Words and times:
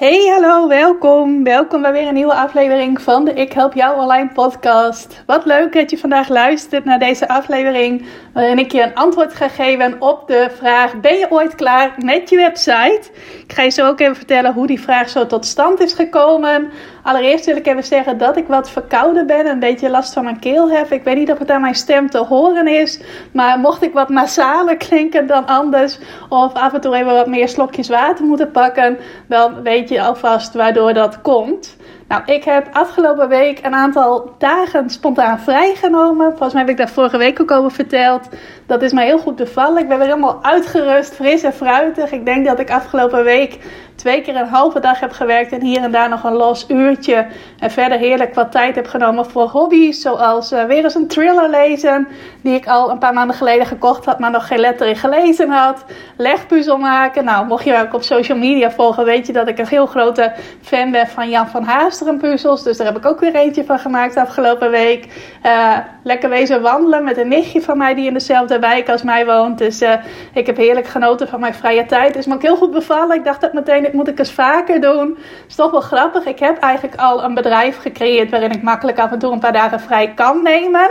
Hey, 0.00 0.26
hallo, 0.26 0.68
welkom. 0.68 1.44
Welkom 1.44 1.82
bij 1.82 1.92
weer 1.92 2.06
een 2.08 2.14
nieuwe 2.14 2.34
aflevering 2.34 3.02
van 3.02 3.24
de 3.24 3.32
Ik 3.32 3.52
Help 3.52 3.74
Jou 3.74 4.00
Online 4.00 4.28
podcast. 4.32 5.22
Wat 5.26 5.44
leuk 5.44 5.72
dat 5.72 5.90
je 5.90 5.98
vandaag 5.98 6.28
luistert 6.28 6.84
naar 6.84 6.98
deze 6.98 7.28
aflevering 7.28 8.06
waarin 8.32 8.58
ik 8.58 8.72
je 8.72 8.82
een 8.82 8.94
antwoord 8.94 9.34
ga 9.34 9.48
geven 9.48 10.00
op 10.00 10.28
de 10.28 10.50
vraag: 10.56 11.00
Ben 11.00 11.18
je 11.18 11.30
ooit 11.30 11.54
klaar 11.54 11.94
met 12.04 12.30
je 12.30 12.36
website? 12.36 13.10
Ik 13.46 13.52
ga 13.52 13.62
je 13.62 13.70
zo 13.70 13.88
ook 13.88 14.00
even 14.00 14.16
vertellen 14.16 14.52
hoe 14.52 14.66
die 14.66 14.80
vraag 14.80 15.08
zo 15.08 15.26
tot 15.26 15.46
stand 15.46 15.80
is 15.80 15.92
gekomen. 15.92 16.70
Allereerst 17.02 17.44
wil 17.44 17.56
ik 17.56 17.66
even 17.66 17.84
zeggen 17.84 18.18
dat 18.18 18.36
ik 18.36 18.46
wat 18.46 18.70
verkouden 18.70 19.26
ben, 19.26 19.46
een 19.46 19.58
beetje 19.58 19.90
last 19.90 20.12
van 20.12 20.24
mijn 20.24 20.38
keel 20.38 20.70
heb. 20.70 20.92
Ik 20.92 21.04
weet 21.04 21.16
niet 21.16 21.32
of 21.32 21.38
het 21.38 21.50
aan 21.50 21.60
mijn 21.60 21.74
stem 21.74 22.10
te 22.10 22.18
horen 22.18 22.66
is, 22.66 23.00
maar 23.32 23.58
mocht 23.58 23.82
ik 23.82 23.92
wat 23.92 24.08
nasaler 24.08 24.76
klinken 24.76 25.26
dan 25.26 25.46
anders, 25.46 25.98
of 26.28 26.52
af 26.52 26.72
en 26.72 26.80
toe 26.80 26.94
even 26.94 27.12
wat 27.12 27.26
meer 27.26 27.48
slokjes 27.48 27.88
water 27.88 28.24
moeten 28.24 28.50
pakken, 28.50 28.98
dan 29.26 29.62
weet 29.62 29.88
je 29.88 30.02
alvast 30.02 30.54
waardoor 30.54 30.94
dat 30.94 31.20
komt. 31.20 31.76
Nou, 32.10 32.22
ik 32.24 32.44
heb 32.44 32.68
afgelopen 32.72 33.28
week 33.28 33.58
een 33.62 33.74
aantal 33.74 34.34
dagen 34.38 34.90
spontaan 34.90 35.40
vrijgenomen. 35.40 36.28
Volgens 36.28 36.52
mij 36.52 36.62
heb 36.62 36.70
ik 36.70 36.76
daar 36.76 36.88
vorige 36.88 37.18
week 37.18 37.40
ook 37.40 37.50
over 37.50 37.70
verteld. 37.70 38.28
Dat 38.66 38.82
is 38.82 38.92
mij 38.92 39.06
heel 39.06 39.18
goed 39.18 39.36
bevallen. 39.36 39.82
Ik 39.82 39.88
ben 39.88 39.98
weer 39.98 40.06
helemaal 40.06 40.38
uitgerust, 40.42 41.14
fris 41.14 41.42
en 41.42 41.52
fruitig. 41.52 42.12
Ik 42.12 42.24
denk 42.24 42.46
dat 42.46 42.58
ik 42.58 42.70
afgelopen 42.70 43.24
week 43.24 43.58
twee 44.00 44.22
keer 44.22 44.36
een 44.36 44.46
halve 44.46 44.80
dag 44.80 45.00
heb 45.00 45.12
gewerkt 45.12 45.52
en 45.52 45.62
hier 45.62 45.82
en 45.82 45.90
daar 45.90 46.08
nog 46.08 46.24
een 46.24 46.32
los 46.32 46.64
uurtje. 46.68 47.26
En 47.58 47.70
verder 47.70 47.98
heerlijk 47.98 48.34
wat 48.34 48.52
tijd 48.52 48.74
heb 48.74 48.86
genomen 48.86 49.26
voor 49.30 49.48
hobby's, 49.48 50.00
zoals 50.00 50.52
uh, 50.52 50.64
weer 50.64 50.84
eens 50.84 50.94
een 50.94 51.08
thriller 51.08 51.50
lezen, 51.50 52.08
die 52.42 52.54
ik 52.54 52.66
al 52.66 52.90
een 52.90 52.98
paar 52.98 53.12
maanden 53.12 53.36
geleden 53.36 53.66
gekocht 53.66 54.04
had, 54.04 54.18
maar 54.18 54.30
nog 54.30 54.46
geen 54.46 54.58
letter 54.58 54.86
in 54.86 54.96
gelezen 54.96 55.50
had. 55.50 55.84
Legpuzzel 56.16 56.78
maken. 56.78 57.24
Nou, 57.24 57.46
mocht 57.46 57.64
je 57.64 57.80
ook 57.80 57.94
op 57.94 58.02
social 58.02 58.38
media 58.38 58.70
volgen, 58.70 59.04
weet 59.04 59.26
je 59.26 59.32
dat 59.32 59.48
ik 59.48 59.58
een 59.58 59.66
heel 59.66 59.86
grote 59.86 60.32
fan 60.62 60.90
ben 60.90 61.06
van 61.06 61.30
Jan 61.30 61.48
van 61.48 61.64
Haasteren 61.64 62.18
puzzels. 62.18 62.62
Dus 62.62 62.76
daar 62.76 62.86
heb 62.86 62.96
ik 62.96 63.06
ook 63.06 63.20
weer 63.20 63.34
eentje 63.34 63.64
van 63.64 63.78
gemaakt 63.78 64.16
afgelopen 64.16 64.70
week. 64.70 65.06
Uh, 65.46 65.78
lekker 66.02 66.28
wezen 66.28 66.62
wandelen 66.62 67.04
met 67.04 67.16
een 67.16 67.28
nichtje 67.28 67.62
van 67.62 67.78
mij 67.78 67.94
die 67.94 68.06
in 68.06 68.14
dezelfde 68.14 68.58
wijk 68.58 68.88
als 68.88 69.02
mij 69.02 69.26
woont. 69.26 69.58
Dus 69.58 69.82
uh, 69.82 69.92
ik 70.34 70.46
heb 70.46 70.56
heerlijk 70.56 70.86
genoten 70.86 71.28
van 71.28 71.40
mijn 71.40 71.54
vrije 71.54 71.86
tijd. 71.86 72.16
Is 72.16 72.26
me 72.26 72.34
ook 72.34 72.42
heel 72.42 72.56
goed 72.56 72.70
bevallen. 72.70 73.16
Ik 73.16 73.24
dacht 73.24 73.40
dat 73.40 73.52
meteen 73.52 73.88
moet 73.92 74.08
ik 74.08 74.18
eens 74.18 74.32
vaker 74.32 74.80
doen. 74.80 75.18
Is 75.48 75.54
toch 75.54 75.70
wel 75.70 75.80
grappig. 75.80 76.24
Ik 76.24 76.38
heb 76.38 76.58
eigenlijk 76.58 77.00
al 77.00 77.24
een 77.24 77.34
bedrijf 77.34 77.78
gecreëerd 77.78 78.30
waarin 78.30 78.50
ik 78.50 78.62
makkelijk 78.62 78.98
af 78.98 79.12
en 79.12 79.18
toe 79.18 79.32
een 79.32 79.38
paar 79.38 79.52
dagen 79.52 79.80
vrij 79.80 80.14
kan 80.14 80.42
nemen. 80.42 80.90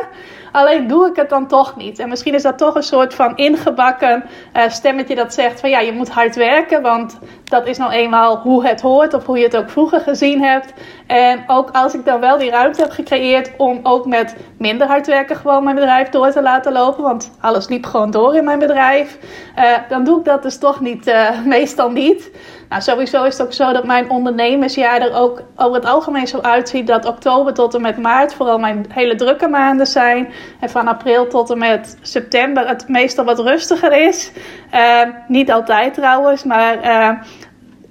Alleen 0.51 0.87
doe 0.87 1.07
ik 1.07 1.15
het 1.15 1.29
dan 1.29 1.47
toch 1.47 1.75
niet. 1.75 1.99
En 1.99 2.09
misschien 2.09 2.33
is 2.33 2.41
dat 2.41 2.57
toch 2.57 2.75
een 2.75 2.83
soort 2.83 3.13
van 3.13 3.37
ingebakken 3.37 4.23
uh, 4.55 4.69
stemmetje 4.69 5.15
dat 5.15 5.33
zegt 5.33 5.59
van 5.59 5.69
ja, 5.69 5.79
je 5.79 5.91
moet 5.91 6.09
hard 6.09 6.35
werken. 6.35 6.81
Want 6.81 7.19
dat 7.43 7.67
is 7.67 7.77
nou 7.77 7.91
eenmaal 7.91 8.37
hoe 8.37 8.67
het 8.67 8.81
hoort 8.81 9.13
of 9.13 9.25
hoe 9.25 9.37
je 9.37 9.43
het 9.43 9.57
ook 9.57 9.69
vroeger 9.69 9.99
gezien 9.99 10.43
hebt. 10.43 10.73
En 11.07 11.43
ook 11.47 11.69
als 11.71 11.93
ik 11.93 12.05
dan 12.05 12.19
wel 12.19 12.37
die 12.37 12.49
ruimte 12.49 12.81
heb 12.81 12.91
gecreëerd 12.91 13.51
om 13.57 13.79
ook 13.83 14.05
met 14.05 14.35
minder 14.57 14.87
hard 14.87 15.07
werken 15.07 15.35
gewoon 15.35 15.63
mijn 15.63 15.75
bedrijf 15.75 16.09
door 16.09 16.31
te 16.31 16.41
laten 16.41 16.71
lopen. 16.71 17.03
Want 17.03 17.31
alles 17.39 17.67
liep 17.67 17.85
gewoon 17.85 18.11
door 18.11 18.35
in 18.35 18.43
mijn 18.43 18.59
bedrijf. 18.59 19.17
Uh, 19.57 19.77
dan 19.89 20.03
doe 20.03 20.19
ik 20.19 20.25
dat 20.25 20.43
dus 20.43 20.57
toch 20.57 20.79
niet, 20.79 21.07
uh, 21.07 21.41
meestal 21.45 21.91
niet. 21.91 22.31
Nou, 22.69 22.81
sowieso 22.81 23.23
is 23.23 23.37
het 23.37 23.47
ook 23.47 23.53
zo 23.53 23.73
dat 23.73 23.85
mijn 23.85 24.09
ondernemersjaar 24.09 25.01
er 25.01 25.13
ook 25.13 25.41
over 25.55 25.75
het 25.75 25.85
algemeen 25.85 26.27
zo 26.27 26.39
uitziet 26.39 26.87
dat 26.87 27.05
oktober 27.05 27.53
tot 27.53 27.73
en 27.73 27.81
met 27.81 27.97
maart 27.97 28.33
vooral 28.33 28.59
mijn 28.59 28.85
hele 28.89 29.15
drukke 29.15 29.47
maanden 29.47 29.87
zijn. 29.87 30.33
En 30.59 30.69
van 30.69 30.87
april 30.87 31.27
tot 31.27 31.49
en 31.49 31.57
met 31.57 31.97
september 32.01 32.67
het 32.67 32.87
meestal 32.87 33.25
wat 33.25 33.39
rustiger 33.39 34.07
is. 34.07 34.31
Uh, 34.73 35.01
niet 35.27 35.51
altijd 35.51 35.93
trouwens, 35.93 36.43
maar 36.43 36.85
uh, 36.85 37.21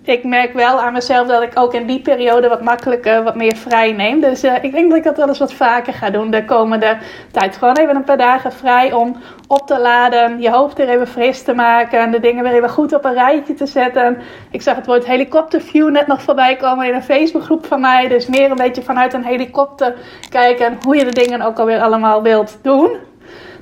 ik 0.09 0.25
merk 0.25 0.53
wel 0.53 0.81
aan 0.81 0.93
mezelf 0.93 1.29
dat 1.29 1.43
ik 1.43 1.51
ook 1.55 1.75
in 1.75 1.87
die 1.87 2.01
periode 2.01 2.49
wat 2.49 2.63
makkelijker, 2.63 3.23
wat 3.23 3.35
meer 3.35 3.57
vrij 3.57 3.93
neem. 3.93 4.21
Dus 4.21 4.45
uh, 4.45 4.55
ik 4.63 4.73
denk 4.73 4.89
dat 4.89 4.99
ik 4.99 5.05
dat 5.05 5.17
wel 5.17 5.29
eens 5.29 5.39
wat 5.39 5.53
vaker 5.53 5.93
ga 5.93 6.11
doen 6.11 6.31
de 6.31 6.45
komende 6.45 6.99
tijd. 7.31 7.57
Gewoon 7.57 7.77
even 7.77 7.97
een 7.97 8.05
paar 8.05 8.17
dagen 8.17 8.53
vrij 8.53 8.93
om 8.93 9.17
op 9.47 9.67
te 9.67 9.81
laden, 9.81 10.41
je 10.41 10.51
hoofd 10.51 10.77
weer 10.77 10.89
even 10.89 11.07
fris 11.07 11.43
te 11.43 11.55
maken, 11.55 12.11
de 12.11 12.21
dingen 12.21 12.45
weer 12.45 12.53
even 12.53 12.71
goed 12.71 12.93
op 12.93 13.05
een 13.05 13.15
rijtje 13.15 13.55
te 13.55 13.67
zetten. 13.67 14.19
Ik 14.51 14.63
zag 14.63 14.77
het 14.77 14.87
woord 14.87 15.07
helikopterview 15.07 15.91
net 15.91 16.07
nog 16.07 16.23
voorbij 16.23 16.57
komen 16.57 16.87
in 16.87 16.95
een 16.95 17.03
Facebookgroep 17.03 17.67
van 17.67 17.81
mij. 17.81 18.09
Dus 18.09 18.27
meer 18.27 18.51
een 18.51 18.57
beetje 18.57 18.83
vanuit 18.83 19.15
een 19.15 19.25
helikopter 19.25 19.95
kijken 20.31 20.79
hoe 20.85 20.97
je 20.97 21.05
de 21.05 21.21
dingen 21.21 21.43
ook 21.43 21.59
alweer 21.59 21.81
allemaal 21.81 22.23
wilt 22.23 22.59
doen. 22.63 22.97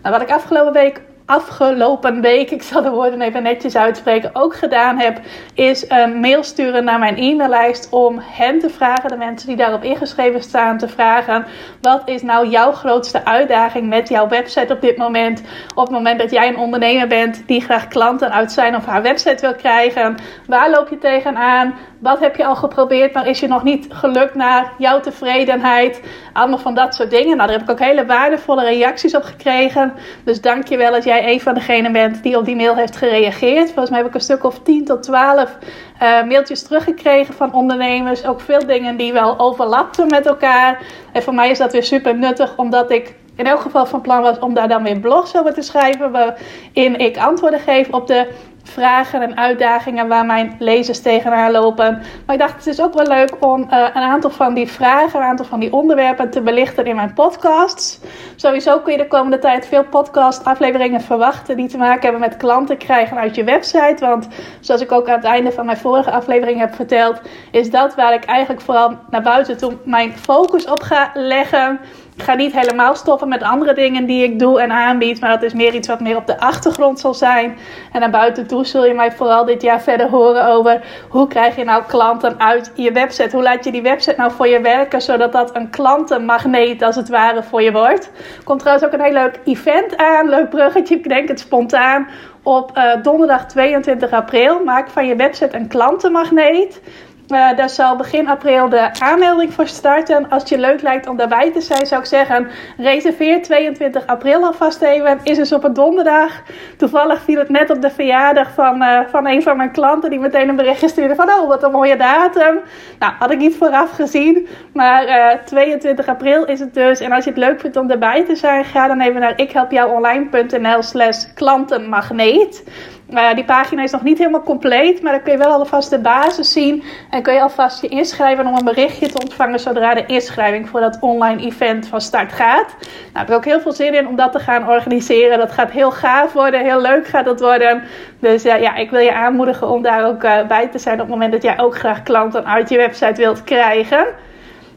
Nou, 0.02 0.18
wat 0.18 0.22
ik 0.22 0.34
afgelopen 0.34 0.72
week 0.72 1.00
afgelopen 1.26 2.20
week, 2.20 2.50
ik 2.50 2.62
zal 2.62 2.82
de 2.82 2.90
woorden 2.90 3.20
even 3.20 3.42
netjes 3.42 3.76
uitspreken, 3.76 4.30
ook 4.32 4.56
gedaan 4.56 4.98
heb, 4.98 5.20
is 5.54 5.84
een 5.88 6.20
mail 6.20 6.42
sturen 6.42 6.84
naar 6.84 6.98
mijn 6.98 7.16
e-maillijst 7.16 7.88
om 7.90 8.20
hen 8.22 8.58
te 8.58 8.70
vragen, 8.70 9.10
de 9.10 9.16
mensen 9.16 9.48
die 9.48 9.56
daarop 9.56 9.82
ingeschreven 9.82 10.42
staan, 10.42 10.78
te 10.78 10.88
vragen: 10.88 11.46
wat 11.80 12.02
is 12.04 12.22
nou 12.22 12.48
jouw 12.48 12.72
grootste 12.72 13.24
uitdaging 13.24 13.88
met 13.88 14.08
jouw 14.08 14.28
website 14.28 14.72
op 14.72 14.80
dit 14.80 14.96
moment? 14.96 15.42
Op 15.74 15.82
het 15.82 15.92
moment 15.92 16.18
dat 16.18 16.30
jij 16.30 16.48
een 16.48 16.58
ondernemer 16.58 17.06
bent 17.06 17.42
die 17.46 17.60
graag 17.60 17.88
klanten 17.88 18.32
uit 18.32 18.52
zijn 18.52 18.76
of 18.76 18.86
haar 18.86 19.02
website 19.02 19.40
wil 19.40 19.54
krijgen, 19.54 20.16
waar 20.46 20.70
loop 20.70 20.88
je 20.88 20.98
tegenaan? 20.98 21.74
Wat 21.98 22.20
heb 22.20 22.36
je 22.36 22.44
al 22.44 22.56
geprobeerd, 22.56 23.14
maar 23.14 23.26
is 23.26 23.40
je 23.40 23.48
nog 23.48 23.62
niet 23.62 23.86
gelukt 23.88 24.34
naar 24.34 24.72
jouw 24.78 25.00
tevredenheid? 25.00 26.00
Allemaal 26.36 26.58
van 26.58 26.74
dat 26.74 26.94
soort 26.94 27.10
dingen. 27.10 27.36
Nou, 27.36 27.48
daar 27.48 27.58
heb 27.58 27.62
ik 27.62 27.70
ook 27.70 27.86
hele 27.86 28.06
waardevolle 28.06 28.64
reacties 28.64 29.16
op 29.16 29.22
gekregen. 29.22 29.92
Dus 30.24 30.40
dank 30.40 30.68
je 30.68 30.76
wel 30.76 30.90
dat 30.90 31.04
jij 31.04 31.32
een 31.32 31.40
van 31.40 31.54
degenen 31.54 31.92
bent 31.92 32.22
die 32.22 32.38
op 32.38 32.44
die 32.44 32.56
mail 32.56 32.74
heeft 32.74 32.96
gereageerd. 32.96 33.66
Volgens 33.66 33.90
mij 33.90 33.98
heb 33.98 34.08
ik 34.08 34.14
een 34.14 34.20
stuk 34.20 34.44
of 34.44 34.58
10 34.58 34.84
tot 34.84 35.02
12 35.02 35.56
uh, 36.02 36.22
mailtjes 36.24 36.62
teruggekregen 36.62 37.34
van 37.34 37.52
ondernemers. 37.52 38.26
Ook 38.26 38.40
veel 38.40 38.66
dingen 38.66 38.96
die 38.96 39.12
wel 39.12 39.38
overlapten 39.38 40.06
met 40.06 40.26
elkaar. 40.26 40.82
En 41.12 41.22
voor 41.22 41.34
mij 41.34 41.50
is 41.50 41.58
dat 41.58 41.72
weer 41.72 41.84
super 41.84 42.18
nuttig, 42.18 42.56
omdat 42.56 42.90
ik 42.90 43.14
in 43.36 43.46
elk 43.46 43.60
geval 43.60 43.86
van 43.86 44.00
plan 44.00 44.22
was 44.22 44.38
om 44.38 44.54
daar 44.54 44.68
dan 44.68 44.82
weer 44.82 45.00
blogs 45.00 45.36
over 45.36 45.54
te 45.54 45.62
schrijven. 45.62 46.10
Waarin 46.10 46.98
ik 46.98 47.18
antwoorden 47.18 47.60
geef 47.60 47.88
op 47.88 48.06
de 48.06 48.26
vragen 48.68 49.22
en 49.22 49.36
uitdagingen 49.36 50.08
waar 50.08 50.26
mijn 50.26 50.56
lezers 50.58 51.00
tegenaan 51.00 51.50
lopen. 51.50 52.02
Maar 52.26 52.34
ik 52.34 52.40
dacht, 52.40 52.54
het 52.54 52.66
is 52.66 52.80
ook 52.80 52.94
wel 52.94 53.06
leuk 53.06 53.36
om 53.40 53.60
uh, 53.60 53.68
een 53.68 54.02
aantal 54.02 54.30
van 54.30 54.54
die 54.54 54.70
vragen, 54.70 55.20
een 55.20 55.26
aantal 55.26 55.46
van 55.46 55.60
die 55.60 55.72
onderwerpen 55.72 56.30
te 56.30 56.40
belichten 56.40 56.86
in 56.86 56.96
mijn 56.96 57.12
podcasts. 57.12 58.00
Sowieso 58.36 58.78
kun 58.78 58.92
je 58.92 58.98
de 58.98 59.08
komende 59.08 59.38
tijd 59.38 59.66
veel 59.66 59.84
podcast-afleveringen 59.84 61.00
verwachten 61.00 61.56
die 61.56 61.68
te 61.68 61.78
maken 61.78 62.02
hebben 62.02 62.20
met 62.20 62.36
klanten 62.36 62.76
krijgen 62.76 63.16
uit 63.16 63.34
je 63.34 63.44
website. 63.44 63.96
Want 64.00 64.28
zoals 64.60 64.80
ik 64.80 64.92
ook 64.92 65.08
aan 65.08 65.16
het 65.16 65.24
einde 65.24 65.52
van 65.52 65.66
mijn 65.66 65.78
vorige 65.78 66.10
aflevering 66.10 66.58
heb 66.58 66.74
verteld, 66.74 67.20
is 67.50 67.70
dat 67.70 67.94
waar 67.94 68.14
ik 68.14 68.24
eigenlijk 68.24 68.60
vooral 68.60 68.96
naar 69.10 69.22
buiten 69.22 69.56
toe 69.56 69.76
mijn 69.84 70.12
focus 70.12 70.66
op 70.66 70.82
ga 70.82 71.10
leggen. 71.14 71.80
Ik 72.16 72.22
ga 72.22 72.34
niet 72.34 72.52
helemaal 72.52 72.94
stoppen 72.94 73.28
met 73.28 73.42
andere 73.42 73.74
dingen 73.74 74.06
die 74.06 74.24
ik 74.24 74.38
doe 74.38 74.60
en 74.60 74.70
aanbied. 74.70 75.20
Maar 75.20 75.30
dat 75.30 75.42
is 75.42 75.54
meer 75.54 75.74
iets 75.74 75.88
wat 75.88 76.00
meer 76.00 76.16
op 76.16 76.26
de 76.26 76.38
achtergrond 76.38 77.00
zal 77.00 77.14
zijn. 77.14 77.58
En 77.92 78.00
naar 78.00 78.10
buiten 78.10 78.46
toe 78.46 78.64
zul 78.64 78.86
je 78.86 78.94
mij 78.94 79.12
vooral 79.12 79.44
dit 79.44 79.62
jaar 79.62 79.82
verder 79.82 80.08
horen 80.08 80.46
over 80.46 80.84
hoe 81.08 81.28
krijg 81.28 81.56
je 81.56 81.64
nou 81.64 81.82
klanten 81.86 82.40
uit 82.40 82.72
je 82.74 82.92
website. 82.92 83.36
Hoe 83.36 83.44
laat 83.44 83.64
je 83.64 83.72
die 83.72 83.82
website 83.82 84.14
nou 84.16 84.32
voor 84.32 84.48
je 84.48 84.60
werken, 84.60 85.02
zodat 85.02 85.32
dat 85.32 85.56
een 85.56 85.70
klantenmagneet 85.70 86.82
als 86.82 86.96
het 86.96 87.08
ware 87.08 87.42
voor 87.42 87.62
je 87.62 87.72
wordt. 87.72 88.10
Komt 88.44 88.60
trouwens 88.60 88.86
ook 88.86 88.92
een 88.92 89.04
heel 89.04 89.12
leuk 89.12 89.40
event 89.44 89.96
aan. 89.96 90.28
Leuk 90.28 90.50
bruggetje, 90.50 90.94
ik 90.94 91.08
denk 91.08 91.28
het 91.28 91.40
spontaan. 91.40 92.08
Op 92.42 92.76
uh, 92.76 93.02
donderdag 93.02 93.46
22 93.46 94.10
april 94.10 94.64
maak 94.64 94.88
van 94.88 95.06
je 95.06 95.16
website 95.16 95.56
een 95.56 95.68
klantenmagneet. 95.68 96.80
Uh, 97.28 97.56
daar 97.56 97.70
zal 97.70 97.96
begin 97.96 98.28
april 98.28 98.68
de 98.68 99.00
aanmelding 99.00 99.52
voor 99.52 99.66
starten. 99.66 100.28
Als 100.28 100.42
het 100.42 100.50
je 100.50 100.58
leuk 100.58 100.82
lijkt 100.82 101.08
om 101.08 101.16
daarbij 101.16 101.52
te 101.52 101.60
zijn, 101.60 101.86
zou 101.86 102.00
ik 102.00 102.06
zeggen: 102.06 102.48
reserveer 102.76 103.42
22 103.42 104.06
april 104.06 104.44
alvast 104.44 104.82
even. 104.82 105.20
Is 105.22 105.36
dus 105.36 105.52
op 105.52 105.64
een 105.64 105.72
donderdag. 105.72 106.42
Toevallig 106.76 107.20
viel 107.20 107.38
het 107.38 107.48
net 107.48 107.70
op 107.70 107.82
de 107.82 107.90
verjaardag 107.90 108.52
van, 108.54 108.82
uh, 108.82 109.00
van 109.08 109.26
een 109.26 109.42
van 109.42 109.56
mijn 109.56 109.72
klanten, 109.72 110.10
die 110.10 110.18
meteen 110.18 110.48
een 110.48 110.56
berichtje 110.56 110.88
stuurde 110.88 111.14
van: 111.14 111.28
Oh, 111.28 111.48
wat 111.48 111.62
een 111.62 111.70
mooie 111.70 111.96
datum. 111.96 112.60
Nou, 112.98 113.12
had 113.18 113.30
ik 113.30 113.38
niet 113.38 113.56
vooraf 113.56 113.90
gezien, 113.90 114.46
maar 114.72 115.04
uh, 115.04 115.32
eh, 115.32 115.38
22 115.44 116.08
april 116.08 116.44
is 116.44 116.60
het 116.60 116.74
dus. 116.74 117.00
En 117.00 117.12
als 117.12 117.24
je 117.24 117.30
het 117.30 117.38
leuk 117.38 117.60
vindt 117.60 117.76
om 117.76 117.86
daarbij 117.86 118.24
te 118.24 118.36
zijn, 118.36 118.64
ga 118.64 118.86
dan 118.86 119.00
even 119.00 119.20
naar 119.20 119.38
ikhelpjouonline.nl/slash 119.40 121.32
klantenmagneet. 121.34 122.64
Uh, 123.10 123.34
die 123.34 123.44
pagina 123.44 123.82
is 123.82 123.90
nog 123.90 124.02
niet 124.02 124.18
helemaal 124.18 124.42
compleet, 124.42 125.02
maar 125.02 125.12
dan 125.12 125.22
kun 125.22 125.32
je 125.32 125.38
wel 125.38 125.52
alvast 125.52 125.90
de 125.90 125.98
basis 125.98 126.52
zien. 126.52 126.82
En 127.10 127.22
kun 127.22 127.34
je 127.34 127.42
alvast 127.42 127.80
je 127.80 127.88
inschrijven 127.88 128.46
om 128.46 128.56
een 128.56 128.64
berichtje 128.64 129.08
te 129.08 129.22
ontvangen 129.22 129.60
zodra 129.60 129.94
de 129.94 130.06
inschrijving 130.06 130.68
voor 130.68 130.80
dat 130.80 130.98
online 131.00 131.42
event 131.42 131.88
van 131.88 132.00
start 132.00 132.32
gaat. 132.32 132.66
Nou, 132.78 132.88
ik 133.12 133.12
heb 133.12 133.28
er 133.28 133.34
ook 133.34 133.44
heel 133.44 133.60
veel 133.60 133.72
zin 133.72 133.94
in 133.94 134.08
om 134.08 134.16
dat 134.16 134.32
te 134.32 134.38
gaan 134.38 134.68
organiseren. 134.68 135.38
Dat 135.38 135.52
gaat 135.52 135.70
heel 135.70 135.90
gaaf 135.90 136.32
worden, 136.32 136.64
heel 136.64 136.80
leuk 136.80 137.06
gaat 137.06 137.24
dat 137.24 137.40
worden. 137.40 137.82
Dus 138.18 138.46
uh, 138.46 138.60
ja, 138.60 138.74
ik 138.74 138.90
wil 138.90 139.00
je 139.00 139.14
aanmoedigen 139.14 139.68
om 139.68 139.82
daar 139.82 140.06
ook 140.06 140.24
uh, 140.24 140.46
bij 140.46 140.68
te 140.68 140.78
zijn 140.78 140.94
op 140.94 141.00
het 141.00 141.08
moment 141.08 141.32
dat 141.32 141.42
jij 141.42 141.58
ook 141.58 141.78
graag 141.78 142.02
klanten 142.02 142.46
uit 142.46 142.68
je 142.68 142.76
website 142.76 143.20
wilt 143.20 143.44
krijgen. 143.44 144.06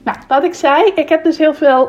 Nou, 0.03 0.17
wat 0.27 0.43
ik 0.43 0.53
zei, 0.53 0.91
ik 0.95 1.09
heb 1.09 1.23
dus 1.23 1.37
heel 1.37 1.53
veel 1.53 1.87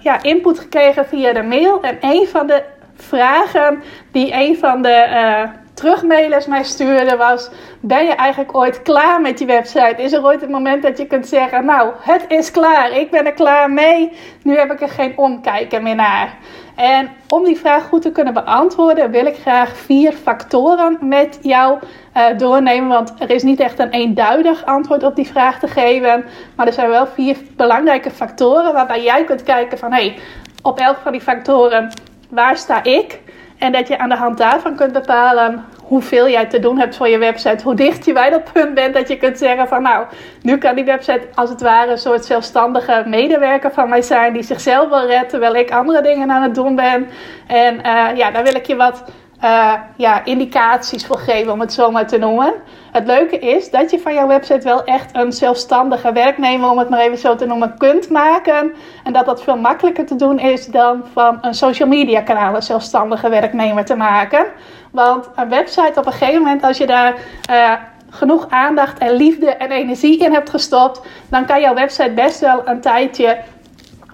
ja, 0.00 0.22
input 0.22 0.58
gekregen 0.58 1.06
via 1.06 1.32
de 1.32 1.42
mail. 1.42 1.82
En 1.82 1.98
een 2.00 2.26
van 2.26 2.46
de 2.46 2.62
vragen 3.02 3.82
die 4.12 4.32
een 4.32 4.56
van 4.56 4.82
de 4.82 5.06
uh, 5.08 5.50
terugmailers 5.74 6.46
mij 6.46 6.64
stuurde 6.64 7.16
was: 7.16 7.50
Ben 7.80 8.04
je 8.04 8.12
eigenlijk 8.12 8.56
ooit 8.56 8.82
klaar 8.82 9.20
met 9.20 9.38
je 9.38 9.46
website? 9.46 9.94
Is 9.96 10.12
er 10.12 10.24
ooit 10.24 10.42
een 10.42 10.50
moment 10.50 10.82
dat 10.82 10.98
je 10.98 11.06
kunt 11.06 11.26
zeggen: 11.26 11.64
Nou, 11.64 11.92
het 12.00 12.24
is 12.28 12.50
klaar, 12.50 12.90
ik 12.90 13.10
ben 13.10 13.26
er 13.26 13.32
klaar 13.32 13.70
mee, 13.70 14.12
nu 14.42 14.56
heb 14.56 14.72
ik 14.72 14.80
er 14.80 14.88
geen 14.88 15.12
omkijken 15.16 15.82
meer 15.82 15.94
naar? 15.94 16.38
En 16.80 17.10
om 17.28 17.44
die 17.44 17.58
vraag 17.58 17.88
goed 17.88 18.02
te 18.02 18.12
kunnen 18.12 18.34
beantwoorden, 18.34 19.10
wil 19.10 19.26
ik 19.26 19.36
graag 19.36 19.76
vier 19.76 20.12
factoren 20.12 20.98
met 21.00 21.38
jou 21.42 21.78
uh, 22.16 22.38
doornemen. 22.38 22.88
Want 22.88 23.12
er 23.18 23.30
is 23.30 23.42
niet 23.42 23.60
echt 23.60 23.78
een 23.78 23.90
eenduidig 23.90 24.64
antwoord 24.64 25.02
op 25.02 25.16
die 25.16 25.26
vraag 25.26 25.58
te 25.58 25.68
geven. 25.68 26.24
Maar 26.56 26.66
er 26.66 26.72
zijn 26.72 26.88
wel 26.88 27.06
vier 27.06 27.36
belangrijke 27.56 28.10
factoren 28.10 28.72
waarbij 28.72 29.02
jij 29.02 29.24
kunt 29.24 29.42
kijken 29.42 29.78
van 29.78 29.92
hé, 29.92 30.00
hey, 30.00 30.18
op 30.62 30.78
elk 30.78 30.96
van 31.02 31.12
die 31.12 31.20
factoren 31.20 31.92
waar 32.30 32.56
sta 32.56 32.84
ik? 32.84 33.20
En 33.58 33.72
dat 33.72 33.88
je 33.88 33.98
aan 33.98 34.08
de 34.08 34.16
hand 34.16 34.38
daarvan 34.38 34.76
kunt 34.76 34.92
bepalen 34.92 35.64
hoeveel 35.90 36.28
jij 36.28 36.46
te 36.46 36.58
doen 36.58 36.78
hebt 36.78 36.96
voor 36.96 37.08
je 37.08 37.18
website. 37.18 37.64
Hoe 37.64 37.74
dicht 37.74 38.04
je 38.04 38.12
bij 38.12 38.30
dat 38.30 38.52
punt 38.52 38.74
bent 38.74 38.94
dat 38.94 39.08
je 39.08 39.16
kunt 39.16 39.38
zeggen 39.38 39.68
van 39.68 39.82
nou, 39.82 40.06
nu 40.42 40.58
kan 40.58 40.74
die 40.74 40.84
website 40.84 41.28
als 41.34 41.50
het 41.50 41.60
ware 41.60 41.90
een 41.90 41.98
soort 41.98 42.24
zelfstandige 42.24 43.02
medewerker 43.06 43.72
van 43.72 43.88
mij 43.88 44.02
zijn. 44.02 44.32
Die 44.32 44.42
zichzelf 44.42 44.88
wil 44.88 45.06
redden 45.06 45.28
terwijl 45.28 45.54
ik 45.54 45.70
andere 45.70 46.02
dingen 46.02 46.30
aan 46.30 46.42
het 46.42 46.54
doen 46.54 46.76
ben. 46.76 47.08
En 47.46 47.74
uh, 47.74 48.16
ja, 48.16 48.30
daar 48.30 48.42
wil 48.42 48.54
ik 48.54 48.66
je 48.66 48.76
wat 48.76 49.04
uh, 49.44 49.72
ja, 49.96 50.24
indicaties 50.24 51.06
voor 51.06 51.18
geven, 51.18 51.52
om 51.52 51.60
het 51.60 51.72
zo 51.72 51.90
maar 51.90 52.06
te 52.06 52.18
noemen. 52.18 52.54
Het 52.92 53.06
leuke 53.06 53.38
is 53.38 53.70
dat 53.70 53.90
je 53.90 54.00
van 54.00 54.14
jouw 54.14 54.26
website 54.26 54.64
wel 54.64 54.84
echt 54.84 55.16
een 55.16 55.32
zelfstandige 55.32 56.12
werknemer, 56.12 56.70
om 56.70 56.78
het 56.78 56.88
maar 56.88 57.00
even 57.00 57.18
zo 57.18 57.34
te 57.34 57.46
noemen, 57.46 57.78
kunt 57.78 58.10
maken. 58.10 58.72
En 59.04 59.12
dat 59.12 59.26
dat 59.26 59.42
veel 59.42 59.56
makkelijker 59.56 60.06
te 60.06 60.16
doen 60.16 60.38
is 60.38 60.66
dan 60.66 61.02
van 61.12 61.38
een 61.40 61.54
social 61.54 61.88
media 61.88 62.20
kanaal 62.20 62.54
een 62.54 62.62
zelfstandige 62.62 63.28
werknemer 63.28 63.84
te 63.84 63.96
maken. 63.96 64.46
Want 64.92 65.28
een 65.36 65.48
website 65.48 65.92
op 65.98 66.06
een 66.06 66.12
gegeven 66.12 66.42
moment, 66.42 66.62
als 66.62 66.78
je 66.78 66.86
daar 66.86 67.14
uh, 67.50 67.72
genoeg 68.10 68.46
aandacht 68.48 68.98
en 68.98 69.12
liefde 69.12 69.50
en 69.50 69.70
energie 69.70 70.18
in 70.18 70.32
hebt 70.32 70.50
gestopt, 70.50 71.00
dan 71.28 71.46
kan 71.46 71.60
jouw 71.60 71.74
website 71.74 72.12
best 72.14 72.40
wel 72.40 72.62
een 72.64 72.80
tijdje 72.80 73.38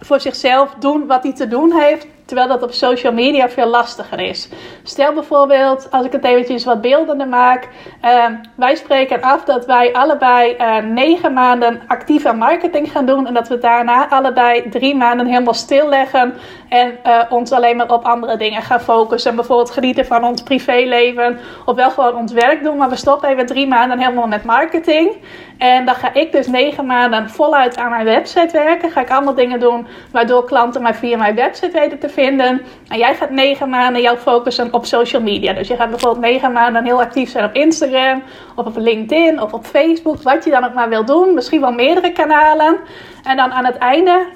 voor 0.00 0.20
zichzelf 0.20 0.74
doen 0.78 1.06
wat 1.06 1.22
hij 1.22 1.34
te 1.34 1.48
doen 1.48 1.72
heeft 1.72 2.06
Terwijl 2.26 2.48
dat 2.48 2.62
op 2.62 2.72
social 2.72 3.12
media 3.12 3.48
veel 3.48 3.66
lastiger 3.66 4.20
is. 4.20 4.48
Stel 4.82 5.12
bijvoorbeeld, 5.12 5.90
als 5.90 6.06
ik 6.06 6.12
het 6.12 6.24
eventjes 6.24 6.64
wat 6.64 6.80
beeldender 6.80 7.28
maak. 7.28 7.68
Uh, 8.04 8.24
wij 8.54 8.74
spreken 8.74 9.22
af 9.22 9.44
dat 9.44 9.66
wij 9.66 9.92
allebei 9.92 10.56
uh, 10.58 10.76
negen 10.78 11.32
maanden 11.32 11.82
actieve 11.86 12.32
marketing 12.32 12.90
gaan 12.90 13.06
doen. 13.06 13.26
En 13.26 13.34
dat 13.34 13.48
we 13.48 13.58
daarna 13.58 14.08
allebei 14.08 14.68
drie 14.68 14.96
maanden 14.96 15.26
helemaal 15.26 15.54
stilleggen. 15.54 16.34
En 16.68 16.98
uh, 17.06 17.22
ons 17.28 17.52
alleen 17.52 17.76
maar 17.76 17.92
op 17.92 18.04
andere 18.04 18.36
dingen 18.36 18.62
gaan 18.62 18.80
focussen. 18.80 19.34
Bijvoorbeeld 19.34 19.70
genieten 19.70 20.06
van 20.06 20.24
ons 20.24 20.42
privéleven. 20.42 21.38
Of 21.64 21.76
wel 21.76 21.90
gewoon 21.90 22.16
ons 22.16 22.32
werk 22.32 22.62
doen. 22.62 22.76
Maar 22.76 22.88
we 22.88 22.96
stoppen 22.96 23.28
even 23.28 23.46
drie 23.46 23.66
maanden 23.66 23.98
helemaal 23.98 24.26
met 24.26 24.44
marketing. 24.44 25.16
En 25.58 25.84
dan 25.84 25.94
ga 25.94 26.14
ik 26.14 26.32
dus 26.32 26.46
negen 26.46 26.86
maanden 26.86 27.30
voluit 27.30 27.76
aan 27.76 27.90
mijn 27.90 28.04
website 28.04 28.52
werken. 28.52 28.90
Ga 28.90 29.00
ik 29.00 29.10
allemaal 29.10 29.34
dingen 29.34 29.60
doen 29.60 29.86
waardoor 30.12 30.44
klanten 30.44 30.82
mij 30.82 30.94
via 30.94 31.16
mijn 31.16 31.34
website 31.34 31.70
weten 31.78 31.98
te 31.98 32.08
vinden. 32.08 32.62
En 32.88 32.98
jij 32.98 33.14
gaat 33.14 33.30
negen 33.30 33.68
maanden 33.68 34.02
jou 34.02 34.16
focussen 34.16 34.72
op 34.72 34.86
social 34.86 35.22
media. 35.22 35.52
Dus 35.52 35.68
je 35.68 35.76
gaat 35.76 35.90
bijvoorbeeld 35.90 36.24
negen 36.24 36.52
maanden 36.52 36.84
heel 36.84 37.00
actief 37.00 37.30
zijn 37.30 37.44
op 37.44 37.54
Instagram, 37.54 38.22
of 38.54 38.66
op 38.66 38.76
LinkedIn, 38.76 39.42
of 39.42 39.52
op 39.52 39.64
Facebook. 39.64 40.22
Wat 40.22 40.44
je 40.44 40.50
dan 40.50 40.64
ook 40.64 40.74
maar 40.74 40.88
wil 40.88 41.04
doen. 41.04 41.34
Misschien 41.34 41.60
wel 41.60 41.72
meerdere 41.72 42.12
kanalen. 42.12 42.76
En 43.22 43.36
dan 43.36 43.52
aan 43.52 43.64
het 43.64 43.76
einde 43.76 44.26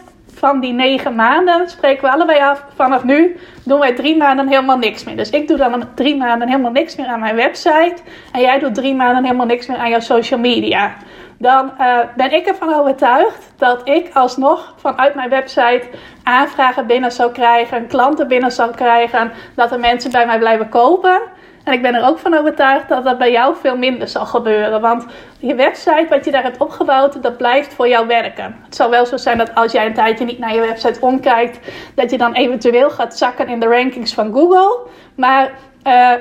van 0.40 0.60
die 0.60 0.72
negen 0.72 1.14
maanden 1.14 1.68
spreken 1.68 2.04
we 2.04 2.10
allebei 2.10 2.40
af. 2.40 2.64
Vanaf 2.74 3.04
nu 3.04 3.36
doen 3.64 3.78
wij 3.80 3.94
drie 3.94 4.16
maanden 4.16 4.48
helemaal 4.48 4.78
niks 4.78 5.04
meer. 5.04 5.16
Dus 5.16 5.30
ik 5.30 5.48
doe 5.48 5.56
dan 5.56 5.84
drie 5.94 6.16
maanden 6.16 6.48
helemaal 6.48 6.70
niks 6.70 6.96
meer 6.96 7.06
aan 7.06 7.20
mijn 7.20 7.36
website. 7.36 7.96
En 8.32 8.40
jij 8.40 8.58
doet 8.58 8.74
drie 8.74 8.94
maanden 8.94 9.24
helemaal 9.24 9.46
niks 9.46 9.66
meer 9.66 9.78
aan 9.78 9.90
jouw 9.90 10.00
social 10.00 10.40
media 10.40 10.92
dan 11.40 11.72
uh, 11.80 11.98
ben 12.16 12.32
ik 12.32 12.46
ervan 12.46 12.74
overtuigd 12.74 13.52
dat 13.56 13.88
ik 13.88 14.10
alsnog 14.14 14.74
vanuit 14.76 15.14
mijn 15.14 15.30
website 15.30 15.82
aanvragen 16.22 16.86
binnen 16.86 17.12
zou 17.12 17.32
krijgen, 17.32 17.86
klanten 17.86 18.28
binnen 18.28 18.52
zou 18.52 18.74
krijgen, 18.74 19.32
dat 19.54 19.72
er 19.72 19.80
mensen 19.80 20.10
bij 20.10 20.26
mij 20.26 20.38
blijven 20.38 20.68
kopen. 20.68 21.20
En 21.64 21.72
ik 21.72 21.82
ben 21.82 21.94
er 21.94 22.08
ook 22.08 22.18
van 22.18 22.34
overtuigd 22.34 22.88
dat 22.88 23.04
dat 23.04 23.18
bij 23.18 23.30
jou 23.30 23.56
veel 23.60 23.76
minder 23.76 24.08
zal 24.08 24.26
gebeuren. 24.26 24.80
Want 24.80 25.06
je 25.38 25.54
website, 25.54 26.06
wat 26.08 26.24
je 26.24 26.30
daar 26.30 26.42
hebt 26.42 26.58
opgebouwd, 26.58 27.22
dat 27.22 27.36
blijft 27.36 27.74
voor 27.74 27.88
jou 27.88 28.06
werken. 28.06 28.56
Het 28.64 28.74
zal 28.74 28.90
wel 28.90 29.06
zo 29.06 29.16
zijn 29.16 29.38
dat 29.38 29.54
als 29.54 29.72
jij 29.72 29.86
een 29.86 29.94
tijdje 29.94 30.24
niet 30.24 30.38
naar 30.38 30.54
je 30.54 30.60
website 30.60 31.00
omkijkt, 31.00 31.58
dat 31.94 32.10
je 32.10 32.18
dan 32.18 32.32
eventueel 32.32 32.90
gaat 32.90 33.18
zakken 33.18 33.48
in 33.48 33.60
de 33.60 33.66
rankings 33.66 34.14
van 34.14 34.32
Google. 34.32 34.78
Maar 35.14 35.50
uh, 35.86 36.12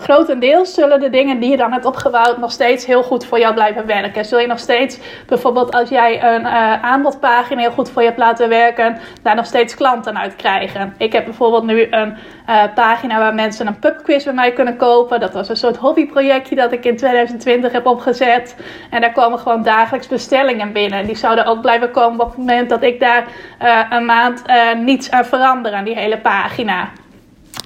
grotendeels 0.00 0.74
zullen 0.74 1.00
de 1.00 1.10
dingen 1.10 1.40
die 1.40 1.50
je 1.50 1.56
dan 1.56 1.72
hebt 1.72 1.84
opgebouwd 1.84 2.38
nog 2.38 2.52
steeds 2.52 2.86
heel 2.86 3.02
goed 3.02 3.24
voor 3.24 3.38
jou 3.38 3.54
blijven 3.54 3.86
werken. 3.86 4.24
Zul 4.24 4.38
je 4.38 4.46
nog 4.46 4.58
steeds, 4.58 4.98
bijvoorbeeld 5.26 5.74
als 5.74 5.88
jij 5.88 6.22
een 6.22 6.40
uh, 6.40 6.82
aanbodpagina 6.82 7.60
heel 7.60 7.70
goed 7.70 7.90
voor 7.90 8.02
je 8.02 8.08
hebt 8.08 8.20
laten 8.20 8.48
werken, 8.48 8.98
daar 9.22 9.34
nog 9.34 9.46
steeds 9.46 9.74
klanten 9.74 10.18
uit 10.18 10.36
krijgen. 10.36 10.94
Ik 10.98 11.12
heb 11.12 11.24
bijvoorbeeld 11.24 11.64
nu 11.64 11.86
een 11.90 12.16
uh, 12.48 12.62
pagina 12.74 13.18
waar 13.18 13.34
mensen 13.34 13.66
een 13.66 13.78
pubquiz 13.78 14.24
bij 14.24 14.32
mij 14.32 14.52
kunnen 14.52 14.76
kopen. 14.76 15.20
Dat 15.20 15.32
was 15.32 15.48
een 15.48 15.56
soort 15.56 15.76
hobbyprojectje 15.76 16.54
dat 16.54 16.72
ik 16.72 16.84
in 16.84 16.96
2020 16.96 17.72
heb 17.72 17.86
opgezet. 17.86 18.56
En 18.90 19.00
daar 19.00 19.12
komen 19.12 19.38
gewoon 19.38 19.62
dagelijks 19.62 20.06
bestellingen 20.06 20.72
binnen. 20.72 21.06
Die 21.06 21.16
zouden 21.16 21.46
ook 21.46 21.60
blijven 21.60 21.90
komen 21.90 22.20
op 22.20 22.28
het 22.28 22.38
moment 22.38 22.68
dat 22.68 22.82
ik 22.82 23.00
daar 23.00 23.26
uh, 23.62 23.80
een 23.90 24.04
maand 24.04 24.42
niets 24.76 25.10
aan 25.10 25.24
verander 25.24 25.72
aan 25.72 25.84
die 25.84 25.98
hele 25.98 26.18
pagina. 26.18 26.88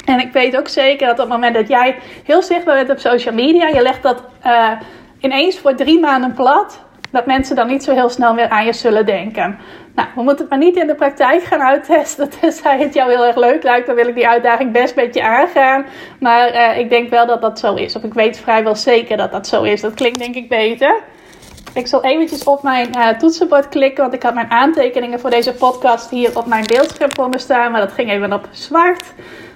En 0.04 0.20
ik 0.20 0.32
weet 0.32 0.56
ook 0.56 0.68
zeker 0.68 1.06
dat 1.06 1.18
op 1.18 1.24
het 1.24 1.28
moment 1.28 1.54
dat 1.54 1.68
jij 1.68 1.96
heel 2.24 2.42
zichtbaar 2.42 2.74
bent 2.74 2.90
op 2.90 2.98
social 2.98 3.34
media, 3.34 3.68
je 3.68 3.82
legt 3.82 4.02
dat 4.02 4.22
uh, 4.46 4.70
ineens 5.18 5.58
voor 5.58 5.74
drie 5.74 6.00
maanden 6.00 6.32
plat, 6.32 6.80
dat 7.10 7.26
mensen 7.26 7.56
dan 7.56 7.66
niet 7.66 7.84
zo 7.84 7.94
heel 7.94 8.08
snel 8.08 8.34
meer 8.34 8.48
aan 8.48 8.64
je 8.64 8.72
zullen 8.72 9.06
denken. 9.06 9.58
Nou, 9.94 10.08
we 10.14 10.22
moeten 10.22 10.40
het 10.40 10.48
maar 10.48 10.64
niet 10.64 10.76
in 10.76 10.86
de 10.86 10.94
praktijk 10.94 11.42
gaan 11.42 11.62
uittesten. 11.62 12.30
Tenzij 12.40 12.78
het 12.78 12.94
jou 12.94 13.10
heel 13.10 13.26
erg 13.26 13.36
leuk 13.36 13.62
lijkt, 13.62 13.86
dan 13.86 13.94
wil 13.94 14.08
ik 14.08 14.14
die 14.14 14.28
uitdaging 14.28 14.72
best 14.72 14.94
met 14.96 15.14
je 15.14 15.22
aangaan. 15.22 15.86
Maar 16.18 16.54
uh, 16.54 16.78
ik 16.78 16.90
denk 16.90 17.10
wel 17.10 17.26
dat 17.26 17.40
dat 17.40 17.58
zo 17.58 17.74
is. 17.74 17.96
Of 17.96 18.02
ik 18.02 18.14
weet 18.14 18.38
vrijwel 18.38 18.76
zeker 18.76 19.16
dat 19.16 19.32
dat 19.32 19.46
zo 19.46 19.62
is. 19.62 19.80
Dat 19.80 19.94
klinkt 19.94 20.18
denk 20.18 20.34
ik 20.34 20.48
beter. 20.48 21.02
Ik 21.74 21.86
zal 21.86 22.04
eventjes 22.04 22.44
op 22.44 22.62
mijn 22.62 22.88
uh, 22.96 23.08
toetsenbord 23.08 23.68
klikken, 23.68 24.02
want 24.02 24.14
ik 24.14 24.22
had 24.22 24.34
mijn 24.34 24.50
aantekeningen 24.50 25.20
voor 25.20 25.30
deze 25.30 25.54
podcast 25.54 26.10
hier 26.10 26.38
op 26.38 26.46
mijn 26.46 26.66
beeldscherm 26.66 27.12
voor 27.12 27.28
me 27.28 27.38
staan. 27.38 27.72
Maar 27.72 27.80
dat 27.80 27.92
ging 27.92 28.10
even 28.10 28.32
op 28.32 28.48
zwart. 28.50 29.12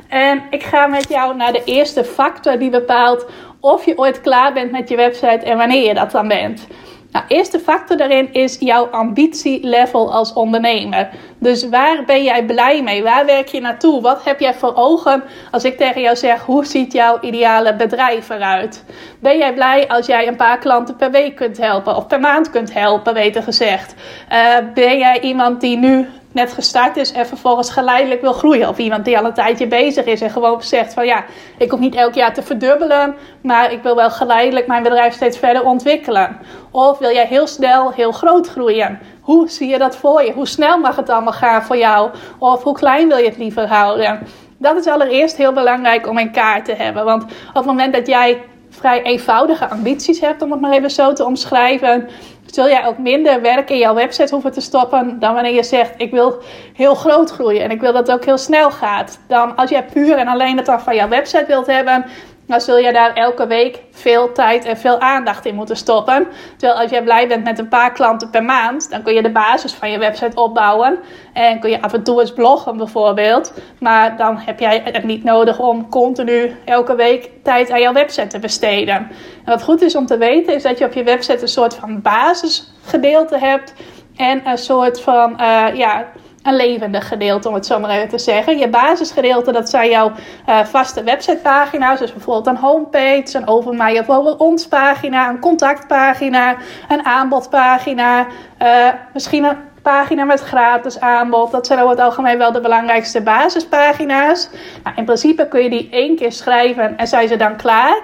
En 0.08 0.42
ik 0.50 0.62
ga 0.62 0.86
met 0.86 1.08
jou 1.08 1.36
naar 1.36 1.52
de 1.52 1.64
eerste 1.64 2.04
factor 2.04 2.58
die 2.58 2.70
bepaalt 2.70 3.26
of 3.60 3.84
je 3.84 3.98
ooit 3.98 4.20
klaar 4.20 4.52
bent 4.52 4.70
met 4.70 4.88
je 4.88 4.96
website 4.96 5.44
en 5.44 5.56
wanneer 5.56 5.86
je 5.86 5.94
dat 5.94 6.10
dan 6.10 6.28
bent. 6.28 6.66
Nou, 7.12 7.24
eerste 7.28 7.58
factor 7.58 7.96
daarin 7.96 8.32
is 8.32 8.56
jouw 8.60 8.86
ambitielevel 8.86 10.12
als 10.12 10.32
ondernemer. 10.32 11.08
Dus 11.38 11.68
waar 11.68 12.04
ben 12.04 12.22
jij 12.22 12.44
blij 12.44 12.82
mee? 12.82 13.02
Waar 13.02 13.26
werk 13.26 13.48
je 13.48 13.60
naartoe? 13.60 14.00
Wat 14.00 14.24
heb 14.24 14.40
jij 14.40 14.54
voor 14.54 14.74
ogen 14.74 15.22
als 15.50 15.64
ik 15.64 15.76
tegen 15.76 16.00
jou 16.00 16.16
zeg: 16.16 16.42
hoe 16.42 16.64
ziet 16.64 16.92
jouw 16.92 17.18
ideale 17.20 17.76
bedrijf 17.76 18.28
eruit? 18.28 18.84
Ben 19.20 19.38
jij 19.38 19.54
blij 19.54 19.88
als 19.88 20.06
jij 20.06 20.28
een 20.28 20.36
paar 20.36 20.58
klanten 20.58 20.96
per 20.96 21.10
week 21.10 21.36
kunt 21.36 21.58
helpen 21.58 21.96
of 21.96 22.06
per 22.06 22.20
maand 22.20 22.50
kunt 22.50 22.72
helpen, 22.72 23.14
beter 23.14 23.42
gezegd? 23.42 23.94
Uh, 24.32 24.56
ben 24.74 24.98
jij 24.98 25.20
iemand 25.20 25.60
die 25.60 25.76
nu 25.76 26.08
net 26.38 26.52
gestart 26.52 26.96
is 26.96 27.12
en 27.12 27.26
vervolgens 27.26 27.70
geleidelijk 27.70 28.20
wil 28.20 28.32
groeien. 28.32 28.68
Of 28.68 28.78
iemand 28.78 29.04
die 29.04 29.18
al 29.18 29.24
een 29.24 29.34
tijdje 29.34 29.66
bezig 29.66 30.04
is 30.04 30.20
en 30.20 30.30
gewoon 30.30 30.62
zegt 30.62 30.94
van 30.94 31.06
ja, 31.06 31.24
ik 31.58 31.70
hoef 31.70 31.80
niet 31.80 31.94
elk 31.94 32.14
jaar 32.14 32.34
te 32.34 32.42
verdubbelen, 32.42 33.14
maar 33.42 33.72
ik 33.72 33.82
wil 33.82 33.96
wel 33.96 34.10
geleidelijk 34.10 34.66
mijn 34.66 34.82
bedrijf 34.82 35.14
steeds 35.14 35.38
verder 35.38 35.64
ontwikkelen. 35.64 36.38
Of 36.70 36.98
wil 36.98 37.12
jij 37.12 37.26
heel 37.26 37.46
snel 37.46 37.92
heel 37.92 38.12
groot 38.12 38.48
groeien? 38.48 38.98
Hoe 39.20 39.48
zie 39.48 39.68
je 39.68 39.78
dat 39.78 39.96
voor 39.96 40.22
je? 40.22 40.32
Hoe 40.32 40.46
snel 40.46 40.78
mag 40.78 40.96
het 40.96 41.10
allemaal 41.10 41.32
gaan 41.32 41.62
voor 41.62 41.76
jou? 41.76 42.10
Of 42.38 42.62
hoe 42.62 42.74
klein 42.74 43.08
wil 43.08 43.18
je 43.18 43.28
het 43.28 43.38
liever 43.38 43.68
houden? 43.68 44.26
Dat 44.58 44.76
is 44.76 44.86
allereerst 44.86 45.36
heel 45.36 45.52
belangrijk 45.52 46.08
om 46.08 46.18
in 46.18 46.32
kaart 46.32 46.64
te 46.64 46.74
hebben. 46.74 47.04
Want 47.04 47.22
op 47.22 47.54
het 47.54 47.64
moment 47.64 47.94
dat 47.94 48.06
jij 48.06 48.42
vrij 48.78 49.02
eenvoudige 49.02 49.68
ambities 49.68 50.20
hebt, 50.20 50.42
om 50.42 50.50
het 50.50 50.60
maar 50.60 50.72
even 50.72 50.90
zo 50.90 51.12
te 51.12 51.24
omschrijven, 51.24 52.08
zul 52.46 52.68
jij 52.68 52.86
ook 52.86 52.98
minder 52.98 53.40
werk 53.42 53.70
in 53.70 53.78
jouw 53.78 53.94
website 53.94 54.32
hoeven 54.34 54.52
te 54.52 54.60
stoppen 54.60 55.18
dan 55.18 55.34
wanneer 55.34 55.54
je 55.54 55.62
zegt: 55.62 55.94
Ik 55.96 56.10
wil 56.10 56.42
heel 56.74 56.94
groot 56.94 57.30
groeien 57.30 57.62
en 57.62 57.70
ik 57.70 57.80
wil 57.80 57.92
dat 57.92 58.06
het 58.06 58.16
ook 58.16 58.24
heel 58.24 58.38
snel 58.38 58.70
gaat. 58.70 59.18
Dan 59.26 59.56
als 59.56 59.70
jij 59.70 59.84
puur 59.84 60.16
en 60.16 60.28
alleen 60.28 60.56
het 60.56 60.66
dan 60.66 60.80
van 60.80 60.94
jouw 60.94 61.08
website 61.08 61.44
wilt 61.46 61.66
hebben, 61.66 62.04
dan 62.48 62.60
zul 62.60 62.78
je 62.78 62.92
daar 62.92 63.14
elke 63.14 63.46
week 63.46 63.82
veel 63.90 64.32
tijd 64.32 64.64
en 64.64 64.76
veel 64.76 65.00
aandacht 65.00 65.46
in 65.46 65.54
moeten 65.54 65.76
stoppen. 65.76 66.26
Terwijl 66.56 66.80
als 66.80 66.90
jij 66.90 67.02
blij 67.02 67.28
bent 67.28 67.44
met 67.44 67.58
een 67.58 67.68
paar 67.68 67.92
klanten 67.92 68.30
per 68.30 68.44
maand, 68.44 68.90
dan 68.90 69.02
kun 69.02 69.14
je 69.14 69.22
de 69.22 69.30
basis 69.30 69.72
van 69.72 69.90
je 69.90 69.98
website 69.98 70.40
opbouwen. 70.40 70.98
En 71.32 71.60
kun 71.60 71.70
je 71.70 71.82
af 71.82 71.92
en 71.92 72.02
toe 72.02 72.20
eens 72.20 72.32
bloggen 72.32 72.76
bijvoorbeeld. 72.76 73.52
Maar 73.80 74.16
dan 74.16 74.38
heb 74.38 74.60
jij 74.60 74.80
het 74.84 75.04
niet 75.04 75.24
nodig 75.24 75.58
om 75.58 75.88
continu 75.88 76.56
elke 76.64 76.94
week 76.94 77.30
tijd 77.42 77.70
aan 77.70 77.80
jouw 77.80 77.92
website 77.92 78.26
te 78.26 78.38
besteden. 78.38 78.94
En 78.94 79.10
wat 79.44 79.62
goed 79.62 79.82
is 79.82 79.96
om 79.96 80.06
te 80.06 80.18
weten, 80.18 80.54
is 80.54 80.62
dat 80.62 80.78
je 80.78 80.84
op 80.84 80.92
je 80.92 81.02
website 81.02 81.42
een 81.42 81.48
soort 81.48 81.74
van 81.74 82.02
basisgedeelte 82.02 83.38
hebt. 83.38 83.72
En 84.16 84.48
een 84.48 84.58
soort 84.58 85.00
van, 85.00 85.36
uh, 85.40 85.66
ja 85.74 86.06
een 86.48 86.56
levendig 86.56 87.08
gedeelte, 87.08 87.48
om 87.48 87.54
het 87.54 87.66
zo 87.66 87.78
maar 87.78 87.90
even 87.90 88.08
te 88.08 88.18
zeggen. 88.18 88.58
Je 88.58 88.68
basisgedeelte, 88.68 89.52
dat 89.52 89.68
zijn 89.68 89.90
jouw 89.90 90.12
uh, 90.48 90.64
vaste 90.64 91.02
websitepagina's. 91.02 91.98
Dus 91.98 92.12
bijvoorbeeld 92.12 92.46
een 92.46 92.62
homepage, 92.62 93.28
een 93.32 93.48
over 93.48 93.74
mij 93.74 94.06
over 94.06 94.36
ons 94.36 94.68
pagina, 94.68 95.28
een 95.28 95.40
contactpagina, 95.40 96.56
een 96.88 97.04
aanbodpagina. 97.04 98.26
Uh, 98.62 98.88
misschien 99.12 99.44
een 99.44 99.56
pagina 99.82 100.24
met 100.24 100.40
gratis 100.40 101.00
aanbod. 101.00 101.50
Dat 101.50 101.66
zijn 101.66 101.78
over 101.78 101.90
het 101.90 102.00
algemeen 102.00 102.38
wel 102.38 102.52
de 102.52 102.60
belangrijkste 102.60 103.20
basispagina's. 103.20 104.48
Nou, 104.84 104.96
in 104.96 105.04
principe 105.04 105.48
kun 105.48 105.62
je 105.62 105.70
die 105.70 105.88
één 105.90 106.16
keer 106.16 106.32
schrijven 106.32 106.98
en 106.98 107.06
zijn 107.06 107.28
ze 107.28 107.36
dan 107.36 107.56
klaar. 107.56 108.02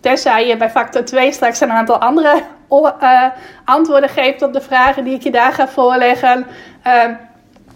Tenzij 0.00 0.46
je 0.46 0.56
bij 0.56 0.70
factor 0.70 1.04
2 1.04 1.32
straks 1.32 1.60
een 1.60 1.72
aantal 1.72 1.98
andere 1.98 2.42
uh, 2.70 3.24
antwoorden 3.64 4.08
geeft 4.08 4.42
op 4.42 4.52
de 4.52 4.60
vragen 4.60 5.04
die 5.04 5.14
ik 5.14 5.22
je 5.22 5.30
daar 5.30 5.52
ga 5.52 5.68
voorleggen. 5.68 6.46
Uh, 6.86 7.04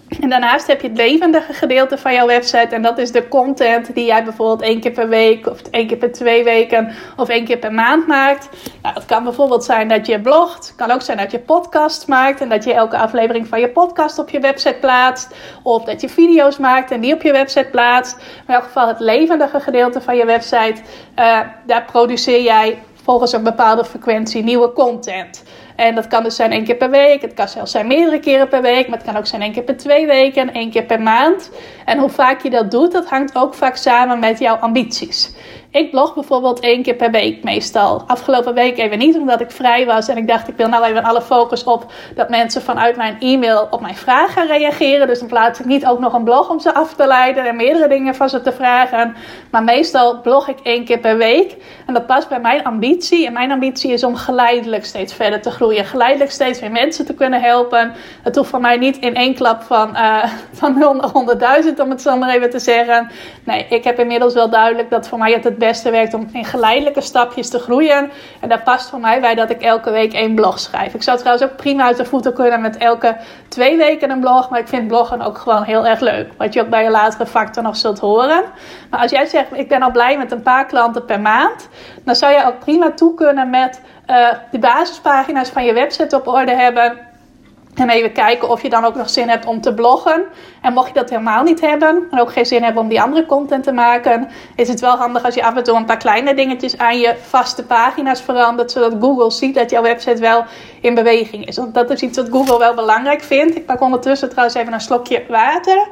en 0.09 0.29
daarnaast 0.29 0.67
heb 0.67 0.81
je 0.81 0.89
het 0.89 0.97
levendige 0.97 1.53
gedeelte 1.53 1.99
van 1.99 2.13
jouw 2.13 2.27
website. 2.27 2.75
En 2.75 2.83
dat 2.83 2.99
is 2.99 3.13
de 3.13 3.29
content 3.29 3.95
die 3.95 4.05
jij 4.05 4.25
bijvoorbeeld 4.25 4.63
één 4.63 4.81
keer 4.81 4.91
per 4.91 5.09
week, 5.09 5.47
of 5.47 5.61
één 5.71 5.87
keer 5.87 5.97
per 5.97 6.13
twee 6.13 6.45
weken, 6.45 6.93
of 7.17 7.29
één 7.29 7.45
keer 7.45 7.59
per 7.59 7.73
maand 7.73 8.07
maakt. 8.07 8.49
Nou, 8.83 8.95
het 8.95 9.05
kan 9.05 9.25
bijvoorbeeld 9.25 9.65
zijn 9.65 9.89
dat 9.89 10.07
je 10.07 10.21
blogt. 10.21 10.67
Het 10.67 10.77
kan 10.77 10.91
ook 10.91 11.03
zijn 11.03 11.19
dat 11.19 11.31
je 11.31 11.39
podcast 11.39 12.09
maakt. 12.09 12.41
En 12.41 12.49
dat 12.49 12.65
je 12.65 12.73
elke 12.73 12.97
aflevering 12.97 13.49
van 13.49 13.61
je 13.61 13.69
podcast 13.69 14.19
op 14.19 14.31
je 14.31 14.41
website 14.41 14.79
plaatst. 14.81 15.35
Of 15.63 15.85
dat 15.85 16.01
je 16.01 16.09
video's 16.09 16.59
maakt 16.59 16.91
en 16.91 17.01
die 17.01 17.15
op 17.15 17.23
je 17.23 17.33
website 17.33 17.69
plaatst. 17.71 18.17
Maar 18.17 18.25
in 18.47 18.55
elk 18.55 18.65
geval 18.65 18.89
het 18.89 19.01
levendige 19.01 19.61
gedeelte 19.61 20.01
van 20.01 20.17
je 20.17 20.25
website. 20.25 20.81
Uh, 21.19 21.41
daar 21.67 21.85
produceer 21.85 22.43
jij 22.43 22.79
volgens 23.03 23.33
een 23.33 23.43
bepaalde 23.43 23.85
frequentie 23.85 24.43
nieuwe 24.43 24.73
content. 24.73 25.43
En 25.77 25.95
dat 25.95 26.07
kan 26.07 26.23
dus 26.23 26.37
zijn 26.37 26.53
één 26.53 26.65
keer 26.65 26.77
per 26.77 26.91
week. 26.91 27.21
Het 27.23 27.35
kan 27.35 27.49
zelfs 27.49 27.71
zijn 27.71 27.87
meerdere 27.87 28.21
keren 28.21 28.49
per 28.49 28.63
week. 28.63 28.89
Maar 28.89 28.99
het 28.99 29.07
kan 29.07 29.17
ook 29.17 29.27
zijn 29.27 29.43
één 29.43 29.53
keer 29.53 29.63
per 29.63 29.77
twee 29.77 30.07
weken. 30.07 30.53
één 30.53 30.71
keer 30.71 30.85
per 30.85 31.03
maand. 31.03 31.51
En 31.85 31.99
hoe 31.99 32.09
vaak 32.09 32.43
je 32.43 32.51
dat 32.51 32.71
doet, 32.71 32.93
dat 32.93 33.07
hangt 33.09 33.37
ook 33.37 33.55
vaak 33.55 33.77
samen 33.77 34.19
met 34.19 34.39
jouw 34.39 34.57
ambities. 34.57 35.35
Ik 35.77 35.91
blog 35.91 36.15
bijvoorbeeld 36.15 36.61
één 36.61 36.83
keer 36.83 36.95
per 36.95 37.11
week 37.11 37.43
meestal. 37.43 38.03
Afgelopen 38.07 38.55
week 38.55 38.79
even 38.79 38.99
niet, 38.99 39.17
omdat 39.17 39.41
ik 39.41 39.51
vrij 39.51 39.87
was. 39.87 40.09
En 40.09 40.17
ik 40.17 40.27
dacht, 40.29 40.49
ik 40.49 40.57
wil 40.57 40.69
nou 40.69 40.85
even 40.85 41.05
alle 41.05 41.23
focus 41.23 41.65
op 41.65 41.93
dat 42.15 42.29
mensen 42.29 42.63
vanuit 42.63 42.97
mijn 42.97 43.17
e-mail 43.21 43.69
op 43.71 43.81
mijn 43.81 43.97
vraag 43.97 44.33
gaan 44.33 44.47
reageren. 44.47 45.07
Dus 45.07 45.19
dan 45.19 45.29
plaats 45.29 45.61
ik 45.61 45.67
niet 45.67 45.87
ook 45.87 45.99
nog 45.99 46.13
een 46.13 46.25
blog 46.25 46.51
om 46.51 46.61
ze 46.61 46.75
af 46.75 46.95
te 46.95 47.07
leiden 47.07 47.47
en 47.47 47.57
meerdere 47.57 47.89
dingen 47.89 48.15
van 48.15 48.29
ze 48.29 48.41
te 48.41 48.53
vragen. 48.53 49.17
Maar 49.51 49.65
meestal 49.65 50.21
blog 50.21 50.49
ik 50.49 50.59
één 50.63 50.85
keer 50.85 50.99
per 50.99 51.17
week. 51.17 51.57
En 51.87 51.95
dat 51.95 52.07
past 52.07 52.29
bij 52.29 52.41
mijn 52.41 52.65
ambitie. 52.65 53.27
En 53.27 53.33
mijn 53.33 53.53
ambitie 53.53 53.93
is 53.93 54.05
om 54.05 54.17
geleidelijk 54.17 54.85
steeds 54.85 55.15
verder 55.15 55.43
te 55.43 55.51
groeien. 55.51 55.85
Geleidelijk 55.85 56.31
steeds 56.31 56.61
meer 56.61 56.73
mensen 56.73 57.07
te 57.07 57.15
kunnen 57.15 57.41
helpen. 57.41 57.93
Het 58.23 58.37
hoeft 58.37 58.51
voor 58.51 58.61
mij 58.61 58.77
niet 58.77 58.97
in 58.99 59.15
één 59.15 59.35
klap 59.35 59.63
van, 59.63 59.91
uh, 59.95 60.25
van 60.53 60.79
0 60.79 60.95
naar 60.95 61.11
100.000, 61.65 61.81
om 61.81 61.91
het 61.91 62.03
zo 62.03 62.17
maar 62.17 62.35
even 62.35 62.51
te 62.51 62.59
zeggen. 62.59 63.11
Nee, 63.45 63.67
ik 63.69 63.85
heb 63.85 63.99
inmiddels 63.99 64.35
wel 64.35 64.51
duidelijk 64.51 64.91
dat 64.91 65.09
voor 65.09 65.19
mij 65.19 65.33
het 65.33 65.45
het 65.45 65.59
beste 65.59 65.66
werkt 65.75 66.15
om 66.15 66.29
in 66.33 66.45
geleidelijke 66.45 67.01
stapjes 67.01 67.51
te 67.51 67.59
groeien. 67.59 68.11
En 68.41 68.49
daar 68.49 68.63
past 68.63 68.89
voor 68.89 69.01
mij 69.01 69.21
bij 69.21 69.35
dat 69.35 69.51
ik 69.51 69.63
elke 69.63 69.91
week 69.91 70.13
één 70.13 70.35
blog 70.35 70.59
schrijf. 70.59 70.95
Ik 70.95 71.03
zou 71.03 71.19
trouwens 71.19 71.51
ook 71.51 71.57
prima 71.57 71.85
uit 71.85 71.97
de 71.97 72.05
voeten 72.05 72.35
kunnen 72.35 72.61
met 72.61 72.77
elke 72.77 73.17
twee 73.49 73.77
weken 73.77 74.11
een 74.11 74.21
blog. 74.21 74.51
Maar 74.51 74.61
ik 74.61 74.69
vind 74.69 74.89
bloggen 74.89 75.23
ook 75.23 75.39
gewoon 75.39 75.63
heel 75.63 75.87
erg 75.87 76.01
leuk. 76.01 76.31
Wat 76.37 76.55
je 76.55 76.61
ook 76.61 76.69
bij 76.69 76.83
je 76.83 76.91
latere 76.91 77.27
factor 77.27 77.63
nog 77.63 77.77
zult 77.77 77.99
horen. 77.99 78.45
Maar 78.91 79.01
als 79.01 79.11
jij 79.11 79.27
zegt, 79.27 79.49
ik 79.53 79.69
ben 79.69 79.83
al 79.83 79.91
blij 79.91 80.19
met 80.19 80.33
een 80.33 80.43
paar 80.43 80.67
klanten 80.67 81.05
per 81.05 81.21
maand. 81.21 81.69
Dan 82.05 82.17
zou 82.17 82.33
je 82.33 82.47
ook 82.47 82.59
prima 82.59 82.91
toe 82.91 83.15
kunnen 83.15 83.51
met 83.51 83.81
uh, 84.11 84.29
de 84.51 84.59
basispagina's 84.59 85.49
van 85.49 85.65
je 85.65 85.73
website 85.73 86.17
op 86.17 86.27
orde 86.27 86.55
hebben 86.55 87.06
en 87.79 87.91
even 87.91 88.13
kijken 88.13 88.49
of 88.49 88.63
je 88.63 88.69
dan 88.69 88.85
ook 88.85 88.95
nog 88.95 89.11
zin 89.11 89.29
hebt 89.29 89.47
om 89.47 89.61
te 89.61 89.75
bloggen. 89.75 90.25
En 90.63 90.73
mocht 90.73 90.89
je 90.89 90.95
dat 90.95 91.11
helemaal 91.11 91.43
niet 91.43 91.61
hebben 91.61 92.07
en 92.11 92.21
ook 92.21 92.33
geen 92.33 92.47
zin 92.47 92.63
hebben 92.63 92.83
om 92.83 92.89
die 92.89 93.03
andere 93.03 93.27
content 93.27 93.65
te 93.65 93.73
maken, 93.73 94.29
is 94.57 94.69
het 94.69 94.81
wel 94.81 94.97
handig 94.97 95.25
als 95.25 95.35
je 95.35 95.45
af 95.45 95.57
en 95.57 95.63
toe 95.63 95.77
een 95.77 95.85
paar 95.85 95.97
kleine 95.97 96.35
dingetjes 96.35 96.79
aan 96.79 96.99
je 96.99 97.17
vaste 97.17 97.65
pagina's 97.65 98.21
verandert, 98.21 98.71
zodat 98.71 98.95
Google 99.01 99.31
ziet 99.31 99.55
dat 99.55 99.71
jouw 99.71 99.83
website 99.83 100.21
wel 100.21 100.45
in 100.81 100.95
beweging 100.95 101.47
is. 101.47 101.57
Want 101.57 101.75
dat 101.75 101.91
is 101.91 102.01
iets 102.01 102.17
wat 102.17 102.29
Google 102.29 102.59
wel 102.59 102.75
belangrijk 102.75 103.23
vindt. 103.23 103.57
Ik 103.57 103.67
pak 103.67 103.81
ondertussen 103.81 104.29
trouwens 104.29 104.57
even 104.57 104.73
een 104.73 104.81
slokje 104.81 105.25
water. 105.29 105.89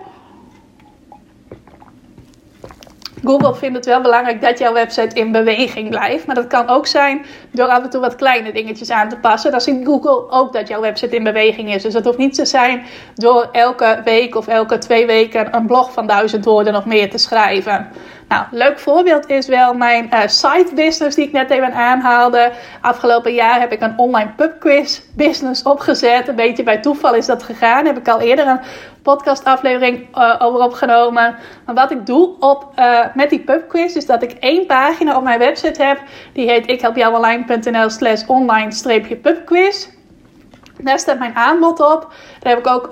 Google 3.24 3.54
vindt 3.54 3.76
het 3.76 3.86
wel 3.86 4.00
belangrijk 4.00 4.40
dat 4.40 4.58
jouw 4.58 4.72
website 4.72 5.14
in 5.14 5.32
beweging 5.32 5.88
blijft. 5.88 6.26
Maar 6.26 6.34
dat 6.34 6.46
kan 6.46 6.68
ook 6.68 6.86
zijn 6.86 7.24
door 7.50 7.66
af 7.68 7.82
en 7.82 7.90
toe 7.90 8.00
wat 8.00 8.14
kleine 8.16 8.52
dingetjes 8.52 8.90
aan 8.90 9.08
te 9.08 9.16
passen. 9.16 9.50
Dan 9.50 9.60
ziet 9.60 9.84
Google 9.84 10.30
ook 10.30 10.52
dat 10.52 10.68
jouw 10.68 10.80
website 10.80 11.16
in 11.16 11.24
beweging 11.24 11.74
is. 11.74 11.82
Dus 11.82 11.94
het 11.94 12.04
hoeft 12.04 12.18
niet 12.18 12.34
te 12.34 12.44
zijn 12.44 12.82
door 13.14 13.48
elke 13.52 14.00
week 14.04 14.36
of 14.36 14.46
elke 14.46 14.78
twee 14.78 15.06
weken 15.06 15.56
een 15.56 15.66
blog 15.66 15.92
van 15.92 16.06
duizend 16.06 16.44
woorden 16.44 16.76
of 16.76 16.84
meer 16.84 17.10
te 17.10 17.18
schrijven. 17.18 17.88
Nou, 18.28 18.44
leuk 18.50 18.78
voorbeeld 18.78 19.28
is 19.28 19.46
wel 19.46 19.74
mijn 19.74 20.10
uh, 20.12 20.20
side 20.26 20.70
business 20.74 21.16
die 21.16 21.26
ik 21.26 21.32
net 21.32 21.50
even 21.50 21.72
aanhaalde. 21.72 22.52
Afgelopen 22.80 23.34
jaar 23.34 23.60
heb 23.60 23.72
ik 23.72 23.80
een 23.80 23.98
online 23.98 24.30
pubquiz 24.36 25.00
business 25.16 25.62
opgezet. 25.62 26.28
Een 26.28 26.36
beetje 26.36 26.62
bij 26.62 26.80
toeval 26.80 27.14
is 27.14 27.26
dat 27.26 27.42
gegaan. 27.42 27.86
Heb 27.86 27.98
ik 27.98 28.08
al 28.08 28.20
eerder 28.20 28.46
een 28.46 28.60
podcastaflevering 29.02 30.16
uh, 30.18 30.36
over 30.38 30.60
opgenomen. 30.60 31.36
Maar 31.66 31.74
wat 31.74 31.90
ik 31.90 32.06
doe 32.06 32.36
op, 32.40 32.72
uh, 32.78 33.00
met 33.14 33.30
die 33.30 33.40
pubquiz 33.40 33.94
is 33.94 34.06
dat 34.06 34.22
ik 34.22 34.32
één 34.32 34.66
pagina 34.66 35.16
op 35.16 35.22
mijn 35.22 35.38
website 35.38 35.82
heb. 35.82 36.00
Die 36.32 36.48
heet 36.48 36.66
ikhelpjouonline.nl 36.66 37.90
slash 37.90 38.26
online-pubquiz. 38.26 39.88
Daar 40.78 40.98
staat 40.98 41.18
mijn 41.18 41.34
aanbod 41.34 41.80
op. 41.80 42.12
Daar 42.40 42.52
heb 42.54 42.58
ik 42.58 42.66
ook 42.66 42.88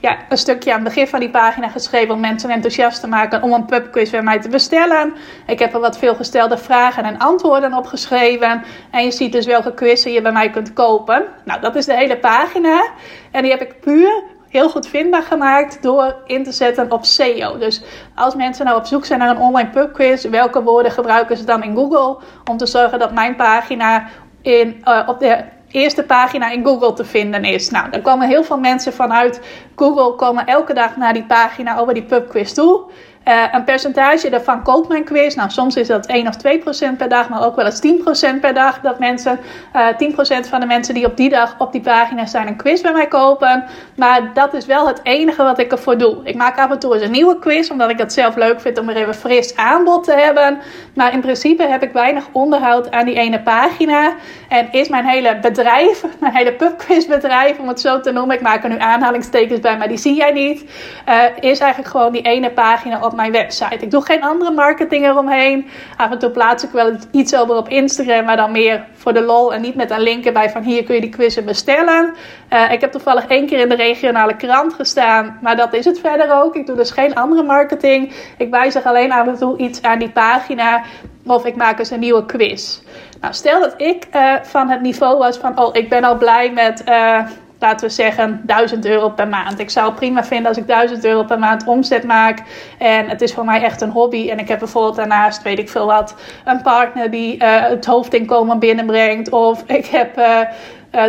ja, 0.00 0.16
een 0.28 0.38
stukje 0.38 0.70
aan 0.70 0.84
het 0.84 0.88
begin 0.88 1.06
van 1.06 1.20
die 1.20 1.30
pagina 1.30 1.68
geschreven 1.68 2.14
om 2.14 2.20
mensen 2.20 2.50
enthousiast 2.50 3.00
te 3.00 3.06
maken 3.06 3.42
om 3.42 3.52
een 3.52 3.64
pubquiz 3.64 4.10
bij 4.10 4.22
mij 4.22 4.40
te 4.40 4.48
bestellen. 4.48 5.14
Ik 5.46 5.58
heb 5.58 5.74
er 5.74 5.80
wat 5.80 5.98
veelgestelde 5.98 6.58
vragen 6.58 7.04
en 7.04 7.18
antwoorden 7.18 7.74
op 7.74 7.86
geschreven. 7.86 8.62
En 8.90 9.04
je 9.04 9.10
ziet 9.10 9.32
dus 9.32 9.46
welke 9.46 9.74
quizzen 9.74 10.12
je 10.12 10.22
bij 10.22 10.32
mij 10.32 10.50
kunt 10.50 10.72
kopen. 10.72 11.24
Nou, 11.44 11.60
dat 11.60 11.76
is 11.76 11.84
de 11.84 11.94
hele 11.94 12.18
pagina. 12.18 12.88
En 13.30 13.42
die 13.42 13.50
heb 13.50 13.60
ik 13.60 13.80
puur 13.80 14.22
heel 14.48 14.70
goed 14.70 14.86
vindbaar 14.86 15.22
gemaakt 15.22 15.82
door 15.82 16.16
in 16.26 16.44
te 16.44 16.52
zetten 16.52 16.92
op 16.92 17.04
SEO. 17.04 17.58
Dus 17.58 17.82
als 18.14 18.34
mensen 18.34 18.64
nou 18.64 18.78
op 18.78 18.86
zoek 18.86 19.04
zijn 19.04 19.18
naar 19.18 19.30
een 19.30 19.42
online 19.42 19.70
pubquiz, 19.70 20.24
welke 20.24 20.62
woorden 20.62 20.92
gebruiken 20.92 21.36
ze 21.36 21.44
dan 21.44 21.62
in 21.62 21.74
Google 21.74 22.24
om 22.50 22.56
te 22.56 22.66
zorgen 22.66 22.98
dat 22.98 23.12
mijn 23.12 23.36
pagina 23.36 24.08
in, 24.42 24.82
uh, 24.84 25.02
op 25.06 25.18
de 25.18 25.44
eerste 25.70 26.02
pagina 26.02 26.50
in 26.50 26.64
Google 26.64 26.92
te 26.92 27.04
vinden 27.04 27.44
is. 27.44 27.70
Nou, 27.70 27.90
dan 27.90 28.02
komen 28.02 28.28
heel 28.28 28.44
veel 28.44 28.58
mensen 28.58 28.92
vanuit 28.92 29.40
Google 29.76 30.14
komen 30.14 30.46
elke 30.46 30.74
dag 30.74 30.96
naar 30.96 31.12
die 31.12 31.24
pagina 31.24 31.78
over 31.78 31.94
die 31.94 32.02
pubquiz 32.02 32.52
toe. 32.52 32.90
Uh, 33.28 33.44
een 33.52 33.64
percentage 33.64 34.30
daarvan 34.30 34.62
koopt 34.62 34.88
mijn 34.88 35.04
quiz. 35.04 35.34
Nou, 35.34 35.50
soms 35.50 35.76
is 35.76 35.86
dat 35.86 36.06
1 36.06 36.28
of 36.28 36.36
2 36.36 36.58
procent 36.58 36.98
per 36.98 37.08
dag, 37.08 37.28
maar 37.28 37.44
ook 37.44 37.56
wel 37.56 37.64
eens 37.64 37.80
10 37.80 38.02
procent 38.02 38.40
per 38.40 38.54
dag. 38.54 38.80
Dat 38.80 38.98
mensen, 38.98 39.40
uh, 39.76 39.88
eh, 39.88 39.96
10 39.96 40.12
procent 40.12 40.46
van 40.46 40.60
de 40.60 40.66
mensen 40.66 40.94
die 40.94 41.06
op 41.06 41.16
die 41.16 41.28
dag 41.28 41.54
op 41.58 41.72
die 41.72 41.80
pagina 41.80 42.26
zijn 42.26 42.46
een 42.46 42.56
quiz 42.56 42.80
bij 42.80 42.92
mij 42.92 43.06
kopen. 43.06 43.64
Maar 43.96 44.30
dat 44.34 44.54
is 44.54 44.66
wel 44.66 44.86
het 44.86 45.00
enige 45.02 45.42
wat 45.42 45.58
ik 45.58 45.72
ervoor 45.72 45.98
doe. 45.98 46.16
Ik 46.24 46.34
maak 46.34 46.58
af 46.58 46.70
en 46.70 46.78
toe 46.78 46.94
eens 46.94 47.02
een 47.02 47.10
nieuwe 47.10 47.38
quiz, 47.38 47.70
omdat 47.70 47.90
ik 47.90 47.98
het 47.98 48.12
zelf 48.12 48.36
leuk 48.36 48.60
vind 48.60 48.78
om 48.78 48.88
er 48.88 48.96
even 48.96 49.14
fris 49.14 49.56
aanbod 49.56 50.04
te 50.04 50.12
hebben. 50.12 50.58
Maar 50.94 51.12
in 51.12 51.20
principe 51.20 51.62
heb 51.62 51.82
ik 51.82 51.92
weinig 51.92 52.24
onderhoud 52.32 52.90
aan 52.90 53.04
die 53.04 53.14
ene 53.14 53.40
pagina. 53.40 54.12
En 54.48 54.68
is 54.72 54.88
mijn 54.88 55.04
hele 55.04 55.38
bedrijf, 55.40 56.04
mijn 56.20 56.36
hele 56.36 56.52
pubquizbedrijf, 56.52 57.58
om 57.58 57.68
het 57.68 57.80
zo 57.80 58.00
te 58.00 58.12
noemen. 58.12 58.36
Ik 58.36 58.42
maak 58.42 58.62
er 58.62 58.68
nu 58.68 58.78
aanhalingstekens 58.78 59.60
bij, 59.60 59.78
maar 59.78 59.88
die 59.88 59.96
zie 59.96 60.14
jij 60.14 60.32
niet. 60.32 60.64
Uh, 61.08 61.22
is 61.40 61.58
eigenlijk 61.58 61.90
gewoon 61.90 62.12
die 62.12 62.22
ene 62.22 62.50
pagina 62.50 63.04
op 63.04 63.16
mijn 63.18 63.32
website. 63.32 63.84
Ik 63.84 63.90
doe 63.90 64.02
geen 64.02 64.22
andere 64.22 64.50
marketing 64.50 65.04
eromheen. 65.04 65.68
Af 65.96 66.10
en 66.10 66.18
toe 66.18 66.30
plaats 66.30 66.64
ik 66.64 66.70
wel 66.70 66.92
iets 67.10 67.34
over 67.34 67.56
op 67.56 67.68
Instagram, 67.68 68.24
maar 68.24 68.36
dan 68.36 68.52
meer 68.52 68.84
voor 68.92 69.12
de 69.12 69.22
lol 69.22 69.54
en 69.54 69.60
niet 69.60 69.74
met 69.74 69.90
een 69.90 70.00
link 70.00 70.24
erbij 70.24 70.50
van 70.50 70.62
hier 70.62 70.84
kun 70.84 70.94
je 70.94 71.00
die 71.00 71.10
quizzen 71.10 71.44
bestellen. 71.44 72.14
Uh, 72.52 72.72
ik 72.72 72.80
heb 72.80 72.92
toevallig 72.92 73.26
één 73.26 73.46
keer 73.46 73.58
in 73.58 73.68
de 73.68 73.74
regionale 73.74 74.36
krant 74.36 74.74
gestaan, 74.74 75.38
maar 75.42 75.56
dat 75.56 75.74
is 75.74 75.84
het 75.84 76.00
verder 76.00 76.42
ook. 76.42 76.56
Ik 76.56 76.66
doe 76.66 76.76
dus 76.76 76.90
geen 76.90 77.14
andere 77.14 77.42
marketing. 77.42 78.12
Ik 78.38 78.50
wijzig 78.50 78.84
alleen 78.84 79.12
af 79.12 79.26
en 79.26 79.38
toe 79.38 79.58
iets 79.58 79.82
aan 79.82 79.98
die 79.98 80.10
pagina. 80.10 80.82
Of 81.26 81.44
ik 81.44 81.56
maak 81.56 81.78
eens 81.78 81.90
een 81.90 82.00
nieuwe 82.00 82.26
quiz. 82.26 82.80
Nou, 83.20 83.34
stel 83.34 83.60
dat 83.60 83.74
ik 83.76 84.06
uh, 84.14 84.34
van 84.42 84.68
het 84.68 84.80
niveau 84.80 85.18
was 85.18 85.36
van, 85.36 85.58
oh, 85.58 85.68
ik 85.72 85.88
ben 85.88 86.04
al 86.04 86.16
blij 86.16 86.50
met, 86.52 86.82
uh, 86.88 87.20
laten 87.58 87.86
we 87.88 87.94
zeggen, 87.94 88.40
1000 88.44 88.86
euro 88.86 89.08
per 89.08 89.28
maand. 89.28 89.58
Ik 89.58 89.70
zou 89.70 89.92
prima 89.92 90.24
vinden 90.24 90.48
als 90.48 90.56
ik 90.56 90.66
1000 90.66 91.04
euro 91.04 91.24
per 91.24 91.38
maand 91.38 91.66
omzet 91.66 92.04
maak. 92.04 92.42
En 92.78 93.08
het 93.08 93.20
is 93.20 93.34
voor 93.34 93.44
mij 93.44 93.62
echt 93.62 93.80
een 93.80 93.90
hobby. 93.90 94.30
En 94.30 94.38
ik 94.38 94.48
heb 94.48 94.58
bijvoorbeeld 94.58 94.96
daarnaast, 94.96 95.42
weet 95.42 95.58
ik 95.58 95.68
veel 95.68 95.86
wat, 95.86 96.14
een 96.44 96.62
partner 96.62 97.10
die 97.10 97.34
uh, 97.34 97.60
het 97.60 97.86
hoofdinkomen 97.86 98.58
binnenbrengt. 98.58 99.30
Of 99.30 99.62
ik 99.66 99.86
heb 99.86 100.18
uh, 100.18 100.40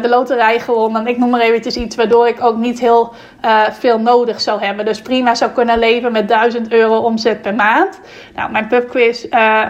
de 0.01 0.10
loterij 0.10 0.60
gewonnen. 0.60 1.08
Ik 1.08 1.18
noem 1.18 1.29
maar 1.29 1.41
eventjes 1.41 1.75
iets 1.75 1.96
waardoor 1.96 2.27
ik 2.27 2.44
ook 2.44 2.58
niet 2.58 2.79
heel 2.79 3.13
veel 3.72 4.00
nodig 4.00 4.41
zou 4.41 4.63
hebben. 4.63 4.86
Dus 4.86 5.01
prima 5.01 5.36
zou 5.36 5.51
kunnen 5.51 5.79
leven 5.79 6.12
met 6.12 6.27
1000 6.27 6.72
euro 6.72 6.98
omzet 6.98 7.41
per 7.41 7.56
maand. 7.56 8.00
Nou, 8.36 8.51
mijn 8.51 8.68
pubquiz 8.68 9.25
uh, 9.29 9.65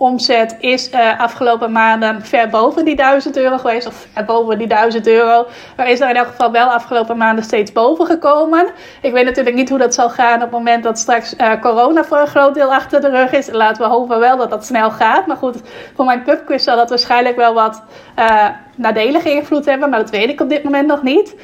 omzet 0.00 0.56
is 0.60 0.92
uh, 0.92 1.20
afgelopen 1.20 1.72
maanden 1.72 2.22
ver 2.22 2.48
boven 2.48 2.84
die 2.84 2.96
1000 2.96 3.36
euro 3.36 3.58
geweest. 3.58 3.86
Of 3.86 4.06
boven 4.26 4.58
die 4.58 4.66
1000 4.66 5.06
euro. 5.06 5.46
Maar 5.76 5.90
is 5.90 6.00
er 6.00 6.08
in 6.08 6.16
elk 6.16 6.26
geval 6.26 6.52
wel 6.52 6.68
afgelopen 6.68 7.16
maanden 7.16 7.44
steeds 7.44 7.72
boven 7.72 8.06
gekomen. 8.06 8.66
Ik 9.02 9.12
weet 9.12 9.24
natuurlijk 9.24 9.56
niet 9.56 9.68
hoe 9.68 9.78
dat 9.78 9.94
zal 9.94 10.10
gaan 10.10 10.34
op 10.34 10.40
het 10.40 10.50
moment 10.50 10.82
dat 10.82 10.98
straks 10.98 11.34
uh, 11.34 11.60
corona 11.60 12.04
voor 12.04 12.18
een 12.18 12.26
groot 12.26 12.54
deel 12.54 12.74
achter 12.74 13.00
de 13.00 13.08
rug 13.08 13.32
is. 13.32 13.50
Laten 13.50 13.82
we 13.82 13.88
hopen 13.88 14.18
wel 14.18 14.36
dat 14.36 14.50
dat 14.50 14.66
snel 14.66 14.90
gaat. 14.90 15.26
Maar 15.26 15.36
goed, 15.36 15.56
voor 15.94 16.04
mijn 16.04 16.22
pubquiz 16.22 16.64
zal 16.64 16.76
dat 16.76 16.88
waarschijnlijk 16.88 17.36
wel 17.36 17.54
wat 17.54 17.82
uh, 18.18 18.48
nadelige 18.74 19.30
invloed 19.30 19.64
hebben. 19.64 19.90
Maar 19.90 19.98
dat 19.98 20.10
weet 20.10 20.28
ik 20.28 20.40
op 20.40 20.48
dit 20.48 20.64
moment 20.64 20.86
nog 20.86 21.02
niet. 21.02 21.34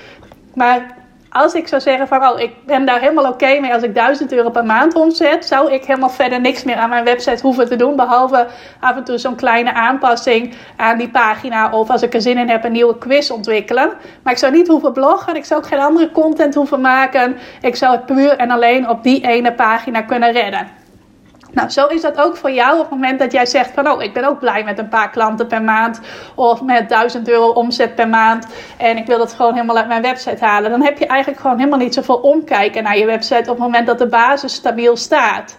Maar 0.55 0.97
als 1.37 1.55
ik 1.55 1.69
zou 1.69 1.81
zeggen 1.81 2.09
van, 2.09 2.29
oh, 2.29 2.41
ik 2.41 2.65
ben 2.65 2.85
daar 2.85 3.01
helemaal 3.01 3.29
oké 3.29 3.61
mee 3.61 3.73
als 3.73 3.83
ik 3.83 3.95
1000 3.95 4.33
euro 4.33 4.51
per 4.51 4.65
maand 4.65 4.95
omzet, 4.95 5.47
zou 5.47 5.73
ik 5.73 5.85
helemaal 5.85 6.11
verder 6.11 6.41
niks 6.41 6.65
meer 6.65 6.77
aan 6.77 6.89
mijn 6.89 7.05
website 7.05 7.43
hoeven 7.43 7.69
te 7.69 7.77
doen. 7.77 7.97
Behalve 7.97 8.47
af 8.81 8.97
en 8.97 9.05
toe 9.05 9.19
zo'n 9.19 9.35
kleine 9.35 9.73
aanpassing 9.73 10.55
aan 10.77 10.99
die 10.99 11.09
pagina. 11.09 11.71
Of 11.71 11.91
als 11.91 12.03
ik 12.03 12.15
er 12.15 12.23
zin 12.23 12.39
in 12.39 12.49
heb, 12.49 12.65
een 12.65 12.73
nieuwe 12.73 12.99
quiz 12.99 13.31
ontwikkelen. 13.31 13.93
Maar 14.23 14.33
ik 14.33 14.39
zou 14.39 14.53
niet 14.53 14.69
hoeven 14.69 14.93
bloggen. 14.93 15.37
Ik 15.37 15.45
zou 15.45 15.61
ook 15.61 15.67
geen 15.67 15.79
andere 15.79 16.11
content 16.11 16.55
hoeven 16.55 16.81
maken. 16.81 17.37
Ik 17.61 17.77
zou 17.77 17.93
het 17.93 18.07
puur 18.07 18.37
en 18.37 18.51
alleen 18.51 18.89
op 18.89 19.03
die 19.03 19.27
ene 19.27 19.53
pagina 19.53 20.03
kunnen 20.03 20.33
redden. 20.33 20.86
Nou, 21.57 21.71
zo 21.71 21.87
is 21.87 22.01
dat 22.01 22.21
ook 22.21 22.37
voor 22.37 22.51
jou 22.51 22.75
op 22.75 22.81
het 22.81 22.91
moment 22.91 23.19
dat 23.19 23.33
jij 23.33 23.47
zegt 23.47 23.71
van, 23.75 23.91
oh, 23.91 24.03
ik 24.03 24.13
ben 24.13 24.25
ook 24.25 24.39
blij 24.39 24.65
met 24.65 24.79
een 24.79 24.89
paar 24.89 25.11
klanten 25.11 25.47
per 25.47 25.63
maand 25.63 26.01
of 26.35 26.63
met 26.63 26.89
1000 26.89 27.29
euro 27.29 27.49
omzet 27.49 27.95
per 27.95 28.09
maand 28.09 28.47
en 28.77 28.97
ik 28.97 29.07
wil 29.07 29.19
dat 29.19 29.33
gewoon 29.33 29.55
helemaal 29.55 29.77
uit 29.77 29.89
mijn 29.89 30.03
website 30.03 30.45
halen. 30.45 30.71
Dan 30.71 30.83
heb 30.83 30.99
je 30.99 31.07
eigenlijk 31.07 31.41
gewoon 31.41 31.59
helemaal 31.59 31.79
niet 31.79 31.95
zoveel 31.95 32.17
omkijken 32.17 32.83
naar 32.83 32.99
je 32.99 33.07
website 33.07 33.51
op 33.51 33.57
het 33.57 33.59
moment 33.59 33.87
dat 33.87 33.99
de 33.99 34.07
basis 34.07 34.55
stabiel 34.55 34.97
staat. 34.97 35.57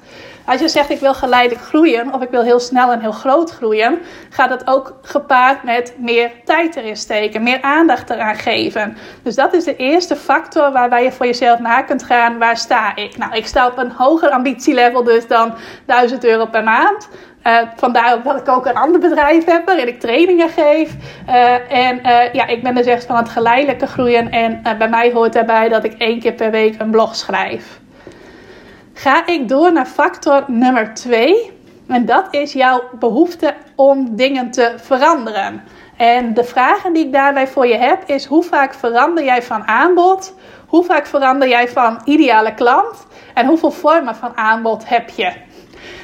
Als 0.47 0.59
je 0.59 0.67
zegt 0.67 0.89
ik 0.89 0.99
wil 0.99 1.13
geleidelijk 1.13 1.61
groeien 1.61 2.13
of 2.13 2.21
ik 2.21 2.29
wil 2.29 2.43
heel 2.43 2.59
snel 2.59 2.91
en 2.91 2.99
heel 2.99 3.11
groot 3.11 3.51
groeien, 3.51 3.99
gaat 4.29 4.49
dat 4.49 4.67
ook 4.67 4.99
gepaard 5.01 5.63
met 5.63 5.93
meer 5.97 6.31
tijd 6.45 6.75
erin 6.75 6.97
steken, 6.97 7.43
meer 7.43 7.61
aandacht 7.61 8.09
eraan 8.09 8.35
geven. 8.35 8.97
Dus 9.23 9.35
dat 9.35 9.53
is 9.53 9.63
de 9.63 9.75
eerste 9.75 10.15
factor 10.15 10.71
waarbij 10.71 11.03
je 11.03 11.11
voor 11.11 11.25
jezelf 11.25 11.59
na 11.59 11.81
kunt 11.81 12.03
gaan. 12.03 12.37
Waar 12.37 12.57
sta 12.57 12.95
ik? 12.95 13.17
Nou, 13.17 13.35
ik 13.35 13.47
sta 13.47 13.67
op 13.67 13.77
een 13.77 13.91
hoger 13.91 14.29
ambitielevel 14.29 15.03
dus 15.03 15.27
dan 15.27 15.53
1000 15.85 16.25
euro 16.25 16.45
per 16.45 16.63
maand. 16.63 17.09
Uh, 17.43 17.57
vandaar 17.75 18.23
dat 18.23 18.39
ik 18.39 18.47
ook 18.47 18.65
een 18.65 18.75
ander 18.75 18.99
bedrijf 18.99 19.45
heb 19.45 19.65
waarin 19.65 19.87
ik 19.87 19.99
trainingen 19.99 20.49
geef. 20.49 20.95
Uh, 21.27 21.71
en 21.71 21.97
uh, 21.97 22.33
ja, 22.33 22.47
ik 22.47 22.63
ben 22.63 22.75
dus 22.75 22.85
echt 22.85 23.05
van 23.05 23.15
het 23.15 23.29
geleidelijke 23.29 23.87
groeien. 23.87 24.31
En 24.31 24.61
bij 24.77 24.89
mij 24.89 25.11
hoort 25.11 25.33
daarbij 25.33 25.69
dat 25.69 25.83
ik 25.83 25.93
één 25.93 26.19
keer 26.19 26.33
per 26.33 26.51
week 26.51 26.75
een 26.79 26.91
blog 26.91 27.15
schrijf 27.15 27.79
ga 28.97 29.25
ik 29.25 29.49
door 29.49 29.71
naar 29.71 29.85
factor 29.85 30.43
nummer 30.47 30.93
2. 30.93 31.51
En 31.87 32.05
dat 32.05 32.27
is 32.31 32.53
jouw 32.53 32.83
behoefte 32.99 33.53
om 33.75 34.15
dingen 34.15 34.51
te 34.51 34.73
veranderen. 34.77 35.63
En 35.97 36.33
de 36.33 36.43
vragen 36.43 36.93
die 36.93 37.05
ik 37.05 37.13
daarbij 37.13 37.47
voor 37.47 37.67
je 37.67 37.77
heb 37.77 38.03
is: 38.05 38.25
hoe 38.25 38.43
vaak 38.43 38.73
verander 38.73 39.23
jij 39.23 39.43
van 39.43 39.67
aanbod? 39.67 40.33
Hoe 40.67 40.83
vaak 40.83 41.05
verander 41.05 41.47
jij 41.47 41.69
van 41.69 42.01
ideale 42.05 42.53
klant? 42.53 43.07
En 43.33 43.45
hoeveel 43.45 43.71
vormen 43.71 44.15
van 44.15 44.37
aanbod 44.37 44.89
heb 44.89 45.09
je? 45.09 45.33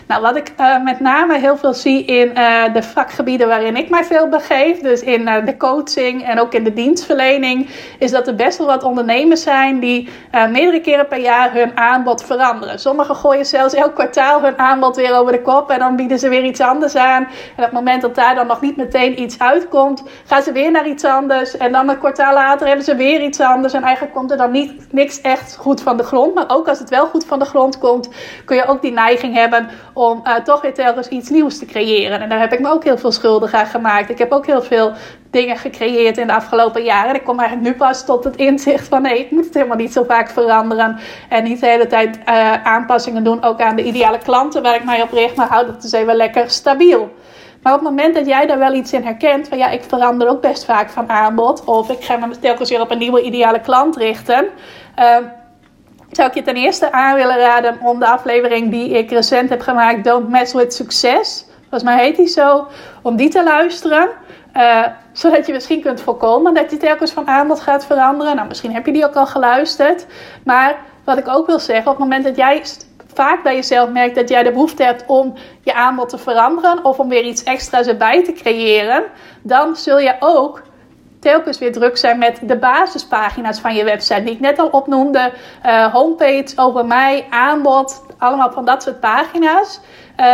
Nou, 0.08 0.22
wat 0.22 0.36
ik 0.36 0.52
uh, 0.60 0.84
met 0.84 1.00
name 1.00 1.40
heel 1.40 1.58
veel 1.58 1.74
zie 1.74 2.06
in 2.06 2.28
uh, 2.28 2.74
de 2.74 2.84
vakgebieden 2.84 3.48
waarin 3.48 3.76
ik 3.76 3.90
mij 3.90 4.04
veel 4.04 4.28
begeef, 4.28 4.80
dus 4.80 5.02
in 5.02 5.22
uh, 5.22 5.46
de 5.46 5.58
coaching 5.58 6.24
en 6.26 6.40
ook 6.40 6.54
in 6.54 6.64
de 6.64 6.74
dienstverlening, 6.74 7.70
is 8.00 8.12
dat 8.12 8.28
er 8.28 8.36
best 8.36 8.58
wel 8.58 8.68
wat 8.68 8.84
ondernemers 8.84 9.44
zijn 9.44 9.80
die 9.80 10.10
meerdere 10.32 10.82
keren 10.82 11.08
per 11.08 11.20
jaar 11.20 11.54
hun 11.54 11.78
aanbod 11.78 12.24
veranderen. 12.24 12.80
Sommigen 12.80 13.16
gooien 13.16 13.46
zelfs 13.46 13.74
elk 13.74 13.94
kwartaal 13.94 14.42
hun 14.42 14.58
aanbod 14.58 14.96
weer 14.96 15.16
over 15.16 15.32
de 15.32 15.42
kop 15.42 15.70
en 15.70 15.80
dan 15.80 15.96
bieden 15.96 16.20
ze 16.20 16.30
weer 16.30 16.44
iets 16.44 16.60
anders 16.60 16.96
aan. 16.96 17.24
En 17.24 17.30
op 17.58 17.64
het 17.64 17.72
moment 17.72 18.02
dat 18.02 18.16
daar 18.16 18.36
dan 18.36 18.48
nog 18.48 18.62
niet 18.62 18.78
meteen 18.78 19.22
iets 19.22 19.40
uitkomt, 19.40 20.04
gaan 20.26 20.42
ze 20.42 20.52
weer 20.52 20.72
naar 20.72 20.88
iets 20.88 21.06
anders. 21.06 21.58
En 21.58 21.72
dan 21.72 21.90
een 21.90 21.98
kwartaal 21.98 22.34
later 22.34 22.68
hebben 22.68 22.86
ze 22.86 22.96
weer 22.96 23.22
iets 23.22 23.40
anders. 23.40 23.74
En 23.74 23.84
eigenlijk 23.84 24.16
komt 24.16 24.32
er 24.32 24.38
dan 24.38 24.52
niet, 24.52 24.94
niks 24.94 25.22
echt 25.22 25.56
goed 25.56 25.82
van 25.82 25.98
de 25.98 26.04
grond. 26.04 26.34
Maar 26.34 26.46
ook 26.48 26.68
als 26.68 26.80
het 26.80 26.90
wel 26.90 27.06
goed 27.06 27.26
van 27.26 27.40
de 27.40 27.46
grond 27.46 27.78
komt, 27.78 28.10
kun 28.46 28.56
je 28.56 28.66
ook 28.66 28.82
die 28.82 28.92
neiging 28.92 29.36
hebben 29.36 29.70
om 29.94 30.22
uh, 30.24 30.36
toch 30.36 30.62
weer 30.62 30.74
telkens 30.74 31.08
iets 31.08 31.30
nieuws 31.30 31.58
te 31.60 31.66
creëren. 31.66 32.22
En 32.22 32.30
daar 32.30 32.40
heb 32.40 32.54
ik 32.54 32.60
me 32.60 32.70
ook 32.70 32.84
heel 32.84 32.98
veel 32.98 33.12
schuldig 33.12 33.54
aan 33.54 33.66
gemaakt. 33.66 34.10
Ik 34.10 34.18
heb 34.18 34.32
ook 34.32 34.46
heel 34.46 34.62
veel 34.62 34.92
dingen 35.32 35.58
gecreëerd 35.58 36.18
in 36.18 36.28
de 36.28 36.34
afgelopen 36.34 36.84
jaren. 36.84 37.10
En 37.10 37.16
ik 37.16 37.24
kom 37.24 37.40
eigenlijk 37.40 37.70
nu 37.70 37.78
pas 37.78 38.06
tot 38.06 38.24
het 38.24 38.36
inzicht 38.36 38.88
van 38.88 39.02
nee, 39.02 39.20
ik 39.20 39.32
moet 39.32 39.46
het 39.46 39.54
helemaal 39.54 39.78
niet 39.78 39.94
zo 39.94 40.04
vaak 40.04 40.30
veranderen. 40.30 41.00
En 41.30 41.44
niet 41.44 41.60
de 41.60 41.68
hele 41.68 41.88
tijd 41.88 42.20
uh, 42.30 42.64
aanpassingen 42.64 43.24
doen, 43.24 43.44
ook 43.44 43.62
aan 43.62 43.76
de 43.76 43.84
ideale 43.84 44.18
klanten 44.18 44.62
waar 44.62 44.76
ik 44.76 44.84
mij 44.84 45.02
op 45.02 45.12
richt. 45.12 45.36
Maar 45.36 45.48
houd 45.48 45.68
het 45.68 45.82
dus 45.82 45.92
even 45.92 46.16
lekker 46.16 46.50
stabiel. 46.50 47.12
Maar 47.62 47.74
op 47.74 47.80
het 47.80 47.90
moment 47.90 48.16
dat 48.16 48.26
jij 48.26 48.46
daar 48.46 48.60
wel 48.60 48.74
iets 48.74 48.94
in 48.94 49.04
herkent, 49.04 49.48
van 49.48 49.58
ja, 49.58 49.70
ik 49.70 49.84
verander 49.84 50.30
ook 50.30 50.42
best 50.42 50.66
vaak 50.66 50.90
van 50.90 51.10
aanbod. 51.10 51.64
Of 51.64 51.90
ik 51.90 52.04
ga 52.04 52.16
me 52.16 52.40
telkens 52.40 52.70
weer 52.70 52.82
op 52.82 52.92
een 52.92 52.98
nieuwe 52.98 53.22
ideale 53.22 53.60
klant 53.60 53.96
richten. 53.96 54.46
Uh, 55.00 55.18
zou 56.16 56.28
ik 56.28 56.34
je 56.34 56.42
ten 56.42 56.56
eerste 56.56 56.92
aan 56.92 57.16
willen 57.16 57.38
raden 57.38 57.78
om 57.82 58.00
de 58.00 58.08
aflevering 58.08 58.72
die 58.72 58.90
ik 58.90 59.10
recent 59.10 59.50
heb 59.50 59.62
gemaakt, 59.62 60.04
Don't 60.04 60.30
Mess 60.30 60.54
with 60.54 60.74
Success, 60.74 61.46
volgens 61.60 61.84
mij 61.84 62.04
heet 62.04 62.16
die 62.16 62.28
zo, 62.28 62.68
om 63.02 63.16
die 63.16 63.30
te 63.30 63.44
luisteren. 63.44 64.10
Uh, 64.58 64.86
zodat 65.12 65.46
je 65.46 65.54
misschien 65.54 65.82
kunt 65.82 66.02
voorkomen 66.02 66.54
dat 66.54 66.72
je 66.72 66.78
telkens 66.78 67.12
van 67.12 67.28
aanbod 67.28 67.60
gaat 67.60 67.86
veranderen. 67.86 68.36
Nou, 68.36 68.48
misschien 68.48 68.74
heb 68.74 68.86
je 68.86 68.92
die 68.92 69.06
ook 69.06 69.16
al 69.16 69.26
geluisterd. 69.26 70.06
Maar 70.46 70.78
wat 71.04 71.18
ik 71.18 71.28
ook 71.28 71.48
wil 71.48 71.60
zeggen, 71.60 71.92
op 71.92 71.98
het 71.98 72.08
moment 72.08 72.24
dat 72.24 72.36
jij 72.36 72.64
vaak 73.14 73.44
bij 73.44 73.56
jezelf 73.56 73.90
merkt 73.90 74.16
dat 74.16 74.30
jij 74.30 74.44
de 74.44 74.52
behoefte 74.52 74.84
hebt 74.84 75.04
om 75.08 75.34
je 75.62 75.74
aanbod 75.74 76.10
te 76.10 76.18
veranderen 76.18 76.86
of 76.86 77.00
om 77.00 77.10
weer 77.10 77.24
iets 77.24 77.44
extra's 77.44 77.88
erbij 77.88 78.24
te 78.24 78.32
creëren, 78.32 79.04
dan 79.42 79.76
zul 79.76 80.00
je 80.00 80.16
ook 80.20 80.62
telkens 81.24 81.60
weer 81.60 81.72
druk 81.72 81.98
zijn 81.98 82.18
met 82.18 82.40
de 82.42 82.58
basispagina's 82.58 83.60
van 83.60 83.76
je 83.76 83.84
website. 83.84 84.24
Die 84.24 84.34
ik 84.34 84.40
net 84.40 84.60
al 84.60 84.68
opnoemde. 84.68 85.32
Uh, 85.66 85.94
homepage 85.94 86.54
over 86.56 86.86
mij, 86.86 87.26
aanbod. 87.30 88.02
Allemaal 88.18 88.52
van 88.52 88.66
dat 88.66 88.84
soort 88.84 89.00
pagina's. 89.00 89.80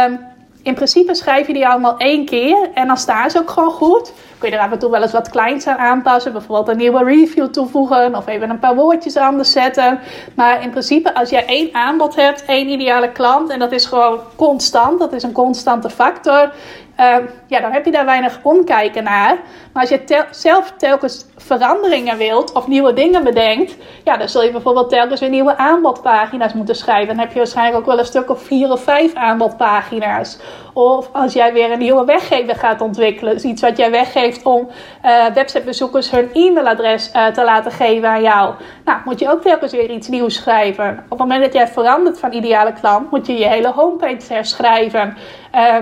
Um, 0.07 0.27
in 0.63 0.73
principe 0.73 1.15
schrijf 1.15 1.47
je 1.47 1.53
die 1.53 1.67
allemaal 1.67 1.97
één 1.97 2.25
keer 2.25 2.69
en 2.73 2.87
dan 2.87 2.97
staan 2.97 3.29
ze 3.29 3.39
ook 3.39 3.49
gewoon 3.49 3.71
goed. 3.71 4.13
Kun 4.37 4.49
je 4.49 4.55
er 4.55 4.61
af 4.61 4.71
en 4.71 4.79
toe 4.79 4.91
wel 4.91 5.01
eens 5.01 5.11
wat 5.11 5.29
kleins 5.29 5.67
aan 5.67 5.77
aanpassen. 5.77 6.31
Bijvoorbeeld 6.31 6.67
een 6.67 6.77
nieuwe 6.77 7.03
review 7.03 7.47
toevoegen 7.47 8.15
of 8.15 8.27
even 8.27 8.49
een 8.49 8.59
paar 8.59 8.75
woordjes 8.75 9.17
anders 9.17 9.51
zetten. 9.51 9.99
Maar 10.35 10.63
in 10.63 10.69
principe 10.69 11.15
als 11.15 11.29
jij 11.29 11.45
één 11.45 11.69
aanbod 11.73 12.15
hebt, 12.15 12.45
één 12.45 12.69
ideale 12.69 13.11
klant 13.11 13.49
en 13.49 13.59
dat 13.59 13.71
is 13.71 13.85
gewoon 13.85 14.19
constant. 14.35 14.99
Dat 14.99 15.13
is 15.13 15.23
een 15.23 15.31
constante 15.31 15.89
factor. 15.89 16.51
Uh, 16.99 17.15
ja, 17.47 17.59
dan 17.59 17.71
heb 17.71 17.85
je 17.85 17.91
daar 17.91 18.05
weinig 18.05 18.39
omkijken 18.41 19.03
naar. 19.03 19.37
Maar 19.73 19.81
als 19.81 19.89
je 19.89 20.25
zelf 20.31 20.73
telkens 20.77 21.25
veranderingen 21.37 22.17
wilt 22.17 22.51
of 22.51 22.67
nieuwe 22.67 22.93
dingen 22.93 23.23
bedenkt, 23.23 23.75
ja, 24.03 24.17
dan 24.17 24.29
zul 24.29 24.43
je 24.43 24.51
bijvoorbeeld 24.51 24.89
telkens 24.89 25.19
weer 25.19 25.29
nieuwe 25.29 25.57
aanbodpagina's 25.57 26.53
moeten 26.53 26.75
schrijven. 26.75 27.07
Dan 27.07 27.17
heb 27.17 27.31
je 27.31 27.37
waarschijnlijk 27.37 27.77
ook 27.77 27.85
wel 27.85 27.99
een 27.99 28.05
stuk 28.05 28.29
of 28.29 28.41
vier 28.41 28.71
of 28.71 28.83
vijf 28.83 29.13
aanbodpagina's. 29.13 30.39
Of 30.73 31.09
als 31.11 31.33
jij 31.33 31.53
weer 31.53 31.71
een 31.71 31.79
nieuwe 31.79 32.05
weggever 32.05 32.55
gaat 32.55 32.81
ontwikkelen, 32.81 33.33
dus 33.33 33.43
iets 33.43 33.61
wat 33.61 33.77
jij 33.77 33.91
weggeeft 33.91 34.43
om 34.43 34.69
uh, 35.05 35.25
websitebezoekers 35.25 36.11
hun 36.11 36.29
e-mailadres 36.33 37.11
uh, 37.15 37.27
te 37.27 37.43
laten 37.43 37.71
geven 37.71 38.09
aan 38.09 38.21
jou. 38.21 38.53
Nou, 38.85 38.99
moet 39.05 39.19
je 39.19 39.31
ook 39.31 39.41
telkens 39.41 39.71
weer 39.71 39.89
iets 39.89 40.07
nieuws 40.07 40.35
schrijven. 40.35 41.03
Op 41.03 41.09
het 41.09 41.19
moment 41.19 41.43
dat 41.43 41.53
jij 41.53 41.67
verandert 41.67 42.19
van 42.19 42.33
ideale 42.33 42.73
klant, 42.73 43.11
moet 43.11 43.27
je 43.27 43.37
je 43.37 43.47
hele 43.47 43.71
homepage 43.71 44.33
herschrijven. 44.33 45.17
Uh, 45.55 45.75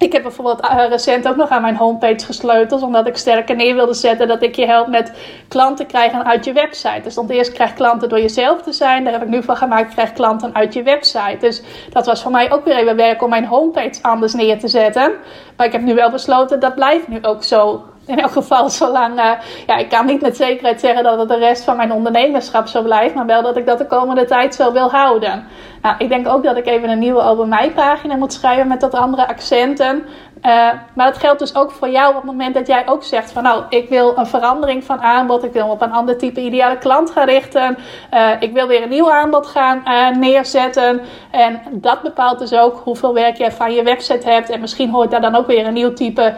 ik 0.00 0.12
heb 0.12 0.22
bijvoorbeeld 0.22 0.64
uh, 0.64 0.88
recent 0.88 1.28
ook 1.28 1.36
nog 1.36 1.48
aan 1.48 1.62
mijn 1.62 1.76
homepage 1.76 2.24
gesleuteld, 2.26 2.82
omdat 2.82 3.06
ik 3.06 3.16
sterker 3.16 3.56
neer 3.56 3.74
wilde 3.74 3.94
zetten 3.94 4.28
dat 4.28 4.42
ik 4.42 4.54
je 4.54 4.66
help 4.66 4.88
met 4.88 5.12
klanten 5.48 5.86
krijgen 5.86 6.24
uit 6.24 6.44
je 6.44 6.52
website. 6.52 7.00
Dus 7.02 7.12
stond 7.12 7.30
eerst 7.30 7.52
krijg 7.52 7.72
klanten 7.72 8.08
door 8.08 8.20
jezelf 8.20 8.62
te 8.62 8.72
zijn, 8.72 9.04
daar 9.04 9.12
heb 9.12 9.22
ik 9.22 9.28
nu 9.28 9.42
van 9.42 9.56
gemaakt 9.56 9.92
krijg 9.92 10.12
klanten 10.12 10.54
uit 10.54 10.74
je 10.74 10.82
website. 10.82 11.36
Dus 11.40 11.62
dat 11.90 12.06
was 12.06 12.22
voor 12.22 12.30
mij 12.30 12.52
ook 12.52 12.64
weer 12.64 12.76
even 12.76 12.96
werk 12.96 13.22
om 13.22 13.30
mijn 13.30 13.44
homepage 13.44 14.02
anders 14.02 14.34
neer 14.34 14.58
te 14.58 14.68
zetten. 14.68 15.12
Maar 15.56 15.66
ik 15.66 15.72
heb 15.72 15.82
nu 15.82 15.94
wel 15.94 16.10
besloten 16.10 16.60
dat 16.60 16.74
blijft 16.74 17.08
nu 17.08 17.18
ook 17.22 17.44
zo 17.44 17.84
in 18.10 18.18
elk 18.18 18.30
geval 18.30 18.70
zolang, 18.70 19.18
uh, 19.18 19.32
ja, 19.66 19.76
ik 19.76 19.88
kan 19.88 20.06
niet 20.06 20.20
met 20.20 20.36
zekerheid 20.36 20.80
zeggen 20.80 21.04
dat 21.04 21.18
het 21.18 21.28
de 21.28 21.38
rest 21.38 21.64
van 21.64 21.76
mijn 21.76 21.92
ondernemerschap 21.92 22.66
zo 22.66 22.82
blijft, 22.82 23.14
maar 23.14 23.26
wel 23.26 23.42
dat 23.42 23.56
ik 23.56 23.66
dat 23.66 23.78
de 23.78 23.86
komende 23.86 24.24
tijd 24.24 24.54
zo 24.54 24.72
wil 24.72 24.90
houden. 24.90 25.46
Nou, 25.82 25.94
ik 25.98 26.08
denk 26.08 26.28
ook 26.28 26.42
dat 26.42 26.56
ik 26.56 26.66
even 26.66 26.88
een 26.88 26.98
nieuwe 26.98 27.22
over 27.22 27.48
mij 27.48 27.70
pagina 27.70 28.16
moet 28.16 28.32
schrijven 28.32 28.68
met 28.68 28.82
wat 28.82 28.94
andere 28.94 29.28
accenten. 29.28 30.04
Uh, 30.46 30.70
maar 30.94 31.06
dat 31.06 31.18
geldt 31.18 31.38
dus 31.38 31.54
ook 31.54 31.70
voor 31.70 31.88
jou 31.88 32.08
op 32.08 32.14
het 32.14 32.24
moment 32.24 32.54
dat 32.54 32.66
jij 32.66 32.88
ook 32.88 33.02
zegt 33.02 33.32
van 33.32 33.42
nou, 33.42 33.64
ik 33.68 33.88
wil 33.88 34.18
een 34.18 34.26
verandering 34.26 34.84
van 34.84 35.00
aanbod, 35.00 35.44
ik 35.44 35.52
wil 35.52 35.68
op 35.68 35.82
een 35.82 35.92
ander 35.92 36.18
type 36.18 36.40
ideale 36.40 36.78
klant 36.78 37.10
gaan 37.10 37.26
richten, 37.26 37.78
uh, 38.14 38.30
ik 38.38 38.52
wil 38.52 38.66
weer 38.66 38.82
een 38.82 38.88
nieuw 38.88 39.10
aanbod 39.10 39.46
gaan 39.46 39.82
uh, 39.84 40.08
neerzetten. 40.16 41.00
En 41.30 41.60
dat 41.70 42.02
bepaalt 42.02 42.38
dus 42.38 42.52
ook 42.52 42.80
hoeveel 42.84 43.14
werk 43.14 43.36
je 43.36 43.52
van 43.52 43.72
je 43.72 43.82
website 43.82 44.28
hebt. 44.28 44.50
En 44.50 44.60
misschien 44.60 44.90
hoort 44.90 45.10
daar 45.10 45.20
dan 45.20 45.34
ook 45.34 45.46
weer 45.46 45.66
een 45.66 45.72
nieuw 45.72 45.92
type 45.92 46.34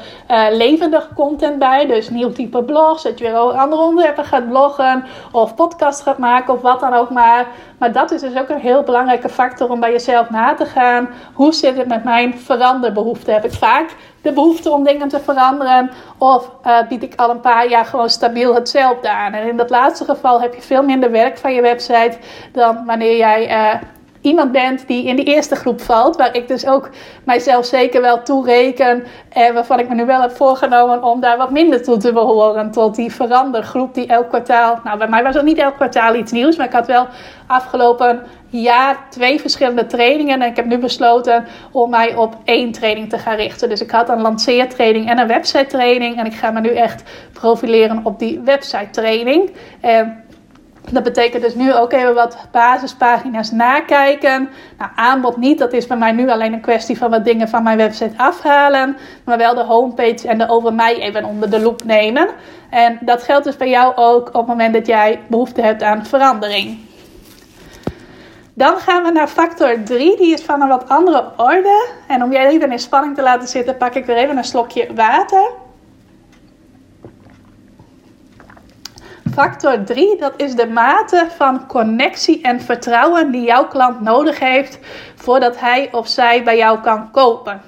levendig 0.51 1.09
content 1.15 1.59
bij. 1.59 1.87
Dus 1.87 2.11
nieuw 2.11 2.33
type 2.33 2.63
blogs, 2.63 3.03
dat 3.03 3.19
je 3.19 3.25
weer 3.25 3.37
over 3.37 3.59
andere 3.59 3.83
onderwerpen 3.83 4.25
gaat 4.25 4.49
bloggen 4.49 5.05
of 5.33 5.55
podcast 5.55 6.03
gaat 6.03 6.19
maken 6.19 6.55
of 6.55 6.61
wat 6.61 6.81
dan 6.81 6.95
ook 6.95 7.11
maar. 7.11 7.47
Maar 7.79 7.93
dat 7.93 8.11
is 8.11 8.21
dus 8.21 8.37
ook 8.39 8.49
een 8.49 8.61
heel 8.61 8.83
belangrijke 8.83 9.29
factor 9.29 9.71
om 9.71 9.81
bij 9.81 9.93
jezelf 9.93 10.31
na 10.31 10.55
te 10.55 10.67
gaan. 10.67 11.09
Hoe 11.33 11.53
zit 11.53 11.77
het 11.77 11.89
met 11.89 12.05
mijn 12.05 12.39
veranderbehoefte? 12.39 13.31
Heb 13.31 13.45
ik 13.45 13.53
vaak 13.53 13.92
de 14.23 14.33
behoefte 14.33 14.71
om 14.71 14.85
dingen 14.85 15.09
te 15.09 15.21
veranderen? 15.21 15.91
Of 16.19 16.51
uh, 16.67 16.79
bied 16.89 17.03
ik 17.03 17.15
al 17.15 17.31
een 17.31 17.41
paar 17.41 17.69
jaar 17.69 17.85
gewoon 17.85 18.11
stabiel 18.11 18.55
hetzelfde 18.55 19.11
aan? 19.11 19.33
En 19.33 19.49
in 19.49 19.57
dat 19.57 19.71
laatste 19.71 20.05
geval 20.05 20.41
heb 20.41 20.55
je 20.55 20.63
veel 20.63 20.83
minder 20.83 21.11
werk 21.11 21.39
van 21.39 21.55
je 21.55 21.63
website 21.63 22.19
dan 22.53 22.85
wanneer 22.87 23.17
jij. 23.17 23.51
Uh, 23.51 23.81
iemand 24.23 24.53
bent 24.53 24.87
die 24.87 25.05
in 25.05 25.17
die 25.17 25.25
eerste 25.25 25.55
groep 25.55 25.81
valt, 25.81 26.17
waar 26.17 26.37
ik 26.37 26.49
dus 26.49 26.67
ook 26.67 26.91
mijzelf 27.25 27.67
zeker 27.67 28.01
wel 28.01 28.23
toe 28.23 28.45
reken 28.45 29.05
en 29.29 29.55
waarvan 29.55 29.79
ik 29.79 29.89
me 29.89 29.95
nu 29.95 30.07
wel 30.07 30.21
heb 30.21 30.37
voorgenomen 30.37 31.05
om 31.05 31.21
daar 31.21 31.37
wat 31.37 31.51
minder 31.51 31.83
toe 31.83 31.97
te 31.97 32.13
behoren, 32.13 32.71
tot 32.71 32.95
die 32.95 33.13
verandergroep 33.13 33.95
die 33.95 34.07
elk 34.07 34.29
kwartaal, 34.29 34.81
nou 34.85 34.99
bij 34.99 35.09
mij 35.09 35.23
was 35.23 35.35
het 35.35 35.45
niet 35.45 35.59
elk 35.59 35.75
kwartaal 35.75 36.15
iets 36.15 36.33
nieuws, 36.33 36.57
maar 36.57 36.67
ik 36.67 36.73
had 36.73 36.87
wel 36.87 37.07
afgelopen 37.47 38.23
jaar 38.49 38.97
twee 39.11 39.41
verschillende 39.41 39.87
trainingen 39.87 40.43
en 40.43 40.49
ik 40.49 40.57
heb 40.57 40.67
nu 40.67 40.79
besloten 40.79 41.47
om 41.71 41.91
mij 41.91 42.15
op 42.15 42.37
één 42.45 42.73
training 42.73 43.09
te 43.09 43.19
gaan 43.19 43.37
richten. 43.37 43.69
Dus 43.69 43.81
ik 43.81 43.91
had 43.91 44.09
een 44.09 44.21
lanceertraining 44.21 45.09
en 45.11 45.19
een 45.19 45.27
website 45.27 45.67
training 45.67 46.19
en 46.19 46.27
ik 46.27 46.35
ga 46.35 46.51
me 46.51 46.61
nu 46.61 46.69
echt 46.69 47.03
profileren 47.33 48.01
op 48.03 48.19
die 48.19 48.41
website 48.41 48.91
training. 48.91 49.51
Dat 50.91 51.03
betekent 51.03 51.43
dus 51.43 51.55
nu 51.55 51.75
ook 51.75 51.93
even 51.93 52.15
wat 52.15 52.37
basispagina's 52.51 53.51
nakijken. 53.51 54.49
Nou, 54.79 54.91
aanbod 54.95 55.37
niet, 55.37 55.59
dat 55.59 55.73
is 55.73 55.87
bij 55.87 55.97
mij 55.97 56.13
nu 56.13 56.31
alleen 56.31 56.53
een 56.53 56.61
kwestie 56.61 56.99
van 56.99 57.11
wat 57.11 57.25
dingen 57.25 57.49
van 57.49 57.63
mijn 57.63 57.77
website 57.77 58.15
afhalen. 58.17 58.97
Maar 59.25 59.39
wel 59.39 59.55
de 59.55 59.65
homepage 59.65 60.29
en 60.29 60.39
de 60.39 60.49
over 60.49 60.75
mij 60.75 61.01
even 61.01 61.25
onder 61.25 61.51
de 61.51 61.61
loep 61.61 61.85
nemen. 61.85 62.29
En 62.71 62.99
dat 63.01 63.23
geldt 63.23 63.45
dus 63.45 63.57
bij 63.57 63.69
jou 63.69 63.93
ook 63.97 64.29
op 64.29 64.35
het 64.35 64.47
moment 64.47 64.75
dat 64.75 64.87
jij 64.87 65.21
behoefte 65.27 65.63
hebt 65.63 65.83
aan 65.83 66.07
verandering. 66.07 66.79
Dan 68.55 68.77
gaan 68.77 69.03
we 69.03 69.11
naar 69.11 69.29
factor 69.29 69.83
3, 69.83 70.17
die 70.17 70.33
is 70.33 70.43
van 70.43 70.63
een 70.63 70.69
wat 70.69 70.89
andere 70.89 71.25
orde. 71.37 71.89
En 72.09 72.23
om 72.23 72.33
jij 72.33 72.47
even 72.47 72.73
in 72.73 72.79
spanning 72.79 73.15
te 73.15 73.23
laten 73.23 73.49
zitten, 73.49 73.77
pak 73.77 73.95
ik 73.95 74.07
weer 74.07 74.17
even 74.17 74.37
een 74.37 74.45
slokje 74.45 74.89
water. 74.95 75.51
Factor 79.33 79.85
3, 79.85 80.17
dat 80.17 80.33
is 80.37 80.55
de 80.55 80.67
mate 80.67 81.27
van 81.37 81.67
connectie 81.67 82.43
en 82.43 82.61
vertrouwen 82.61 83.31
die 83.31 83.45
jouw 83.45 83.69
klant 83.69 84.01
nodig 84.01 84.39
heeft 84.39 84.79
voordat 85.17 85.61
hij 85.61 85.89
of 85.93 86.09
zij 86.09 86.43
bij 86.43 86.57
jou 86.57 86.81
kan 86.81 87.11
kopen. 87.11 87.61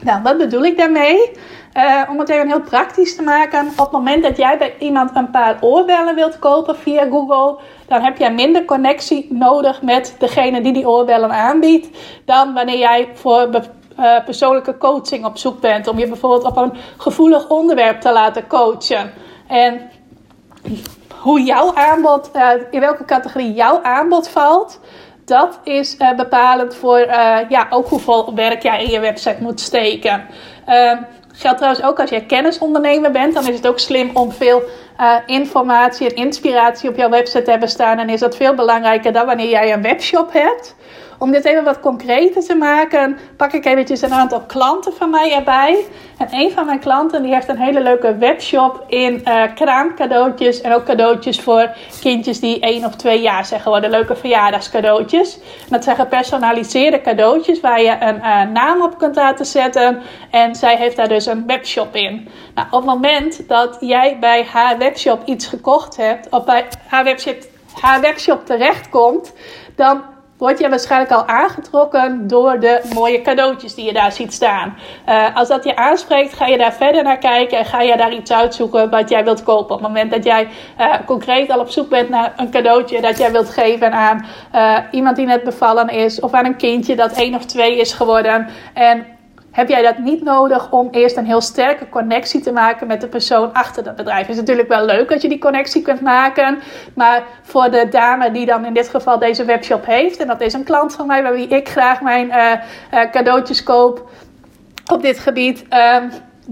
Nou, 0.00 0.22
wat 0.22 0.38
bedoel 0.38 0.64
ik 0.64 0.78
daarmee? 0.78 1.30
Uh, 1.76 2.02
om 2.10 2.18
het 2.18 2.28
even 2.28 2.48
heel 2.48 2.60
praktisch 2.60 3.16
te 3.16 3.22
maken. 3.22 3.68
Op 3.68 3.78
het 3.78 3.90
moment 3.90 4.22
dat 4.22 4.36
jij 4.36 4.58
bij 4.58 4.74
iemand 4.78 5.16
een 5.16 5.30
paar 5.30 5.56
oorbellen 5.60 6.14
wilt 6.14 6.38
kopen 6.38 6.76
via 6.76 7.06
Google, 7.10 7.58
dan 7.86 8.00
heb 8.02 8.18
jij 8.18 8.32
minder 8.32 8.64
connectie 8.64 9.26
nodig 9.30 9.82
met 9.82 10.16
degene 10.18 10.60
die 10.60 10.72
die 10.72 10.88
oorbellen 10.88 11.30
aanbiedt. 11.30 11.88
Dan 12.24 12.54
wanneer 12.54 12.78
jij 12.78 13.08
voor 13.14 13.48
uh, 13.98 14.24
persoonlijke 14.24 14.78
coaching 14.78 15.24
op 15.24 15.38
zoek 15.38 15.60
bent. 15.60 15.86
Om 15.86 15.98
je 15.98 16.08
bijvoorbeeld 16.08 16.44
op 16.44 16.56
een 16.56 16.72
gevoelig 16.96 17.48
onderwerp 17.48 18.00
te 18.00 18.12
laten 18.12 18.46
coachen. 18.46 19.12
En 19.48 19.90
hoe 21.18 21.42
jouw 21.42 21.74
aanbod, 21.74 22.30
uh, 22.36 22.50
in 22.70 22.80
welke 22.80 23.04
categorie 23.04 23.52
jouw 23.52 23.82
aanbod 23.82 24.28
valt, 24.28 24.80
dat 25.24 25.60
is 25.64 25.96
uh, 25.98 26.14
bepalend 26.14 26.74
voor 26.74 26.98
uh, 26.98 27.38
ja, 27.48 27.66
ook 27.70 27.88
hoeveel 27.88 28.34
werk 28.34 28.62
jij 28.62 28.84
in 28.84 28.90
je 28.90 29.00
website 29.00 29.36
moet 29.40 29.60
steken. 29.60 30.26
Ehm, 30.66 30.96
geldt 31.32 31.58
trouwens 31.58 31.84
ook 31.84 32.00
als 32.00 32.10
jij 32.10 32.24
kennisondernemer 32.24 33.10
bent, 33.10 33.34
dan 33.34 33.48
is 33.48 33.56
het 33.56 33.66
ook 33.66 33.78
slim 33.78 34.10
om 34.14 34.32
veel 34.32 34.62
informatie 35.26 36.08
en 36.08 36.14
inspiratie 36.14 36.88
op 36.88 36.96
jouw 36.96 37.10
website 37.10 37.42
te 37.42 37.50
hebben 37.50 37.68
staan. 37.68 37.98
En 37.98 38.08
is 38.08 38.20
dat 38.20 38.36
veel 38.36 38.54
belangrijker 38.54 39.12
dan 39.12 39.26
wanneer 39.26 39.48
jij 39.48 39.72
een 39.72 39.82
webshop 39.82 40.32
hebt. 40.32 40.74
Om 41.22 41.30
dit 41.30 41.44
even 41.44 41.64
wat 41.64 41.80
concreter 41.80 42.42
te 42.42 42.54
maken, 42.54 43.18
pak 43.36 43.52
ik 43.52 43.64
eventjes 43.64 44.02
een 44.02 44.12
aantal 44.12 44.40
klanten 44.40 44.92
van 44.92 45.10
mij 45.10 45.32
erbij. 45.32 45.84
En 46.18 46.28
een 46.30 46.50
van 46.50 46.66
mijn 46.66 46.78
klanten 46.78 47.22
die 47.22 47.34
heeft 47.34 47.48
een 47.48 47.58
hele 47.58 47.82
leuke 47.82 48.16
webshop 48.16 48.84
in 48.88 49.22
uh, 49.24 49.42
kraamcadeautjes. 49.54 50.60
En 50.60 50.72
ook 50.72 50.84
cadeautjes 50.84 51.40
voor 51.40 51.70
kindjes 52.00 52.40
die 52.40 52.60
één 52.60 52.84
of 52.84 52.96
twee 52.96 53.20
jaar 53.20 53.44
zijn 53.44 53.60
geworden. 53.60 53.90
Leuke 53.90 54.16
verjaardagscadeautjes. 54.16 55.38
Dat 55.68 55.84
zijn 55.84 55.96
gepersonaliseerde 55.96 57.00
cadeautjes 57.00 57.60
waar 57.60 57.82
je 57.82 57.96
een 58.00 58.16
uh, 58.16 58.42
naam 58.42 58.82
op 58.82 58.98
kunt 58.98 59.16
laten 59.16 59.46
zetten. 59.46 60.02
En 60.30 60.54
zij 60.54 60.76
heeft 60.76 60.96
daar 60.96 61.08
dus 61.08 61.26
een 61.26 61.46
webshop 61.46 61.96
in. 61.96 62.28
Nou, 62.54 62.66
op 62.70 62.80
het 62.80 62.88
moment 62.88 63.48
dat 63.48 63.76
jij 63.80 64.16
bij 64.20 64.46
haar 64.52 64.78
webshop 64.82 65.22
iets 65.24 65.46
gekocht 65.46 65.96
hebt, 65.96 66.28
of 66.28 66.44
bij 66.44 66.64
haar 66.86 67.04
webshop, 67.04 67.36
haar 67.80 68.00
webshop 68.00 68.46
terechtkomt, 68.46 69.32
dan 69.76 70.02
word 70.42 70.58
je 70.58 70.68
waarschijnlijk 70.68 71.12
al 71.12 71.26
aangetrokken 71.26 72.26
door 72.26 72.60
de 72.60 72.80
mooie 72.94 73.22
cadeautjes 73.22 73.74
die 73.74 73.84
je 73.84 73.92
daar 73.92 74.12
ziet 74.12 74.32
staan. 74.32 74.76
Uh, 75.08 75.36
als 75.36 75.48
dat 75.48 75.64
je 75.64 75.76
aanspreekt, 75.76 76.32
ga 76.32 76.46
je 76.46 76.58
daar 76.58 76.72
verder 76.72 77.02
naar 77.02 77.18
kijken 77.18 77.58
en 77.58 77.64
ga 77.64 77.80
je 77.80 77.96
daar 77.96 78.12
iets 78.12 78.32
uitzoeken 78.32 78.90
wat 78.90 79.08
jij 79.08 79.24
wilt 79.24 79.42
kopen. 79.42 79.74
Op 79.74 79.80
het 79.80 79.88
moment 79.88 80.10
dat 80.10 80.24
jij 80.24 80.48
uh, 80.80 80.94
concreet 81.06 81.50
al 81.50 81.60
op 81.60 81.70
zoek 81.70 81.88
bent 81.88 82.08
naar 82.08 82.32
een 82.36 82.50
cadeautje 82.50 83.00
dat 83.00 83.18
jij 83.18 83.32
wilt 83.32 83.50
geven 83.50 83.92
aan 83.92 84.26
uh, 84.54 84.78
iemand 84.90 85.16
die 85.16 85.26
net 85.26 85.42
bevallen 85.42 85.88
is 85.88 86.20
of 86.20 86.32
aan 86.32 86.44
een 86.44 86.56
kindje 86.56 86.96
dat 86.96 87.12
één 87.12 87.34
of 87.34 87.44
twee 87.44 87.78
is 87.78 87.92
geworden. 87.92 88.48
En 88.74 89.06
heb 89.52 89.68
jij 89.68 89.82
dat 89.82 89.98
niet 89.98 90.22
nodig 90.22 90.70
om 90.70 90.88
eerst 90.90 91.16
een 91.16 91.26
heel 91.26 91.40
sterke 91.40 91.88
connectie 91.88 92.40
te 92.40 92.52
maken 92.52 92.86
met 92.86 93.00
de 93.00 93.08
persoon 93.08 93.52
achter 93.52 93.84
dat 93.84 93.96
bedrijf. 93.96 94.20
Het 94.20 94.28
is 94.28 94.36
natuurlijk 94.36 94.68
wel 94.68 94.84
leuk 94.84 95.08
dat 95.08 95.22
je 95.22 95.28
die 95.28 95.38
connectie 95.38 95.82
kunt 95.82 96.00
maken, 96.00 96.58
maar 96.94 97.22
voor 97.42 97.70
de 97.70 97.88
dame 97.90 98.30
die 98.30 98.46
dan 98.46 98.64
in 98.64 98.74
dit 98.74 98.88
geval 98.88 99.18
deze 99.18 99.44
webshop 99.44 99.86
heeft, 99.86 100.20
en 100.20 100.26
dat 100.26 100.40
is 100.40 100.52
een 100.52 100.64
klant 100.64 100.94
van 100.94 101.06
mij 101.06 101.22
bij 101.22 101.32
wie 101.32 101.48
ik 101.48 101.68
graag 101.68 102.00
mijn 102.00 102.26
uh, 102.26 102.52
uh, 102.94 103.10
cadeautjes 103.10 103.62
koop 103.62 104.10
op 104.92 105.02
dit 105.02 105.18
gebied. 105.18 105.64
Uh, 105.70 105.96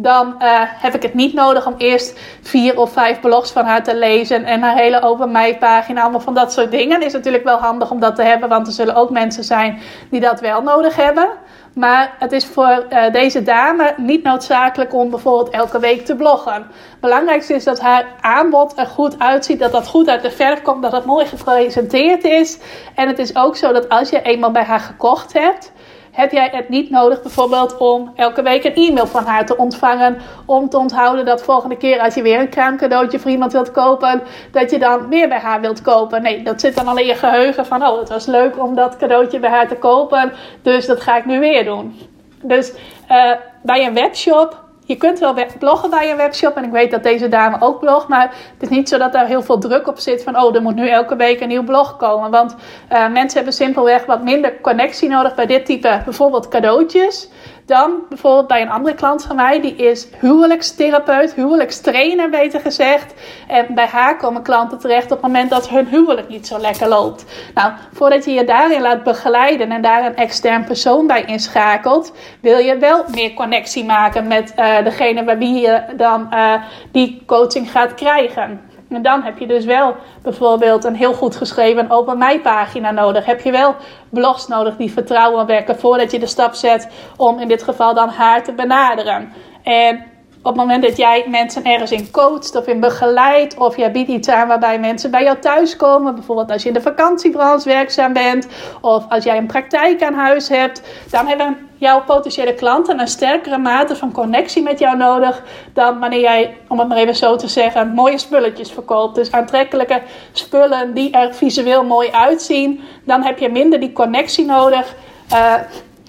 dan 0.02 0.34
uh, 0.38 0.60
heb 0.64 0.94
ik 0.94 1.02
het 1.02 1.14
niet 1.14 1.34
nodig 1.34 1.66
om 1.66 1.74
eerst 1.76 2.18
vier 2.42 2.78
of 2.78 2.92
vijf 2.92 3.20
blogs 3.20 3.50
van 3.50 3.64
haar 3.64 3.82
te 3.82 3.96
lezen 3.96 4.44
en 4.44 4.62
haar 4.62 4.76
hele 4.76 5.02
open 5.02 5.30
mij 5.30 5.58
pagina, 5.58 6.02
allemaal 6.02 6.20
van 6.20 6.34
dat 6.34 6.52
soort 6.52 6.70
dingen. 6.70 7.02
Is 7.02 7.12
natuurlijk 7.12 7.44
wel 7.44 7.58
handig 7.58 7.90
om 7.90 8.00
dat 8.00 8.16
te 8.16 8.22
hebben, 8.22 8.48
want 8.48 8.66
er 8.66 8.72
zullen 8.72 8.94
ook 8.94 9.10
mensen 9.10 9.44
zijn 9.44 9.78
die 10.10 10.20
dat 10.20 10.40
wel 10.40 10.62
nodig 10.62 10.96
hebben. 10.96 11.28
Maar 11.74 12.14
het 12.18 12.32
is 12.32 12.46
voor 12.46 12.86
uh, 12.90 13.12
deze 13.12 13.42
dame 13.42 13.94
niet 13.96 14.22
noodzakelijk 14.22 14.94
om 14.94 15.10
bijvoorbeeld 15.10 15.50
elke 15.50 15.78
week 15.78 16.04
te 16.04 16.16
bloggen. 16.16 16.52
Het 16.52 17.00
belangrijkste 17.00 17.54
is 17.54 17.64
dat 17.64 17.80
haar 17.80 18.06
aanbod 18.20 18.78
er 18.78 18.86
goed 18.86 19.18
uitziet, 19.18 19.58
dat 19.58 19.72
dat 19.72 19.86
goed 19.86 20.08
uit 20.08 20.22
de 20.22 20.30
verf 20.30 20.62
komt, 20.62 20.82
dat 20.82 20.92
het 20.92 21.04
mooi 21.04 21.26
gepresenteerd 21.26 22.24
is. 22.24 22.58
En 22.94 23.08
het 23.08 23.18
is 23.18 23.36
ook 23.36 23.56
zo 23.56 23.72
dat 23.72 23.88
als 23.88 24.10
je 24.10 24.22
eenmaal 24.22 24.50
bij 24.50 24.64
haar 24.64 24.80
gekocht 24.80 25.32
hebt, 25.32 25.72
heb 26.10 26.32
jij 26.32 26.48
het 26.52 26.68
niet 26.68 26.90
nodig 26.90 27.22
bijvoorbeeld 27.22 27.76
om 27.76 28.12
elke 28.14 28.42
week 28.42 28.64
een 28.64 28.74
e-mail 28.74 29.06
van 29.06 29.24
haar 29.24 29.46
te 29.46 29.56
ontvangen. 29.56 30.18
Om 30.46 30.68
te 30.68 30.78
onthouden 30.78 31.24
dat 31.24 31.42
volgende 31.42 31.76
keer 31.76 32.00
als 32.00 32.14
je 32.14 32.22
weer 32.22 32.40
een 32.40 32.48
kraamcadeautje 32.48 33.18
voor 33.18 33.30
iemand 33.30 33.52
wilt 33.52 33.70
kopen, 33.70 34.22
dat 34.52 34.70
je 34.70 34.78
dan 34.78 35.08
weer 35.08 35.28
bij 35.28 35.38
haar 35.38 35.60
wilt 35.60 35.82
kopen. 35.82 36.22
Nee, 36.22 36.42
dat 36.42 36.60
zit 36.60 36.74
dan 36.74 36.88
al 36.88 36.98
in 36.98 37.06
je 37.06 37.14
geheugen 37.14 37.66
van, 37.66 37.86
oh 37.86 37.98
het 37.98 38.08
was 38.08 38.26
leuk 38.26 38.58
om 38.58 38.74
dat 38.74 38.96
cadeautje 38.96 39.38
bij 39.38 39.50
haar 39.50 39.68
te 39.68 39.76
kopen, 39.76 40.32
dus 40.62 40.86
dat 40.86 41.00
ga 41.00 41.16
ik 41.16 41.24
nu 41.24 41.40
weer 41.40 41.64
doen. 41.64 41.98
Dus 42.42 42.72
uh, 43.10 43.32
bij 43.62 43.86
een 43.86 43.94
webshop 43.94 44.68
je 44.90 44.96
kunt 44.96 45.18
wel 45.18 45.34
bloggen 45.58 45.90
bij 45.90 46.08
je 46.08 46.16
webshop. 46.16 46.56
En 46.56 46.64
ik 46.64 46.70
weet 46.70 46.90
dat 46.90 47.02
deze 47.02 47.28
dame 47.28 47.56
ook 47.60 47.80
blogt. 47.80 48.08
Maar 48.08 48.34
het 48.52 48.62
is 48.62 48.68
niet 48.68 48.88
zo 48.88 48.98
dat 48.98 49.12
daar 49.12 49.26
heel 49.26 49.42
veel 49.42 49.58
druk 49.58 49.86
op 49.86 49.98
zit. 49.98 50.22
Van 50.22 50.40
oh, 50.40 50.54
er 50.54 50.62
moet 50.62 50.74
nu 50.74 50.88
elke 50.88 51.16
week 51.16 51.40
een 51.40 51.48
nieuw 51.48 51.64
blog 51.64 51.96
komen. 51.96 52.30
Want 52.30 52.54
uh, 52.92 53.08
mensen 53.08 53.36
hebben 53.36 53.52
simpelweg 53.52 54.06
wat 54.06 54.22
minder 54.22 54.60
connectie 54.60 55.08
nodig 55.08 55.34
bij 55.34 55.46
dit 55.46 55.66
type 55.66 56.02
bijvoorbeeld 56.04 56.48
cadeautjes. 56.48 57.28
Dan 57.70 57.92
bijvoorbeeld 58.08 58.46
bij 58.46 58.62
een 58.62 58.70
andere 58.70 58.94
klant 58.94 59.22
van 59.22 59.36
mij, 59.36 59.60
die 59.60 59.74
is 59.74 60.06
huwelijkstherapeut, 60.18 61.34
huwelijkstrainer 61.34 62.30
beter 62.30 62.60
gezegd. 62.60 63.14
En 63.48 63.74
bij 63.74 63.86
haar 63.86 64.16
komen 64.16 64.42
klanten 64.42 64.78
terecht 64.78 65.04
op 65.04 65.10
het 65.10 65.20
moment 65.20 65.50
dat 65.50 65.68
hun 65.68 65.86
huwelijk 65.86 66.28
niet 66.28 66.46
zo 66.46 66.58
lekker 66.58 66.88
loopt. 66.88 67.24
Nou, 67.54 67.72
voordat 67.92 68.24
je 68.24 68.30
je 68.30 68.44
daarin 68.44 68.80
laat 68.80 69.02
begeleiden 69.02 69.70
en 69.70 69.82
daar 69.82 70.06
een 70.06 70.16
extern 70.16 70.64
persoon 70.64 71.06
bij 71.06 71.24
inschakelt, 71.24 72.12
wil 72.40 72.58
je 72.58 72.78
wel 72.78 73.04
meer 73.14 73.34
connectie 73.34 73.84
maken 73.84 74.26
met 74.26 74.52
uh, 74.58 74.84
degene 74.84 75.24
bij 75.24 75.38
wie 75.38 75.60
je 75.60 75.82
dan 75.96 76.28
uh, 76.32 76.54
die 76.92 77.22
coaching 77.26 77.70
gaat 77.70 77.94
krijgen. 77.94 78.69
En 78.90 79.02
dan 79.02 79.22
heb 79.22 79.38
je 79.38 79.46
dus 79.46 79.64
wel 79.64 79.96
bijvoorbeeld 80.22 80.84
een 80.84 80.94
heel 80.94 81.12
goed 81.12 81.36
geschreven 81.36 81.90
open 81.90 82.18
mij 82.18 82.40
pagina 82.40 82.90
nodig. 82.90 83.24
Heb 83.24 83.40
je 83.40 83.50
wel 83.50 83.74
blogs 84.08 84.46
nodig 84.46 84.76
die 84.76 84.92
vertrouwen 84.92 85.46
wekken 85.46 85.78
voordat 85.78 86.10
je 86.10 86.18
de 86.18 86.26
stap 86.26 86.54
zet 86.54 86.88
om 87.16 87.38
in 87.38 87.48
dit 87.48 87.62
geval 87.62 87.94
dan 87.94 88.08
haar 88.08 88.44
te 88.44 88.52
benaderen. 88.52 89.32
En 89.62 90.04
op 90.42 90.52
het 90.52 90.56
moment 90.56 90.82
dat 90.82 90.96
jij 90.96 91.24
mensen 91.28 91.64
ergens 91.64 91.92
in 91.92 92.10
coacht 92.10 92.56
of 92.56 92.66
in 92.66 92.80
begeleidt, 92.80 93.56
of 93.56 93.76
jij 93.76 93.92
biedt 93.92 94.08
iets 94.08 94.28
aan 94.28 94.48
waarbij 94.48 94.78
mensen 94.78 95.10
bij 95.10 95.22
jou 95.22 95.38
thuiskomen, 95.38 96.14
bijvoorbeeld 96.14 96.50
als 96.50 96.62
je 96.62 96.68
in 96.68 96.74
de 96.74 96.80
vakantiebranche 96.80 97.68
werkzaam 97.68 98.12
bent, 98.12 98.46
of 98.80 99.04
als 99.08 99.24
jij 99.24 99.36
een 99.36 99.46
praktijk 99.46 100.02
aan 100.02 100.14
huis 100.14 100.48
hebt, 100.48 100.82
dan 101.10 101.26
hebben 101.26 101.68
jouw 101.76 102.02
potentiële 102.04 102.54
klanten 102.54 103.00
een 103.00 103.08
sterkere 103.08 103.58
mate 103.58 103.96
van 103.96 104.12
connectie 104.12 104.62
met 104.62 104.78
jou 104.78 104.96
nodig 104.96 105.42
dan 105.72 105.98
wanneer 105.98 106.20
jij, 106.20 106.56
om 106.68 106.78
het 106.78 106.88
maar 106.88 106.98
even 106.98 107.16
zo 107.16 107.36
te 107.36 107.48
zeggen, 107.48 107.88
mooie 107.94 108.18
spulletjes 108.18 108.72
verkoopt. 108.72 109.14
Dus 109.14 109.32
aantrekkelijke 109.32 110.02
spullen 110.32 110.94
die 110.94 111.10
er 111.10 111.34
visueel 111.34 111.84
mooi 111.84 112.10
uitzien, 112.10 112.80
dan 113.04 113.22
heb 113.22 113.38
je 113.38 113.48
minder 113.48 113.80
die 113.80 113.92
connectie 113.92 114.44
nodig. 114.44 114.94
Uh, 115.32 115.54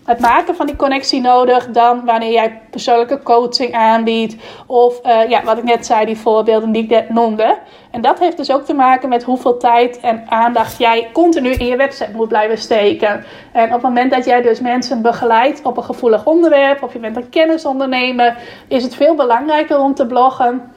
het 0.06 0.20
maken 0.20 0.56
van 0.56 0.66
die 0.66 0.76
connectie 0.76 1.22
nodig 1.22 1.68
dan 1.72 2.06
wanneer 2.06 2.32
jij 2.32 2.62
persoonlijke 2.70 3.24
coaching 3.24 3.74
aanbiedt. 3.74 4.36
Of 4.66 5.00
uh, 5.06 5.30
ja, 5.30 5.44
wat 5.44 5.58
ik 5.58 5.64
net 5.64 5.86
zei, 5.86 6.06
die 6.06 6.18
voorbeelden 6.18 6.72
die 6.72 6.84
ik 6.84 6.90
net 6.90 7.10
noemde. 7.10 7.58
En 7.92 8.02
dat 8.02 8.20
heeft 8.20 8.38
dus 8.38 8.52
ook 8.52 8.66
te 8.66 8.74
maken 8.74 9.10
met 9.10 9.24
hoeveel 9.24 9.58
tijd 9.58 10.00
en 10.00 10.24
aandacht 10.30 10.78
jij 10.78 11.10
continu 11.14 11.50
in 11.50 11.66
je 11.66 11.76
website 11.76 12.12
moet 12.16 12.28
blijven 12.28 12.58
steken. 12.58 13.24
En 13.52 13.66
op 13.66 13.72
het 13.72 13.82
moment 13.82 14.12
dat 14.12 14.26
jij 14.26 14.42
dus 14.42 14.60
mensen 14.60 15.02
begeleidt 15.02 15.62
op 15.64 15.78
een 15.78 15.84
gevoelig 15.84 16.26
onderwerp, 16.26 16.84
of 16.84 16.94
je 16.94 17.00
bent 17.00 17.18
een 17.18 17.30
kennisondernemer, 17.30 18.38
is 18.68 18.84
het 18.84 18.96
veel 18.96 19.16
belangrijker 19.16 19.80
om 19.80 19.96
te 19.96 20.06
bloggen 20.06 20.72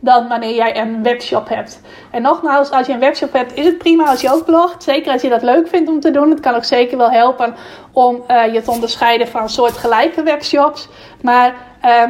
dan 0.00 0.28
wanneer 0.28 0.54
jij 0.54 0.80
een 0.80 1.02
webshop 1.02 1.48
hebt. 1.48 1.80
En 2.10 2.22
nogmaals, 2.22 2.70
als 2.70 2.86
je 2.86 2.92
een 2.92 2.98
webshop 2.98 3.32
hebt, 3.32 3.56
is 3.56 3.64
het 3.64 3.78
prima 3.78 4.04
als 4.04 4.20
je 4.20 4.32
ook 4.32 4.44
blogt. 4.44 4.82
Zeker 4.82 5.12
als 5.12 5.22
je 5.22 5.28
dat 5.28 5.42
leuk 5.42 5.68
vindt 5.68 5.90
om 5.90 6.00
te 6.00 6.10
doen. 6.10 6.30
Het 6.30 6.40
kan 6.40 6.54
ook 6.54 6.64
zeker 6.64 6.98
wel 6.98 7.10
helpen 7.10 7.54
om 7.92 8.22
uh, 8.30 8.54
je 8.54 8.62
te 8.62 8.70
onderscheiden 8.70 9.28
van 9.28 9.48
soortgelijke 9.48 10.22
webshops. 10.22 10.88
Maar 11.22 11.54
uh, 11.84 12.02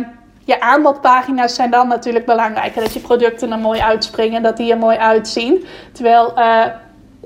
je 0.44 0.60
aanbodpagina's 0.60 1.54
zijn 1.54 1.70
dan 1.70 1.88
natuurlijk 1.88 2.26
belangrijker. 2.26 2.82
Dat 2.82 2.94
je 2.94 3.00
producten 3.00 3.52
er 3.52 3.58
mooi 3.58 3.80
uitspringen, 3.80 4.42
dat 4.42 4.56
die 4.56 4.72
er 4.72 4.78
mooi 4.78 4.96
uitzien. 4.96 5.66
Terwijl 5.92 6.32
uh, 6.38 6.64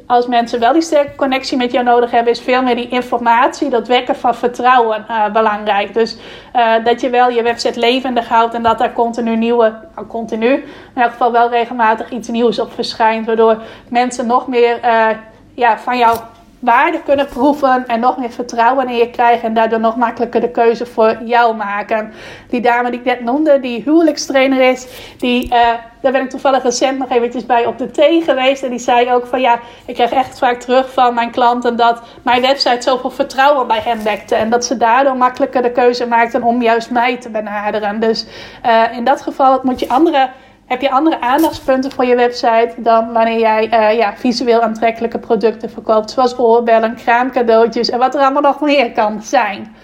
als 0.06 0.26
mensen 0.26 0.60
wel 0.60 0.72
die 0.72 0.82
sterke 0.82 1.14
connectie 1.16 1.56
met 1.56 1.72
jou 1.72 1.84
nodig 1.84 2.10
hebben, 2.10 2.32
is 2.32 2.40
veel 2.40 2.62
meer 2.62 2.74
die 2.74 2.88
informatie, 2.88 3.70
dat 3.70 3.88
wekken 3.88 4.16
van 4.16 4.34
vertrouwen 4.34 5.06
uh, 5.08 5.32
belangrijk. 5.32 5.94
Dus 5.94 6.16
uh, 6.56 6.84
dat 6.84 7.00
je 7.00 7.10
wel 7.10 7.30
je 7.30 7.42
website 7.42 7.78
levendig 7.78 8.28
houdt 8.28 8.54
en 8.54 8.62
dat 8.62 8.78
daar 8.78 8.92
continu 8.92 9.36
nieuwe, 9.36 9.74
nou 9.94 10.06
continu, 10.06 10.52
in 10.94 11.02
elk 11.02 11.10
geval 11.10 11.32
wel 11.32 11.50
regelmatig 11.50 12.10
iets 12.10 12.28
nieuws 12.28 12.58
op 12.58 12.72
verschijnt, 12.72 13.26
waardoor 13.26 13.62
mensen 13.88 14.26
nog 14.26 14.48
meer 14.48 14.78
uh, 14.84 15.08
ja, 15.54 15.78
van 15.78 15.98
jou 15.98 16.18
waarde 16.64 17.02
kunnen 17.02 17.26
proeven 17.26 17.86
en 17.86 18.00
nog 18.00 18.16
meer 18.18 18.30
vertrouwen 18.30 18.88
in 18.88 18.96
je 18.96 19.10
krijgen 19.10 19.48
en 19.48 19.54
daardoor 19.54 19.80
nog 19.80 19.96
makkelijker 19.96 20.40
de 20.40 20.50
keuze 20.50 20.86
voor 20.86 21.18
jou 21.24 21.56
maken. 21.56 22.12
Die 22.48 22.60
dame 22.60 22.90
die 22.90 22.98
ik 22.98 23.04
net 23.04 23.20
noemde, 23.20 23.60
die 23.60 23.82
huwelijkstrainer 23.82 24.70
is, 24.70 24.86
die, 25.18 25.44
uh, 25.44 25.52
daar 26.00 26.12
ben 26.12 26.22
ik 26.22 26.30
toevallig 26.30 26.62
recent 26.62 26.98
nog 26.98 27.10
eventjes 27.10 27.46
bij 27.46 27.66
op 27.66 27.78
de 27.78 27.90
thee 27.90 28.22
geweest 28.22 28.62
en 28.62 28.70
die 28.70 28.78
zei 28.78 29.12
ook 29.12 29.26
van 29.26 29.40
ja, 29.40 29.58
ik 29.86 29.94
krijg 29.94 30.10
echt 30.10 30.38
vaak 30.38 30.60
terug 30.60 30.92
van 30.92 31.14
mijn 31.14 31.30
klanten 31.30 31.76
dat 31.76 32.02
mijn 32.22 32.42
website 32.42 32.82
zoveel 32.82 33.10
vertrouwen 33.10 33.66
bij 33.66 33.80
hen 33.80 34.02
wekte 34.02 34.34
en 34.34 34.50
dat 34.50 34.64
ze 34.64 34.76
daardoor 34.76 35.16
makkelijker 35.16 35.62
de 35.62 35.72
keuze 35.72 36.06
maakten 36.06 36.42
om 36.42 36.62
juist 36.62 36.90
mij 36.90 37.16
te 37.16 37.30
benaderen. 37.30 38.00
Dus 38.00 38.26
uh, 38.66 38.82
in 38.96 39.04
dat 39.04 39.22
geval 39.22 39.60
moet 39.62 39.80
je 39.80 39.88
andere 39.88 40.28
heb 40.74 40.82
je 40.82 40.90
andere 40.90 41.20
aandachtspunten 41.20 41.90
voor 41.90 42.04
je 42.04 42.16
website 42.16 42.72
dan 42.76 43.12
wanneer 43.12 43.38
jij 43.38 43.64
uh, 43.64 43.98
ja, 43.98 44.16
visueel 44.16 44.60
aantrekkelijke 44.60 45.18
producten 45.18 45.70
verkoopt, 45.70 46.10
zoals 46.10 46.38
oorbellen, 46.38 46.94
kraamcadeautjes 46.94 47.90
en 47.90 47.98
wat 47.98 48.14
er 48.14 48.20
allemaal 48.20 48.42
nog 48.42 48.60
meer 48.60 48.92
kan 48.92 49.22
zijn. 49.22 49.76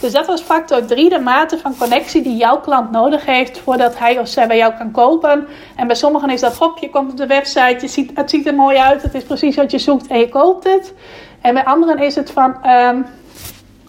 Dus 0.00 0.12
dat 0.12 0.26
was 0.26 0.40
factor 0.40 0.84
3, 0.84 1.08
de 1.08 1.18
mate 1.18 1.58
van 1.58 1.76
connectie 1.78 2.22
die 2.22 2.36
jouw 2.36 2.60
klant 2.60 2.90
nodig 2.90 3.26
heeft 3.26 3.58
voordat 3.58 3.98
hij 3.98 4.18
of 4.18 4.28
zij 4.28 4.46
bij 4.46 4.56
jou 4.56 4.72
kan 4.74 4.90
kopen. 4.90 5.46
En 5.76 5.86
bij 5.86 5.96
sommigen 5.96 6.30
is 6.30 6.40
dat, 6.40 6.56
hop, 6.56 6.78
je 6.78 6.90
komt 6.90 7.10
op 7.10 7.16
de 7.16 7.26
website, 7.26 7.76
je 7.80 7.88
ziet, 7.88 8.10
het 8.14 8.30
ziet 8.30 8.46
er 8.46 8.54
mooi 8.54 8.76
uit, 8.76 9.02
het 9.02 9.14
is 9.14 9.22
precies 9.22 9.56
wat 9.56 9.70
je 9.70 9.78
zoekt 9.78 10.06
en 10.06 10.18
je 10.18 10.28
koopt 10.28 10.64
het. 10.64 10.94
En 11.40 11.54
bij 11.54 11.64
anderen 11.64 11.98
is 11.98 12.14
het 12.14 12.30
van, 12.30 12.56
um, 12.70 13.06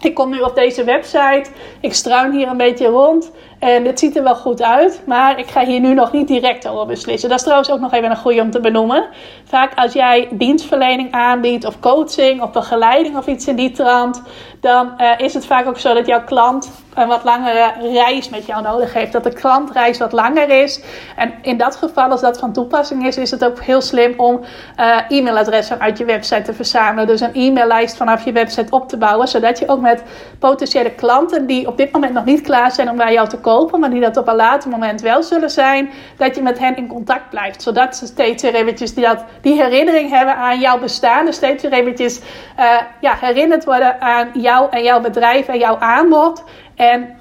ik 0.00 0.14
kom 0.14 0.30
nu 0.30 0.40
op 0.40 0.54
deze 0.54 0.84
website, 0.84 1.44
ik 1.80 1.94
struin 1.94 2.32
hier 2.32 2.48
een 2.48 2.56
beetje 2.56 2.86
rond. 2.86 3.30
En 3.58 3.84
dit 3.84 3.98
ziet 3.98 4.16
er 4.16 4.22
wel 4.22 4.36
goed 4.36 4.62
uit, 4.62 5.02
maar 5.06 5.38
ik 5.38 5.46
ga 5.46 5.64
hier 5.64 5.80
nu 5.80 5.94
nog 5.94 6.12
niet 6.12 6.28
direct 6.28 6.68
over 6.68 6.86
beslissen. 6.86 7.28
Dat 7.28 7.38
is 7.38 7.44
trouwens 7.44 7.70
ook 7.70 7.80
nog 7.80 7.92
even 7.92 8.10
een 8.10 8.16
goede 8.16 8.40
om 8.40 8.50
te 8.50 8.60
benoemen. 8.60 9.06
Vaak 9.44 9.72
als 9.74 9.92
jij 9.92 10.28
dienstverlening 10.30 11.12
aanbiedt, 11.12 11.64
of 11.64 11.80
coaching, 11.80 12.42
of 12.42 12.50
begeleiding 12.50 13.16
of 13.16 13.26
iets 13.26 13.46
in 13.46 13.56
die 13.56 13.70
trant, 13.70 14.22
dan 14.60 14.92
uh, 14.98 15.10
is 15.16 15.34
het 15.34 15.46
vaak 15.46 15.66
ook 15.66 15.78
zo 15.78 15.94
dat 15.94 16.06
jouw 16.06 16.24
klant 16.24 16.70
een 16.94 17.08
wat 17.08 17.24
langere 17.24 17.72
reis 17.92 18.28
met 18.28 18.46
jou 18.46 18.62
nodig 18.62 18.92
heeft. 18.92 19.12
Dat 19.12 19.24
de 19.24 19.32
klantreis 19.32 19.98
wat 19.98 20.12
langer 20.12 20.48
is. 20.48 20.82
En 21.16 21.34
in 21.42 21.56
dat 21.56 21.76
geval, 21.76 22.10
als 22.10 22.20
dat 22.20 22.38
van 22.38 22.52
toepassing 22.52 23.06
is, 23.06 23.16
is 23.16 23.30
het 23.30 23.44
ook 23.44 23.60
heel 23.60 23.80
slim 23.80 24.14
om 24.16 24.40
uh, 24.80 24.98
e-mailadressen 25.08 25.80
uit 25.80 25.98
je 25.98 26.04
website 26.04 26.42
te 26.42 26.54
verzamelen. 26.54 27.06
Dus 27.06 27.20
een 27.20 27.34
e-maillijst 27.34 27.96
vanaf 27.96 28.24
je 28.24 28.32
website 28.32 28.70
op 28.70 28.88
te 28.88 28.96
bouwen. 28.96 29.28
Zodat 29.28 29.58
je 29.58 29.68
ook 29.68 29.80
met 29.80 30.02
potentiële 30.38 30.90
klanten 30.90 31.46
die 31.46 31.66
op 31.66 31.76
dit 31.76 31.92
moment 31.92 32.12
nog 32.12 32.24
niet 32.24 32.40
klaar 32.40 32.70
zijn 32.70 32.90
om 32.90 32.96
bij 32.96 33.12
jou 33.12 33.28
te 33.28 33.40
kopen, 33.46 33.80
maar 33.80 33.90
die 33.90 34.00
dat 34.00 34.16
op 34.16 34.28
een 34.28 34.34
later 34.34 34.70
moment 34.70 35.00
wel 35.00 35.22
zullen 35.22 35.50
zijn, 35.50 35.90
dat 36.16 36.36
je 36.36 36.42
met 36.42 36.58
hen 36.58 36.76
in 36.76 36.86
contact 36.86 37.30
blijft. 37.30 37.62
Zodat 37.62 37.96
ze 37.96 38.06
steeds 38.06 38.42
weer 38.42 38.54
eventjes 38.54 38.94
die, 38.94 39.04
dat, 39.04 39.24
die 39.40 39.62
herinnering 39.62 40.10
hebben 40.10 40.36
aan 40.36 40.60
jouw 40.60 40.78
bestaan. 40.78 41.24
Dus 41.24 41.36
steeds 41.36 41.62
weer 41.62 41.72
eventjes 41.72 42.20
uh, 42.58 42.80
ja, 43.00 43.16
herinnerd 43.20 43.64
worden 43.64 44.00
aan 44.00 44.28
jou 44.32 44.70
en 44.70 44.82
jouw 44.82 45.00
bedrijf 45.00 45.48
en 45.48 45.58
jouw 45.58 45.78
aanbod. 45.78 46.44
En 46.74 47.16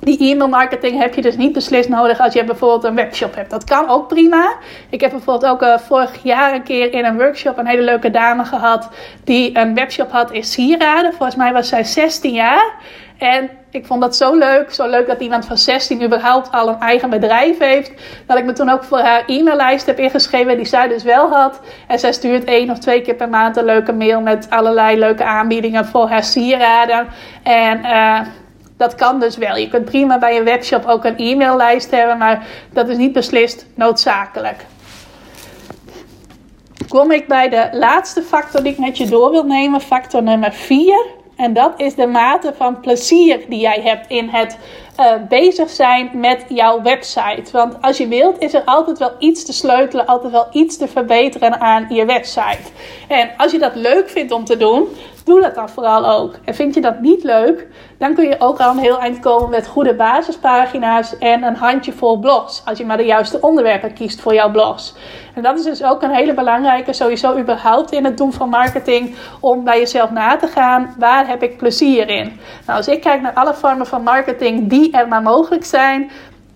die 0.00 0.32
e-mail 0.32 0.48
marketing 0.48 0.98
heb 0.98 1.14
je 1.14 1.22
dus 1.22 1.36
niet 1.36 1.52
beslist 1.52 1.88
nodig 1.88 2.20
als 2.20 2.32
je 2.32 2.44
bijvoorbeeld 2.44 2.84
een 2.84 2.94
webshop 2.94 3.34
hebt. 3.34 3.50
Dat 3.50 3.64
kan 3.64 3.88
ook 3.88 4.08
prima. 4.08 4.54
Ik 4.90 5.00
heb 5.00 5.10
bijvoorbeeld 5.10 5.52
ook 5.52 5.62
uh, 5.62 5.78
vorig 5.78 6.22
jaar 6.22 6.54
een 6.54 6.62
keer 6.62 6.92
in 6.92 7.04
een 7.04 7.16
workshop 7.16 7.58
een 7.58 7.66
hele 7.66 7.82
leuke 7.82 8.10
dame 8.10 8.44
gehad 8.44 8.88
die 9.24 9.58
een 9.58 9.74
webshop 9.74 10.10
had 10.10 10.30
in 10.30 10.44
sieraden. 10.44 11.12
Volgens 11.12 11.36
mij 11.36 11.52
was 11.52 11.68
zij 11.68 11.84
16 11.84 12.32
jaar. 12.32 12.74
En 13.20 13.50
ik 13.70 13.86
vond 13.86 14.00
dat 14.00 14.16
zo 14.16 14.34
leuk. 14.34 14.72
Zo 14.72 14.88
leuk 14.88 15.06
dat 15.06 15.20
iemand 15.20 15.46
van 15.46 15.58
16 15.58 16.02
überhaupt 16.02 16.52
al 16.52 16.68
een 16.68 16.80
eigen 16.80 17.10
bedrijf 17.10 17.58
heeft. 17.58 17.92
Dat 18.26 18.38
ik 18.38 18.44
me 18.44 18.52
toen 18.52 18.70
ook 18.70 18.84
voor 18.84 18.98
haar 18.98 19.22
e-maillijst 19.26 19.86
heb 19.86 19.98
ingeschreven 19.98 20.56
die 20.56 20.66
zij 20.66 20.88
dus 20.88 21.02
wel 21.02 21.28
had. 21.28 21.60
En 21.86 21.98
zij 21.98 22.12
stuurt 22.12 22.44
één 22.44 22.70
of 22.70 22.78
twee 22.78 23.02
keer 23.02 23.14
per 23.14 23.28
maand 23.28 23.56
een 23.56 23.64
leuke 23.64 23.92
mail 23.92 24.20
met 24.20 24.50
allerlei 24.50 24.98
leuke 24.98 25.24
aanbiedingen 25.24 25.86
voor 25.86 26.08
haar 26.08 26.24
sieraden. 26.24 27.06
En 27.42 27.78
uh, 27.78 28.20
dat 28.76 28.94
kan 28.94 29.20
dus 29.20 29.36
wel. 29.36 29.56
Je 29.56 29.68
kunt 29.68 29.84
prima 29.84 30.18
bij 30.18 30.36
een 30.36 30.44
webshop 30.44 30.86
ook 30.86 31.04
een 31.04 31.16
e-maillijst 31.16 31.90
hebben, 31.90 32.18
maar 32.18 32.46
dat 32.72 32.88
is 32.88 32.96
niet 32.96 33.12
beslist 33.12 33.66
noodzakelijk. 33.74 34.64
Kom 36.88 37.10
ik 37.10 37.28
bij 37.28 37.48
de 37.48 37.68
laatste 37.72 38.22
factor 38.22 38.62
die 38.62 38.72
ik 38.72 38.78
met 38.78 38.98
je 38.98 39.08
door 39.08 39.30
wil 39.30 39.44
nemen, 39.44 39.80
factor 39.80 40.22
nummer 40.22 40.52
4. 40.52 41.18
En 41.40 41.52
dat 41.52 41.72
is 41.76 41.94
de 41.94 42.06
mate 42.06 42.52
van 42.56 42.80
plezier 42.80 43.44
die 43.48 43.60
jij 43.60 43.80
hebt 43.82 44.06
in 44.08 44.28
het 44.28 44.58
uh, 45.00 45.12
bezig 45.28 45.70
zijn 45.70 46.10
met 46.14 46.44
jouw 46.48 46.82
website. 46.82 47.52
Want 47.52 47.76
als 47.80 47.98
je 47.98 48.08
wilt, 48.08 48.38
is 48.38 48.54
er 48.54 48.64
altijd 48.64 48.98
wel 48.98 49.12
iets 49.18 49.44
te 49.44 49.52
sleutelen, 49.52 50.06
altijd 50.06 50.32
wel 50.32 50.46
iets 50.52 50.76
te 50.76 50.88
verbeteren 50.88 51.60
aan 51.60 51.86
je 51.88 52.04
website. 52.04 52.70
En 53.08 53.30
als 53.36 53.52
je 53.52 53.58
dat 53.58 53.74
leuk 53.74 54.08
vindt 54.08 54.32
om 54.32 54.44
te 54.44 54.56
doen, 54.56 54.88
doe 55.24 55.40
dat 55.40 55.54
dan 55.54 55.68
vooral 55.68 56.10
ook. 56.10 56.34
En 56.44 56.54
vind 56.54 56.74
je 56.74 56.80
dat 56.80 57.00
niet 57.00 57.24
leuk, 57.24 57.66
dan 57.98 58.14
kun 58.14 58.28
je 58.28 58.36
ook 58.38 58.58
al 58.58 58.70
een 58.70 58.78
heel 58.78 58.98
eind 58.98 59.20
komen 59.20 59.50
met 59.50 59.66
goede 59.66 59.94
basispagina's 59.94 61.18
en 61.18 61.42
een 61.42 61.56
handjevol 61.56 62.18
blogs. 62.18 62.62
Als 62.64 62.78
je 62.78 62.86
maar 62.86 62.96
de 62.96 63.04
juiste 63.04 63.40
onderwerpen 63.40 63.92
kiest 63.92 64.20
voor 64.20 64.34
jouw 64.34 64.50
blogs. 64.50 64.94
En 65.34 65.42
dat 65.42 65.58
is 65.58 65.64
dus 65.64 65.82
ook 65.82 66.02
een 66.02 66.14
hele 66.14 66.34
belangrijke, 66.34 66.92
sowieso 66.92 67.38
überhaupt 67.38 67.92
in 67.92 68.04
het 68.04 68.16
doen 68.16 68.32
van 68.32 68.48
marketing, 68.48 69.14
om 69.40 69.64
bij 69.64 69.78
jezelf 69.78 70.10
na 70.10 70.36
te 70.36 70.46
gaan, 70.46 70.94
waar 70.98 71.26
heb 71.26 71.42
ik 71.42 71.56
plezier 71.56 72.08
in? 72.08 72.40
Nou, 72.66 72.78
als 72.78 72.88
ik 72.88 73.00
kijk 73.00 73.20
naar 73.20 73.34
alle 73.34 73.54
vormen 73.54 73.86
van 73.86 74.02
marketing 74.02 74.68
die 74.68 74.92
er 74.92 75.08
maar 75.08 75.22
mogelijk 75.22 75.64
zijn, 75.64 76.10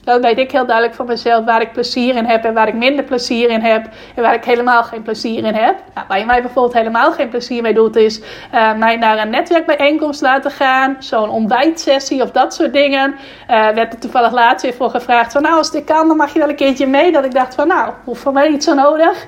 Dan 0.05 0.21
weet 0.21 0.39
ik 0.39 0.51
heel 0.51 0.67
duidelijk 0.67 0.97
van 0.97 1.07
mezelf 1.07 1.45
waar 1.45 1.61
ik 1.61 1.73
plezier 1.73 2.17
in 2.17 2.25
heb 2.25 2.45
en 2.45 2.55
waar 2.55 2.69
ik 2.69 2.75
minder 2.75 3.05
plezier 3.05 3.51
in 3.51 3.61
heb. 3.61 3.89
En 4.15 4.23
waar 4.23 4.35
ik 4.35 4.45
helemaal 4.45 4.83
geen 4.83 5.03
plezier 5.03 5.45
in 5.45 5.55
heb. 5.55 5.77
Nou, 5.95 6.07
waar 6.09 6.19
je 6.19 6.25
mij 6.25 6.43
bijvoorbeeld 6.43 6.75
helemaal 6.75 7.13
geen 7.13 7.29
plezier 7.29 7.63
mee 7.63 7.75
doet, 7.75 7.97
is 7.97 8.21
uh, 8.55 8.75
mij 8.75 8.97
naar 8.97 9.19
een 9.19 9.31
netwerkbijeenkomst 9.31 10.21
laten 10.21 10.51
gaan. 10.51 10.97
Zo'n 10.99 11.31
ontbijtsessie 11.31 12.23
of 12.23 12.31
dat 12.31 12.55
soort 12.55 12.73
dingen. 12.73 13.15
Uh, 13.51 13.69
werd 13.69 13.93
er 13.93 13.99
toevallig 14.01 14.33
laatst 14.33 14.65
weer 14.65 14.75
voor 14.75 14.91
gevraagd 14.91 15.33
van 15.33 15.43
nou, 15.43 15.57
als 15.57 15.71
dit 15.71 15.85
kan, 15.85 16.09
dan 16.09 16.17
mag 16.17 16.33
je 16.33 16.39
wel 16.39 16.49
een 16.49 16.57
keertje 16.57 16.87
mee. 16.87 17.13
Dat 17.13 17.25
ik 17.25 17.35
dacht 17.35 17.55
van 17.55 17.69
nou, 17.69 17.93
hoeft 18.05 18.21
voor 18.21 18.33
mij 18.33 18.49
niet 18.49 18.65
zo 18.65 18.75
nodig. 18.75 19.27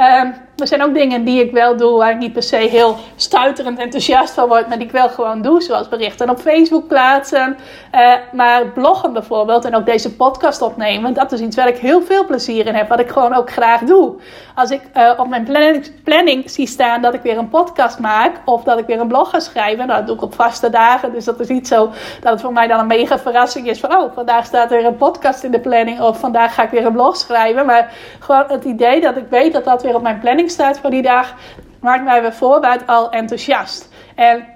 Um, 0.00 0.34
er 0.56 0.66
zijn 0.66 0.82
ook 0.82 0.94
dingen 0.94 1.24
die 1.24 1.44
ik 1.44 1.52
wel 1.52 1.76
doe 1.76 1.98
waar 1.98 2.10
ik 2.10 2.18
niet 2.18 2.32
per 2.32 2.42
se 2.42 2.56
heel 2.56 2.96
stuiterend 3.16 3.78
enthousiast 3.78 4.34
van 4.34 4.48
word, 4.48 4.68
maar 4.68 4.78
die 4.78 4.86
ik 4.86 4.92
wel 4.92 5.08
gewoon 5.08 5.42
doe, 5.42 5.62
zoals 5.62 5.88
berichten 5.88 6.30
op 6.30 6.38
Facebook 6.38 6.88
plaatsen. 6.88 7.56
Uh, 7.94 8.12
maar 8.32 8.66
bloggen 8.66 9.12
bijvoorbeeld 9.12 9.64
en 9.64 9.74
ook 9.74 9.86
deze 9.86 10.16
podcast 10.16 10.62
opnemen, 10.62 11.14
dat 11.14 11.32
is 11.32 11.40
iets 11.40 11.56
waar 11.56 11.68
ik 11.68 11.76
heel 11.76 12.02
veel 12.02 12.26
plezier 12.26 12.66
in 12.66 12.74
heb, 12.74 12.88
wat 12.88 13.00
ik 13.00 13.08
gewoon 13.08 13.34
ook 13.34 13.50
graag 13.50 13.80
doe. 13.80 14.14
Als 14.54 14.70
ik 14.70 14.80
uh, 14.96 15.12
op 15.16 15.28
mijn 15.28 15.44
planning, 15.44 16.02
planning, 16.04 16.50
zie 16.50 16.66
staan 16.66 17.02
dat 17.02 17.14
ik 17.14 17.22
weer 17.22 17.38
een 17.38 17.48
podcast 17.48 17.98
maak 17.98 18.32
of 18.44 18.62
dat 18.62 18.78
ik 18.78 18.86
weer 18.86 19.00
een 19.00 19.08
blog 19.08 19.30
ga 19.30 19.40
schrijven, 19.40 19.86
nou, 19.86 19.98
dat 19.98 20.06
doe 20.06 20.16
ik 20.16 20.22
op 20.22 20.34
vaste 20.34 20.70
dagen, 20.70 21.12
dus 21.12 21.24
dat 21.24 21.40
is 21.40 21.48
niet 21.48 21.68
zo 21.68 21.90
dat 22.20 22.32
het 22.32 22.40
voor 22.40 22.52
mij 22.52 22.66
dan 22.66 22.78
een 22.78 22.86
mega 22.86 23.18
verrassing 23.18 23.68
is 23.68 23.80
van, 23.80 23.96
oh, 23.96 24.14
vandaag 24.14 24.46
staat 24.46 24.72
er 24.72 24.84
een 24.84 24.96
podcast 24.96 25.44
in 25.44 25.50
de 25.50 25.60
planning 25.60 26.00
of 26.00 26.18
vandaag 26.18 26.54
ga 26.54 26.62
ik 26.62 26.70
weer 26.70 26.86
een 26.86 26.92
blog 26.92 27.16
schrijven. 27.16 27.66
Maar 27.66 27.92
gewoon 28.18 28.44
het 28.48 28.64
idee 28.64 29.00
dat 29.00 29.16
ik 29.16 29.26
weet 29.28 29.52
dat 29.52 29.64
dat 29.64 29.82
weer 29.86 29.94
op 29.94 30.02
mijn 30.02 30.18
planning 30.18 30.50
staat 30.50 30.78
voor 30.78 30.90
die 30.90 31.02
dag, 31.02 31.34
maakt 31.80 32.04
mij 32.04 32.20
bij 32.20 32.32
voorbaat 32.32 32.86
al 32.86 33.10
enthousiast. 33.10 33.92
En 34.14 34.46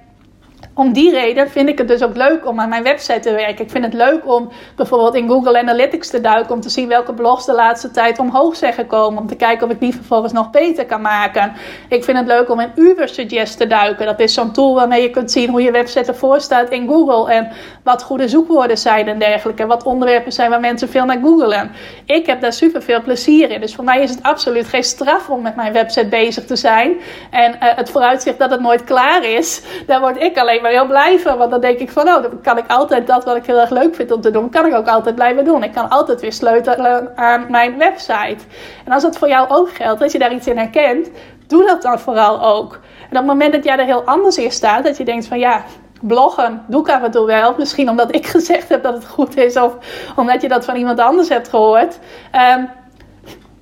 om 0.81 0.93
die 0.93 1.11
reden 1.11 1.51
vind 1.51 1.69
ik 1.69 1.79
het 1.79 1.89
dus 1.89 2.03
ook 2.03 2.17
leuk 2.17 2.47
om 2.47 2.61
aan 2.61 2.69
mijn 2.69 2.83
website 2.83 3.21
te 3.21 3.33
werken. 3.33 3.65
Ik 3.65 3.71
vind 3.71 3.85
het 3.85 3.95
leuk 3.95 4.27
om 4.27 4.49
bijvoorbeeld 4.77 5.15
in 5.15 5.29
Google 5.29 5.59
Analytics 5.59 6.09
te 6.09 6.21
duiken. 6.21 6.55
Om 6.55 6.61
te 6.61 6.69
zien 6.69 6.89
welke 6.89 7.13
blogs 7.13 7.47
de 7.47 7.53
laatste 7.53 7.91
tijd 7.91 8.19
omhoog 8.19 8.57
zijn 8.57 8.73
gekomen. 8.73 9.21
Om 9.21 9.27
te 9.27 9.37
kijken 9.37 9.67
of 9.67 9.73
ik 9.73 9.81
die 9.81 9.95
vervolgens 9.95 10.33
nog 10.33 10.51
beter 10.51 10.87
kan 10.87 11.01
maken. 11.01 11.53
Ik 11.89 12.05
vind 12.05 12.19
het 12.19 12.27
leuk 12.27 12.51
om 12.51 12.61
in 12.61 12.73
Ubersuggest 12.75 13.59
te 13.59 13.67
duiken. 13.67 14.07
Dat 14.07 14.21
is 14.21 14.35
zo'n 14.35 14.53
tool 14.53 14.75
waarmee 14.75 15.03
je 15.03 15.11
kunt 15.11 15.31
zien 15.31 15.51
hoe 15.51 15.63
je 15.63 15.71
website 15.71 16.13
ervoor 16.13 16.41
staat 16.41 16.71
in 16.71 16.89
Google. 16.89 17.33
En 17.33 17.49
wat 17.85 18.03
goede 18.03 18.29
zoekwoorden 18.29 18.79
zijn 18.79 19.09
en 19.09 19.19
dergelijke. 19.19 19.67
Wat 19.67 19.83
onderwerpen 19.83 20.33
zijn 20.33 20.51
waar 20.51 20.61
mensen 20.61 20.89
veel 20.89 21.05
naar 21.05 21.19
googlen. 21.23 21.71
Ik 22.05 22.27
heb 22.27 22.41
daar 22.41 22.53
super 22.53 22.83
veel 22.83 23.03
plezier 23.03 23.51
in. 23.51 23.61
Dus 23.61 23.75
voor 23.75 23.85
mij 23.85 24.03
is 24.03 24.11
het 24.11 24.23
absoluut 24.23 24.67
geen 24.67 24.85
straf 24.85 25.29
om 25.29 25.43
met 25.43 25.57
mijn 25.57 25.73
website 25.73 26.09
bezig 26.09 26.45
te 26.45 26.57
zijn. 26.57 26.97
En 27.31 27.53
uh, 27.53 27.59
het 27.61 27.91
vooruitzicht 27.91 28.39
dat 28.39 28.51
het 28.51 28.61
nooit 28.61 28.85
klaar 28.85 29.25
is. 29.25 29.63
Daar 29.87 30.01
word 30.01 30.23
ik 30.23 30.39
alleen 30.39 30.63
maar 30.63 30.69
heel 30.71 30.87
blij 30.87 31.19
van. 31.19 31.39
Want 31.39 31.51
dan 31.51 31.61
denk 31.61 31.79
ik 31.79 31.91
van, 31.91 32.09
oh, 32.09 32.23
dan 32.23 32.41
kan 32.43 32.59
ik 32.59 32.65
altijd 32.67 33.07
dat 33.07 33.25
wat 33.25 33.37
ik 33.37 33.47
heel 33.47 33.61
erg 33.61 33.71
leuk 33.71 33.95
vind 33.95 34.13
om 34.13 34.21
te 34.21 34.31
doen, 34.31 34.51
kan 34.51 34.67
ik 34.67 34.75
ook 34.75 34.89
altijd 34.89 35.15
blijven 35.15 35.45
doen. 35.45 35.63
Ik 35.63 35.73
kan 35.73 35.89
altijd 35.89 36.21
weer 36.21 36.33
sleutelen 36.33 37.13
aan 37.17 37.47
mijn 37.49 37.79
website. 37.79 38.45
En 38.85 38.93
als 38.93 39.03
dat 39.03 39.19
voor 39.19 39.29
jou 39.29 39.49
ook 39.49 39.71
geldt, 39.71 40.01
dat 40.01 40.13
je 40.13 40.19
daar 40.19 40.35
iets 40.35 40.47
in 40.47 40.59
herkent, 40.59 41.11
doe 41.47 41.67
dat 41.67 41.83
dan 41.83 41.99
vooral 41.99 42.43
ook. 42.43 42.73
En 43.01 43.11
op 43.11 43.17
het 43.17 43.27
moment 43.27 43.53
dat 43.53 43.65
jij 43.65 43.79
er 43.79 43.85
heel 43.85 44.05
anders 44.05 44.39
in 44.39 44.53
staat, 44.53 44.85
dat 44.85 44.97
je 44.97 45.05
denkt 45.05 45.27
van, 45.27 45.39
ja, 45.39 45.65
bloggen 46.01 46.65
doe 46.67 46.81
ik 46.81 46.89
af 46.89 47.03
en 47.03 47.11
toe 47.11 47.27
wel. 47.27 47.55
Misschien 47.59 47.89
omdat 47.89 48.15
ik 48.15 48.27
gezegd 48.37 48.69
heb 48.69 48.83
dat 48.83 48.95
het 48.95 49.07
goed 49.07 49.37
is, 49.37 49.57
of 49.57 49.77
omdat 50.17 50.43
je 50.43 50.49
dat 50.49 50.65
van 50.65 50.77
iemand 50.77 51.01
anders 51.01 51.29
hebt 51.29 51.49
gehoord. 51.49 51.99
Um, 52.57 52.69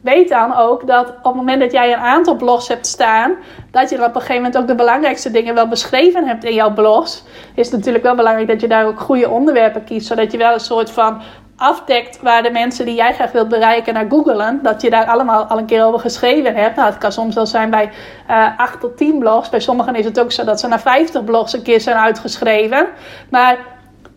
weet 0.08 0.28
dan 0.28 0.56
ook 0.56 0.86
dat 0.86 1.08
op 1.08 1.24
het 1.24 1.34
moment 1.34 1.60
dat 1.60 1.72
jij 1.72 1.92
een 1.92 1.98
aantal 1.98 2.36
blogs 2.36 2.68
hebt 2.68 2.86
staan, 2.86 3.34
dat 3.70 3.90
je 3.90 3.96
op 3.96 4.14
een 4.14 4.20
gegeven 4.20 4.34
moment 4.34 4.58
ook 4.58 4.66
de 4.66 4.74
belangrijkste 4.74 5.30
dingen 5.30 5.54
wel 5.54 5.68
beschreven 5.68 6.26
hebt 6.26 6.44
in 6.44 6.54
jouw 6.54 6.72
blogs. 6.72 7.24
Is 7.54 7.66
het 7.66 7.76
natuurlijk 7.76 8.04
wel 8.04 8.14
belangrijk 8.14 8.48
dat 8.48 8.60
je 8.60 8.68
daar 8.68 8.86
ook 8.86 9.00
goede 9.00 9.28
onderwerpen 9.28 9.84
kiest, 9.84 10.06
zodat 10.06 10.32
je 10.32 10.38
wel 10.38 10.52
een 10.52 10.60
soort 10.60 10.90
van 10.90 11.20
afdekt 11.56 12.20
waar 12.22 12.42
de 12.42 12.50
mensen 12.50 12.84
die 12.84 12.94
jij 12.94 13.14
graag 13.14 13.32
wilt 13.32 13.48
bereiken 13.48 13.94
naar 13.94 14.06
googelen. 14.08 14.60
Dat 14.62 14.82
je 14.82 14.90
daar 14.90 15.06
allemaal 15.06 15.44
al 15.44 15.58
een 15.58 15.66
keer 15.66 15.84
over 15.84 16.00
geschreven 16.00 16.54
hebt. 16.54 16.76
Nou, 16.76 16.88
het 16.88 16.98
kan 16.98 17.12
soms 17.12 17.34
wel 17.34 17.46
zijn 17.46 17.70
bij 17.70 17.90
uh, 18.30 18.46
eh, 18.46 18.58
8 18.58 18.80
tot 18.80 18.96
10 18.96 19.18
blogs. 19.18 19.48
Bij 19.48 19.60
sommigen 19.60 19.94
is 19.94 20.04
het 20.04 20.20
ook 20.20 20.32
zo 20.32 20.44
dat 20.44 20.60
ze 20.60 20.68
naar 20.68 20.80
50 20.80 21.24
blogs 21.24 21.52
een 21.52 21.62
keer 21.62 21.80
zijn 21.80 21.96
uitgeschreven. 21.96 22.86
Maar 23.30 23.58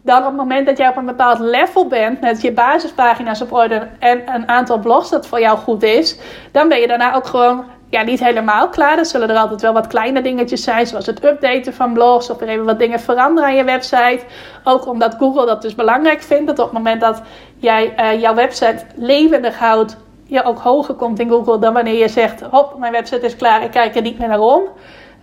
dan 0.01 0.17
op 0.17 0.27
het 0.27 0.35
moment 0.35 0.65
dat 0.65 0.77
jij 0.77 0.89
op 0.89 0.97
een 0.97 1.05
bepaald 1.05 1.39
level 1.39 1.87
bent 1.87 2.21
met 2.21 2.41
je 2.41 2.51
basispagina's 2.51 3.41
op 3.41 3.53
orde 3.53 3.87
en 3.99 4.33
een 4.33 4.47
aantal 4.47 4.79
blogs 4.79 5.09
dat 5.09 5.27
voor 5.27 5.39
jou 5.39 5.57
goed 5.57 5.83
is, 5.83 6.17
dan 6.51 6.67
ben 6.67 6.79
je 6.79 6.87
daarna 6.87 7.15
ook 7.15 7.27
gewoon 7.27 7.65
ja, 7.91 8.01
niet 8.01 8.19
helemaal 8.19 8.69
klaar. 8.69 8.97
Er 8.97 9.05
zullen 9.05 9.29
er 9.29 9.37
altijd 9.37 9.61
wel 9.61 9.73
wat 9.73 9.87
kleine 9.87 10.21
dingetjes 10.21 10.63
zijn, 10.63 10.87
zoals 10.87 11.05
het 11.05 11.25
updaten 11.25 11.73
van 11.73 11.93
blogs 11.93 12.29
of 12.29 12.41
er 12.41 12.47
even 12.47 12.65
wat 12.65 12.79
dingen 12.79 12.99
veranderen 12.99 13.49
aan 13.49 13.55
je 13.55 13.63
website. 13.63 14.19
Ook 14.63 14.87
omdat 14.87 15.15
Google 15.19 15.45
dat 15.45 15.61
dus 15.61 15.75
belangrijk 15.75 16.21
vindt, 16.21 16.47
dat 16.47 16.59
op 16.59 16.65
het 16.65 16.73
moment 16.73 17.01
dat 17.01 17.21
jij 17.57 17.93
uh, 17.99 18.21
jouw 18.21 18.33
website 18.33 18.85
levendig 18.95 19.57
houdt, 19.57 19.97
je 20.25 20.43
ook 20.43 20.59
hoger 20.59 20.93
komt 20.93 21.19
in 21.19 21.29
Google 21.29 21.59
dan 21.59 21.73
wanneer 21.73 21.97
je 21.97 22.07
zegt: 22.07 22.41
hop, 22.41 22.77
mijn 22.77 22.91
website 22.91 23.25
is 23.25 23.35
klaar, 23.35 23.63
ik 23.63 23.71
kijk 23.71 23.95
er 23.95 24.01
niet 24.01 24.19
meer 24.19 24.27
naar 24.27 24.39
om. 24.39 24.61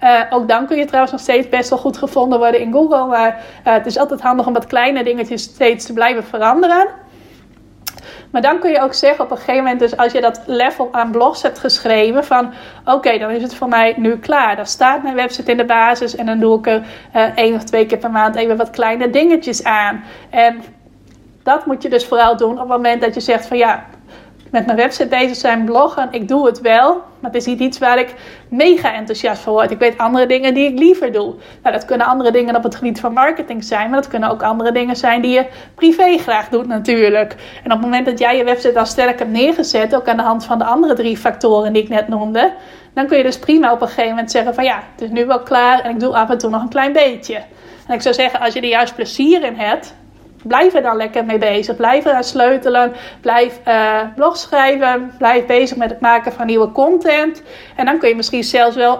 Uh, 0.02 0.20
ook 0.30 0.48
dan 0.48 0.66
kun 0.66 0.76
je 0.76 0.84
trouwens 0.84 1.12
nog 1.12 1.20
steeds 1.20 1.48
best 1.48 1.70
wel 1.70 1.78
goed 1.78 1.96
gevonden 1.96 2.38
worden 2.38 2.60
in 2.60 2.72
Google. 2.72 3.06
Maar 3.06 3.28
uh, 3.28 3.72
het 3.72 3.86
is 3.86 3.98
altijd 3.98 4.20
handig 4.20 4.46
om 4.46 4.52
wat 4.52 4.66
kleine 4.66 5.04
dingetjes 5.04 5.42
steeds 5.42 5.86
te 5.86 5.92
blijven 5.92 6.24
veranderen. 6.24 6.86
Maar 8.30 8.42
dan 8.42 8.58
kun 8.58 8.70
je 8.70 8.80
ook 8.80 8.94
zeggen 8.94 9.24
op 9.24 9.30
een 9.30 9.36
gegeven 9.36 9.62
moment, 9.62 9.80
dus 9.80 9.96
als 9.96 10.12
je 10.12 10.20
dat 10.20 10.42
level 10.46 10.88
aan 10.92 11.10
blogs 11.10 11.42
hebt 11.42 11.58
geschreven, 11.58 12.24
van 12.24 12.52
oké, 12.84 13.18
dan 13.18 13.30
is 13.30 13.42
het 13.42 13.54
voor 13.54 13.68
mij 13.68 13.94
nu 13.96 14.18
klaar. 14.18 14.56
Dan 14.56 14.66
staat 14.66 15.02
mijn 15.02 15.14
website 15.14 15.50
in 15.50 15.56
de 15.56 15.64
basis 15.64 16.16
en 16.16 16.26
dan 16.26 16.38
doe 16.38 16.58
ik 16.58 16.66
er 16.66 16.82
uh, 17.16 17.36
één 17.36 17.54
of 17.54 17.64
twee 17.64 17.86
keer 17.86 17.98
per 17.98 18.10
maand 18.10 18.36
even 18.36 18.56
wat 18.56 18.70
kleine 18.70 19.10
dingetjes 19.10 19.64
aan. 19.64 20.04
En 20.30 20.62
dat 21.42 21.66
moet 21.66 21.82
je 21.82 21.88
dus 21.88 22.06
vooral 22.06 22.36
doen 22.36 22.52
op 22.52 22.58
het 22.58 22.68
moment 22.68 23.00
dat 23.00 23.14
je 23.14 23.20
zegt 23.20 23.46
van 23.46 23.56
ja, 23.56 23.84
met 24.50 24.66
mijn 24.66 24.78
website 24.78 25.08
bezig 25.08 25.36
zijn, 25.36 25.64
bloggen. 25.64 26.08
Ik 26.10 26.28
doe 26.28 26.46
het 26.46 26.60
wel, 26.60 26.94
maar 26.94 27.30
het 27.30 27.34
is 27.34 27.46
niet 27.46 27.60
iets 27.60 27.78
waar 27.78 27.98
ik 27.98 28.14
mega 28.48 28.94
enthousiast 28.94 29.42
van 29.42 29.52
word. 29.52 29.70
Ik 29.70 29.78
weet 29.78 29.98
andere 29.98 30.26
dingen 30.26 30.54
die 30.54 30.72
ik 30.72 30.78
liever 30.78 31.12
doe. 31.12 31.34
Nou, 31.62 31.74
dat 31.74 31.84
kunnen 31.84 32.06
andere 32.06 32.30
dingen 32.30 32.56
op 32.56 32.62
het 32.62 32.74
gebied 32.74 33.00
van 33.00 33.12
marketing 33.12 33.64
zijn, 33.64 33.90
maar 33.90 34.00
dat 34.00 34.10
kunnen 34.10 34.30
ook 34.30 34.42
andere 34.42 34.72
dingen 34.72 34.96
zijn 34.96 35.22
die 35.22 35.30
je 35.30 35.46
privé 35.74 36.18
graag 36.18 36.48
doet 36.48 36.66
natuurlijk. 36.66 37.34
En 37.64 37.72
op 37.72 37.76
het 37.76 37.80
moment 37.80 38.06
dat 38.06 38.18
jij 38.18 38.36
je 38.36 38.44
website 38.44 38.72
dan 38.72 38.86
sterk 38.86 39.18
hebt 39.18 39.30
neergezet, 39.30 39.96
ook 39.96 40.08
aan 40.08 40.16
de 40.16 40.22
hand 40.22 40.44
van 40.44 40.58
de 40.58 40.64
andere 40.64 40.94
drie 40.94 41.16
factoren 41.16 41.72
die 41.72 41.82
ik 41.82 41.88
net 41.88 42.08
noemde, 42.08 42.52
dan 42.94 43.06
kun 43.06 43.16
je 43.16 43.22
dus 43.22 43.38
prima 43.38 43.72
op 43.72 43.80
een 43.80 43.88
gegeven 43.88 44.10
moment 44.10 44.30
zeggen 44.30 44.54
van 44.54 44.64
ja, 44.64 44.82
het 44.92 45.00
is 45.00 45.10
nu 45.10 45.26
wel 45.26 45.42
klaar 45.42 45.80
en 45.80 45.90
ik 45.90 46.00
doe 46.00 46.14
af 46.14 46.30
en 46.30 46.38
toe 46.38 46.50
nog 46.50 46.62
een 46.62 46.68
klein 46.68 46.92
beetje. 46.92 47.34
En 47.86 47.94
ik 47.94 48.02
zou 48.02 48.14
zeggen, 48.14 48.40
als 48.40 48.54
je 48.54 48.60
er 48.60 48.68
juist 48.68 48.94
plezier 48.94 49.44
in 49.44 49.54
hebt, 49.56 49.94
blijf 50.42 50.74
er 50.74 50.82
dan 50.82 50.96
lekker 50.96 51.24
mee 51.24 51.38
bezig. 51.38 51.76
Blijf 51.76 52.04
eraan 52.04 52.24
sleutelen. 52.24 52.92
Blijf 53.20 53.60
uh, 53.68 54.00
blog 54.14 54.36
schrijven. 54.36 55.12
Blijf 55.18 55.46
bezig 55.46 55.76
met 55.76 55.90
het 55.90 56.00
maken 56.00 56.32
van 56.32 56.46
nieuwe 56.46 56.72
content. 56.72 57.42
En 57.76 57.84
dan 57.84 57.98
kun 57.98 58.08
je 58.08 58.14
misschien 58.14 58.44
zelfs 58.44 58.76
wel 58.76 58.98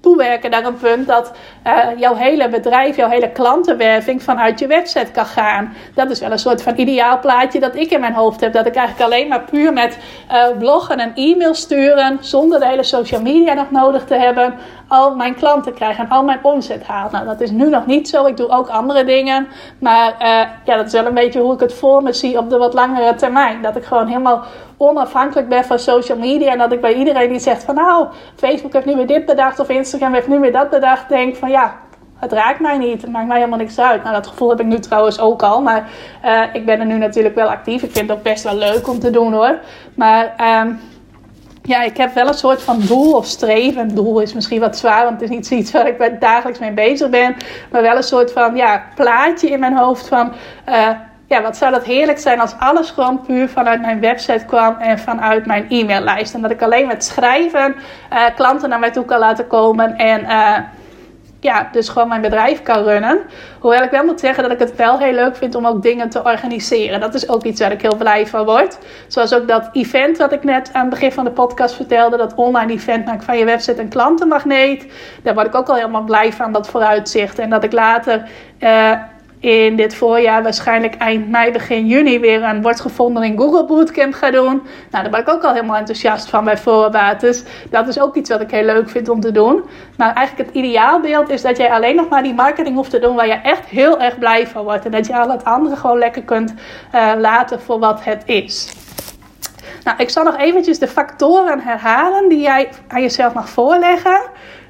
toewerken 0.00 0.50
naar 0.50 0.64
een 0.64 0.78
punt 0.78 1.06
dat 1.06 1.32
uh, 1.66 1.86
jouw 1.96 2.14
hele 2.14 2.48
bedrijf, 2.48 2.96
jouw 2.96 3.08
hele 3.08 3.30
klantenwerving 3.30 4.22
vanuit 4.22 4.58
je 4.58 4.66
website 4.66 5.10
kan 5.10 5.26
gaan. 5.26 5.72
Dat 5.94 6.10
is 6.10 6.20
wel 6.20 6.30
een 6.30 6.38
soort 6.38 6.62
van 6.62 6.78
ideaal 6.78 7.20
plaatje 7.20 7.60
dat 7.60 7.74
ik 7.76 7.90
in 7.90 8.00
mijn 8.00 8.12
hoofd 8.12 8.40
heb. 8.40 8.52
Dat 8.52 8.66
ik 8.66 8.74
eigenlijk 8.74 9.12
alleen 9.12 9.28
maar 9.28 9.44
puur 9.50 9.72
met 9.72 9.98
uh, 10.30 10.44
bloggen 10.58 10.98
en 10.98 11.12
e-mail 11.14 11.54
sturen, 11.54 12.18
zonder 12.20 12.60
de 12.60 12.66
hele 12.66 12.82
social 12.82 13.22
media 13.22 13.54
nog 13.54 13.70
nodig 13.70 14.04
te 14.04 14.14
hebben, 14.14 14.54
al 14.90 15.14
mijn 15.14 15.34
klanten 15.34 15.74
krijg 15.74 15.98
en 15.98 16.08
al 16.08 16.24
mijn 16.24 16.38
omzet 16.42 16.86
haal. 16.86 17.08
Nou, 17.10 17.24
dat 17.24 17.40
is 17.40 17.50
nu 17.50 17.68
nog 17.68 17.86
niet 17.86 18.08
zo. 18.08 18.26
Ik 18.26 18.36
doe 18.36 18.48
ook 18.48 18.68
andere 18.68 19.04
dingen. 19.04 19.48
Maar 19.78 20.14
uh, 20.22 20.50
ja, 20.64 20.76
dat 20.76 20.86
is 20.86 20.92
wel 20.92 21.06
een 21.06 21.14
beetje 21.14 21.40
hoe 21.40 21.54
ik 21.54 21.60
het 21.60 21.74
voor 21.74 22.02
me 22.02 22.12
zie 22.12 22.38
op 22.38 22.50
de 22.50 22.58
wat 22.58 22.74
langere 22.74 23.14
termijn. 23.14 23.62
Dat 23.62 23.76
ik 23.76 23.84
gewoon 23.84 24.06
helemaal 24.06 24.42
onafhankelijk 24.76 25.48
ben 25.48 25.64
van 25.64 25.78
social 25.78 26.18
media. 26.18 26.52
En 26.52 26.58
dat 26.58 26.72
ik 26.72 26.80
bij 26.80 26.94
iedereen 26.94 27.28
die 27.28 27.38
zegt 27.38 27.64
van 27.64 27.74
nou, 27.74 28.06
Facebook 28.36 28.72
heeft 28.72 28.86
nu 28.86 28.96
weer 28.96 29.06
dit 29.06 29.26
bedacht 29.26 29.58
of 29.58 29.68
Instagram 29.68 30.12
heeft 30.12 30.28
nu 30.28 30.38
weer 30.38 30.52
dat 30.52 30.70
bedacht. 30.70 31.08
Denk 31.08 31.36
van 31.36 31.50
ja, 31.50 31.76
het 32.16 32.32
raakt 32.32 32.60
mij 32.60 32.78
niet. 32.78 33.02
Het 33.02 33.10
maakt 33.10 33.26
mij 33.26 33.36
helemaal 33.36 33.58
niks 33.58 33.78
uit. 33.78 34.02
Nou, 34.02 34.14
dat 34.14 34.26
gevoel 34.26 34.48
heb 34.48 34.60
ik 34.60 34.66
nu 34.66 34.78
trouwens 34.78 35.20
ook 35.20 35.42
al. 35.42 35.62
Maar 35.62 35.88
uh, 36.24 36.42
ik 36.52 36.66
ben 36.66 36.80
er 36.80 36.86
nu 36.86 36.98
natuurlijk 36.98 37.34
wel 37.34 37.48
actief. 37.48 37.82
Ik 37.82 37.92
vind 37.92 38.08
het 38.08 38.22
best 38.22 38.44
wel 38.44 38.56
leuk 38.56 38.88
om 38.88 38.98
te 38.98 39.10
doen 39.10 39.32
hoor. 39.32 39.58
Maar 39.94 40.34
um, 40.62 40.80
ja, 41.62 41.82
ik 41.82 41.96
heb 41.96 42.14
wel 42.14 42.28
een 42.28 42.34
soort 42.34 42.62
van 42.62 42.80
doel 42.80 43.12
of 43.12 43.26
streven. 43.26 43.94
Doel 43.94 44.20
is 44.20 44.34
misschien 44.34 44.60
wat 44.60 44.76
zwaar, 44.76 45.04
want 45.04 45.20
het 45.20 45.30
is 45.30 45.36
niet 45.36 45.50
iets 45.50 45.72
waar 45.72 45.86
ik 45.86 46.20
dagelijks 46.20 46.58
mee 46.58 46.72
bezig 46.72 47.10
ben. 47.10 47.36
Maar 47.70 47.82
wel 47.82 47.96
een 47.96 48.02
soort 48.02 48.32
van 48.32 48.56
ja, 48.56 48.84
plaatje 48.94 49.50
in 49.50 49.60
mijn 49.60 49.76
hoofd 49.76 50.08
van... 50.08 50.32
Uh, 50.68 50.88
ja, 51.26 51.42
wat 51.42 51.56
zou 51.56 51.72
dat 51.72 51.84
heerlijk 51.84 52.18
zijn 52.18 52.40
als 52.40 52.54
alles 52.58 52.90
gewoon 52.90 53.20
puur 53.20 53.48
vanuit 53.48 53.80
mijn 53.80 54.00
website 54.00 54.44
kwam 54.44 54.76
en 54.76 54.98
vanuit 54.98 55.46
mijn 55.46 55.66
e-maillijst. 55.68 56.34
En 56.34 56.40
dat 56.40 56.50
ik 56.50 56.62
alleen 56.62 56.86
met 56.86 57.04
schrijven 57.04 57.74
uh, 58.12 58.24
klanten 58.36 58.68
naar 58.68 58.78
mij 58.78 58.90
toe 58.90 59.04
kan 59.04 59.18
laten 59.18 59.46
komen 59.46 59.96
en 59.96 60.20
uh, 60.20 60.58
ja, 61.40 61.68
dus 61.72 61.88
gewoon 61.88 62.08
mijn 62.08 62.20
bedrijf 62.20 62.62
kan 62.62 62.82
runnen. 62.82 63.20
Hoewel 63.60 63.82
ik 63.82 63.90
wel 63.90 64.04
moet 64.04 64.20
zeggen 64.20 64.42
dat 64.42 64.52
ik 64.52 64.58
het 64.58 64.76
wel 64.76 64.98
heel 64.98 65.12
leuk 65.12 65.36
vind 65.36 65.54
om 65.54 65.66
ook 65.66 65.82
dingen 65.82 66.08
te 66.08 66.22
organiseren. 66.24 67.00
Dat 67.00 67.14
is 67.14 67.28
ook 67.28 67.42
iets 67.42 67.60
waar 67.60 67.72
ik 67.72 67.82
heel 67.82 67.96
blij 67.96 68.26
van 68.26 68.44
word. 68.44 68.78
Zoals 69.06 69.34
ook 69.34 69.48
dat 69.48 69.68
event 69.72 70.18
wat 70.18 70.32
ik 70.32 70.44
net 70.44 70.70
aan 70.72 70.80
het 70.80 70.90
begin 70.90 71.12
van 71.12 71.24
de 71.24 71.30
podcast 71.30 71.74
vertelde. 71.74 72.16
Dat 72.16 72.34
online 72.34 72.72
event 72.72 73.04
maak 73.04 73.22
van 73.22 73.38
je 73.38 73.44
website 73.44 73.80
een 73.80 73.88
klantenmagneet. 73.88 74.86
Daar 75.22 75.34
word 75.34 75.46
ik 75.46 75.54
ook 75.54 75.68
al 75.68 75.74
helemaal 75.74 76.04
blij 76.04 76.32
van, 76.32 76.52
dat 76.52 76.68
vooruitzicht. 76.68 77.38
En 77.38 77.50
dat 77.50 77.64
ik 77.64 77.72
later... 77.72 78.28
Uh, 78.60 78.92
in 79.40 79.76
dit 79.76 79.94
voorjaar, 79.94 80.42
waarschijnlijk 80.42 80.94
eind 80.94 81.28
mei, 81.28 81.52
begin 81.52 81.86
juni, 81.86 82.18
weer 82.20 82.42
een 82.42 82.62
wordt 82.62 82.80
gevonden 82.80 83.22
in 83.22 83.38
Google 83.38 83.64
Bootcamp 83.64 84.14
ga 84.14 84.30
doen. 84.30 84.62
Nou, 84.90 85.02
daar 85.02 85.10
ben 85.10 85.20
ik 85.20 85.28
ook 85.28 85.42
al 85.42 85.52
helemaal 85.52 85.76
enthousiast 85.76 86.28
van 86.28 86.44
bij 86.44 86.58
voorbaat. 86.58 87.20
Dus 87.20 87.42
dat 87.70 87.88
is 87.88 88.00
ook 88.00 88.16
iets 88.16 88.30
wat 88.30 88.40
ik 88.40 88.50
heel 88.50 88.64
leuk 88.64 88.88
vind 88.88 89.08
om 89.08 89.20
te 89.20 89.32
doen. 89.32 89.62
Maar 89.96 90.14
eigenlijk 90.14 90.48
het 90.48 90.56
ideaalbeeld 90.56 91.28
is 91.28 91.42
dat 91.42 91.56
jij 91.56 91.70
alleen 91.70 91.96
nog 91.96 92.08
maar 92.08 92.22
die 92.22 92.34
marketing 92.34 92.76
hoeft 92.76 92.90
te 92.90 92.98
doen 92.98 93.16
waar 93.16 93.26
je 93.26 93.40
echt 93.42 93.66
heel 93.66 94.00
erg 94.00 94.18
blij 94.18 94.46
van 94.46 94.64
wordt. 94.64 94.84
En 94.84 94.90
dat 94.90 95.06
je 95.06 95.16
al 95.16 95.30
het 95.30 95.44
andere 95.44 95.76
gewoon 95.76 95.98
lekker 95.98 96.22
kunt 96.22 96.54
uh, 96.94 97.12
laten 97.18 97.60
voor 97.60 97.78
wat 97.78 98.04
het 98.04 98.22
is. 98.26 98.72
Nou, 99.84 99.96
ik 99.98 100.10
zal 100.10 100.24
nog 100.24 100.36
eventjes 100.36 100.78
de 100.78 100.88
factoren 100.88 101.60
herhalen 101.60 102.28
die 102.28 102.40
jij 102.40 102.68
aan 102.88 103.02
jezelf 103.02 103.32
mag 103.32 103.48
voorleggen. 103.48 104.20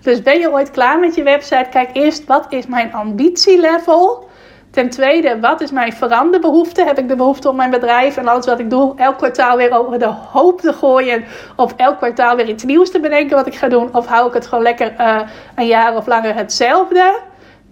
Dus 0.03 0.23
ben 0.23 0.39
je 0.39 0.51
ooit 0.51 0.71
klaar 0.71 0.99
met 0.99 1.15
je 1.15 1.23
website? 1.23 1.67
Kijk 1.71 1.91
eerst, 1.93 2.27
wat 2.27 2.47
is 2.49 2.67
mijn 2.67 2.93
ambitielevel? 2.93 4.29
Ten 4.71 4.91
tweede, 4.91 5.41
wat 5.41 5.61
is 5.61 5.71
mijn 5.71 5.93
veranderbehoefte? 5.93 6.85
Heb 6.85 6.99
ik 6.99 7.09
de 7.09 7.17
behoefte 7.17 7.49
om 7.49 7.57
mijn 7.57 7.71
bedrijf 7.71 8.17
en 8.17 8.29
alles 8.29 8.47
wat 8.47 8.59
ik 8.59 8.71
doe 8.71 8.93
elk 8.97 9.17
kwartaal 9.17 9.57
weer 9.57 9.79
over 9.79 9.99
de 9.99 10.13
hoop 10.33 10.61
te 10.61 10.73
gooien? 10.73 11.25
Of 11.57 11.75
elk 11.77 11.97
kwartaal 11.97 12.37
weer 12.37 12.49
iets 12.49 12.65
nieuws 12.65 12.91
te 12.91 13.01
bedenken 13.01 13.37
wat 13.37 13.47
ik 13.47 13.55
ga 13.55 13.69
doen? 13.69 13.95
Of 13.95 14.07
hou 14.07 14.29
ik 14.29 14.35
het 14.35 14.47
gewoon 14.47 14.65
lekker 14.65 14.95
uh, 14.99 15.21
een 15.55 15.67
jaar 15.67 15.97
of 15.97 16.07
langer 16.07 16.35
hetzelfde? 16.35 17.19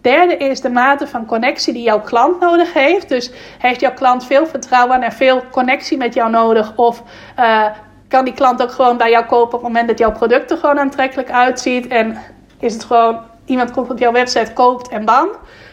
Derde 0.00 0.36
is 0.36 0.60
de 0.60 0.70
mate 0.70 1.06
van 1.06 1.26
connectie 1.26 1.72
die 1.72 1.82
jouw 1.82 2.00
klant 2.00 2.40
nodig 2.40 2.72
heeft. 2.72 3.08
Dus 3.08 3.30
heeft 3.58 3.80
jouw 3.80 3.94
klant 3.94 4.24
veel 4.24 4.46
vertrouwen 4.46 5.02
en 5.02 5.12
veel 5.12 5.42
connectie 5.50 5.96
met 5.96 6.14
jou 6.14 6.30
nodig? 6.30 6.72
Of 6.76 7.02
uh, 7.38 7.66
kan 8.08 8.24
die 8.24 8.34
klant 8.34 8.62
ook 8.62 8.72
gewoon 8.72 8.96
bij 8.96 9.10
jou 9.10 9.24
kopen 9.24 9.44
op 9.44 9.52
het 9.52 9.62
moment 9.62 9.88
dat 9.88 9.98
jouw 9.98 10.12
product 10.12 10.50
er 10.50 10.56
gewoon 10.56 10.78
aantrekkelijk 10.78 11.30
uitziet? 11.30 11.86
En 11.86 12.18
is 12.60 12.72
het 12.72 12.84
gewoon 12.84 13.20
iemand 13.44 13.70
komt 13.70 13.90
op 13.90 13.98
jouw 13.98 14.12
website, 14.12 14.52
koopt 14.52 14.88
en 14.88 15.04
bam? 15.04 15.28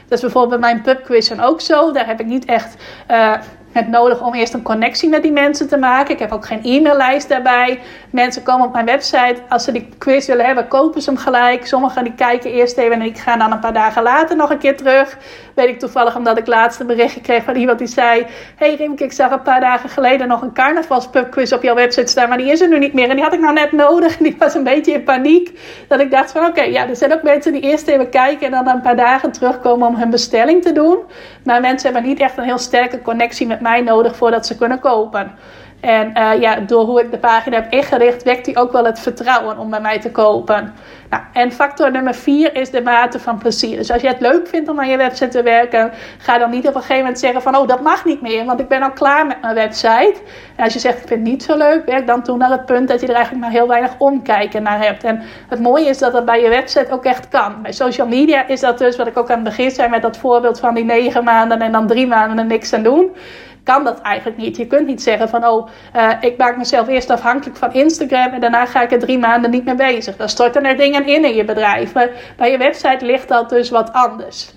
Dat 0.07 0.17
is 0.17 0.21
bijvoorbeeld 0.21 0.61
bij 0.61 0.71
mijn 0.71 0.81
pubquiz 0.81 1.31
ook 1.41 1.61
zo. 1.61 1.91
Daar 1.91 2.07
heb 2.07 2.19
ik 2.19 2.25
niet 2.25 2.45
echt 2.45 2.75
uh, 3.11 3.33
het 3.71 3.87
nodig 3.87 4.21
om 4.21 4.33
eerst 4.33 4.53
een 4.53 4.61
connectie 4.61 5.09
met 5.09 5.21
die 5.21 5.31
mensen 5.31 5.67
te 5.67 5.77
maken. 5.77 6.13
Ik 6.13 6.19
heb 6.19 6.31
ook 6.31 6.45
geen 6.45 6.63
e-maillijst 6.63 7.29
daarbij. 7.29 7.79
Mensen 8.09 8.43
komen 8.43 8.67
op 8.67 8.73
mijn 8.73 8.85
website. 8.85 9.35
Als 9.49 9.63
ze 9.63 9.71
die 9.71 9.89
quiz 9.97 10.27
willen 10.27 10.45
hebben, 10.45 10.67
kopen 10.67 11.01
ze 11.01 11.09
hem 11.09 11.19
gelijk. 11.19 11.67
Sommigen 11.67 12.03
die 12.03 12.13
kijken 12.13 12.51
eerst 12.51 12.77
even 12.77 12.93
en 12.93 13.01
ik 13.01 13.17
ga 13.17 13.37
dan 13.37 13.51
een 13.51 13.59
paar 13.59 13.73
dagen 13.73 14.03
later 14.03 14.35
nog 14.35 14.49
een 14.49 14.57
keer 14.57 14.77
terug. 14.77 15.17
Weet 15.55 15.67
ik 15.67 15.79
toevallig 15.79 16.15
omdat 16.15 16.37
ik 16.37 16.47
laatst 16.47 16.79
een 16.79 16.87
berichtje 16.87 17.21
kreeg 17.21 17.43
van 17.43 17.55
iemand 17.55 17.79
die 17.79 17.87
zei... 17.87 18.25
Hey 18.55 18.75
Rimke, 18.75 19.03
ik 19.03 19.11
zag 19.11 19.31
een 19.31 19.41
paar 19.41 19.59
dagen 19.59 19.89
geleden 19.89 20.27
nog 20.27 20.41
een 20.41 20.53
carnavalspubquiz 20.53 21.51
op 21.51 21.63
jouw 21.63 21.75
website 21.75 22.11
staan. 22.11 22.29
Maar 22.29 22.37
die 22.37 22.51
is 22.51 22.61
er 22.61 22.67
nu 22.67 22.79
niet 22.79 22.93
meer. 22.93 23.09
En 23.09 23.15
die 23.15 23.23
had 23.23 23.33
ik 23.33 23.39
nou 23.39 23.53
net 23.53 23.71
nodig. 23.71 24.17
En 24.17 24.23
die 24.23 24.35
was 24.39 24.53
een 24.53 24.63
beetje 24.63 24.91
in 24.91 25.03
paniek. 25.03 25.59
Dat 25.87 25.99
ik 25.99 26.11
dacht 26.11 26.31
van 26.31 26.45
oké, 26.45 26.61
ja, 26.61 26.87
er 26.87 26.95
zijn 26.95 27.13
ook 27.13 27.23
mensen 27.23 27.53
die 27.53 27.61
eerst 27.61 27.87
even 27.87 28.09
kijken... 28.09 28.45
en 28.45 28.51
dan 28.51 28.75
een 28.75 28.81
paar 28.81 28.95
dagen 28.95 29.31
terugkomen 29.31 29.87
om 29.87 29.95
hun 29.95 30.09
bestelling 30.09 30.61
te 30.61 30.71
doen. 30.71 30.97
Maar 31.43 31.61
mensen 31.61 31.91
hebben 31.91 32.09
niet 32.09 32.19
echt 32.19 32.37
een 32.37 32.43
heel 32.43 32.57
sterke 32.57 33.01
connectie 33.01 33.47
met 33.47 33.61
mij 33.61 33.81
nodig 33.81 34.15
voordat 34.15 34.45
ze 34.45 34.57
kunnen 34.57 34.79
kopen. 34.79 35.31
En 35.85 36.11
uh, 36.17 36.41
ja, 36.41 36.55
door 36.55 36.85
hoe 36.85 37.01
ik 37.01 37.11
de 37.11 37.17
pagina 37.17 37.55
heb 37.55 37.71
ingericht, 37.71 38.23
wekt 38.23 38.45
hij 38.45 38.57
ook 38.57 38.71
wel 38.71 38.85
het 38.85 38.99
vertrouwen 38.99 39.57
om 39.57 39.69
bij 39.69 39.81
mij 39.81 39.99
te 39.99 40.11
kopen. 40.11 40.73
Nou, 41.09 41.23
en 41.33 41.51
factor 41.51 41.91
nummer 41.91 42.13
vier 42.13 42.55
is 42.55 42.69
de 42.69 42.81
mate 42.81 43.19
van 43.19 43.37
plezier. 43.37 43.77
Dus 43.77 43.91
als 43.91 44.01
je 44.01 44.07
het 44.07 44.19
leuk 44.19 44.47
vindt 44.47 44.69
om 44.69 44.79
aan 44.79 44.89
je 44.89 44.97
website 44.97 45.27
te 45.27 45.43
werken, 45.43 45.91
ga 46.17 46.37
dan 46.37 46.49
niet 46.49 46.67
op 46.67 46.75
een 46.75 46.81
gegeven 46.81 46.97
moment 46.97 47.19
zeggen 47.19 47.41
van 47.41 47.55
oh, 47.55 47.67
dat 47.67 47.81
mag 47.81 48.05
niet 48.05 48.21
meer, 48.21 48.45
want 48.45 48.59
ik 48.59 48.67
ben 48.67 48.81
al 48.81 48.91
klaar 48.91 49.25
met 49.25 49.41
mijn 49.41 49.55
website. 49.55 50.15
En 50.55 50.63
als 50.63 50.73
je 50.73 50.79
zegt 50.79 51.01
ik 51.01 51.07
vind 51.07 51.19
het 51.19 51.29
niet 51.29 51.43
zo 51.43 51.57
leuk, 51.57 51.85
werk 51.85 52.07
dan 52.07 52.23
toe 52.23 52.37
naar 52.37 52.51
het 52.51 52.65
punt 52.65 52.87
dat 52.87 53.01
je 53.01 53.07
er 53.07 53.13
eigenlijk 53.13 53.43
maar 53.43 53.53
heel 53.53 53.67
weinig 53.67 53.91
omkijken 53.97 54.63
naar 54.63 54.79
hebt. 54.85 55.03
En 55.03 55.21
het 55.49 55.59
mooie 55.59 55.89
is 55.89 55.97
dat 55.97 56.13
dat 56.13 56.25
bij 56.25 56.41
je 56.41 56.49
website 56.49 56.91
ook 56.91 57.05
echt 57.05 57.27
kan. 57.27 57.61
Bij 57.61 57.71
social 57.71 58.07
media 58.07 58.47
is 58.47 58.59
dat 58.59 58.77
dus, 58.77 58.95
wat 58.95 59.07
ik 59.07 59.17
ook 59.17 59.29
aan 59.29 59.39
het 59.39 59.43
begin 59.43 59.71
zei 59.71 59.89
met 59.89 60.01
dat 60.01 60.17
voorbeeld 60.17 60.59
van 60.59 60.73
die 60.73 60.85
negen 60.85 61.23
maanden 61.23 61.61
en 61.61 61.71
dan 61.71 61.87
drie 61.87 62.07
maanden 62.07 62.37
er 62.37 62.45
niks 62.45 62.73
aan 62.73 62.83
doen 62.83 63.11
kan 63.65 63.83
dat 63.83 64.01
eigenlijk 64.01 64.37
niet. 64.37 64.57
Je 64.57 64.67
kunt 64.67 64.87
niet 64.87 65.01
zeggen 65.01 65.29
van, 65.29 65.45
oh, 65.45 65.67
uh, 65.95 66.11
ik 66.19 66.37
maak 66.37 66.57
mezelf 66.57 66.87
eerst 66.87 67.09
afhankelijk 67.09 67.57
van 67.57 67.73
Instagram 67.73 68.33
en 68.33 68.41
daarna 68.41 68.65
ga 68.65 68.81
ik 68.81 68.91
er 68.91 68.99
drie 68.99 69.19
maanden 69.19 69.51
niet 69.51 69.65
mee 69.65 69.75
bezig. 69.75 70.15
Dan 70.15 70.29
storten 70.29 70.65
er 70.65 70.77
dingen 70.77 71.05
in 71.07 71.25
in 71.25 71.35
je 71.35 71.45
bedrijf. 71.45 71.93
Maar 71.93 72.09
bij 72.37 72.51
je 72.51 72.57
website 72.57 73.05
ligt 73.05 73.27
dat 73.27 73.49
dus 73.49 73.69
wat 73.69 73.93
anders. 73.93 74.53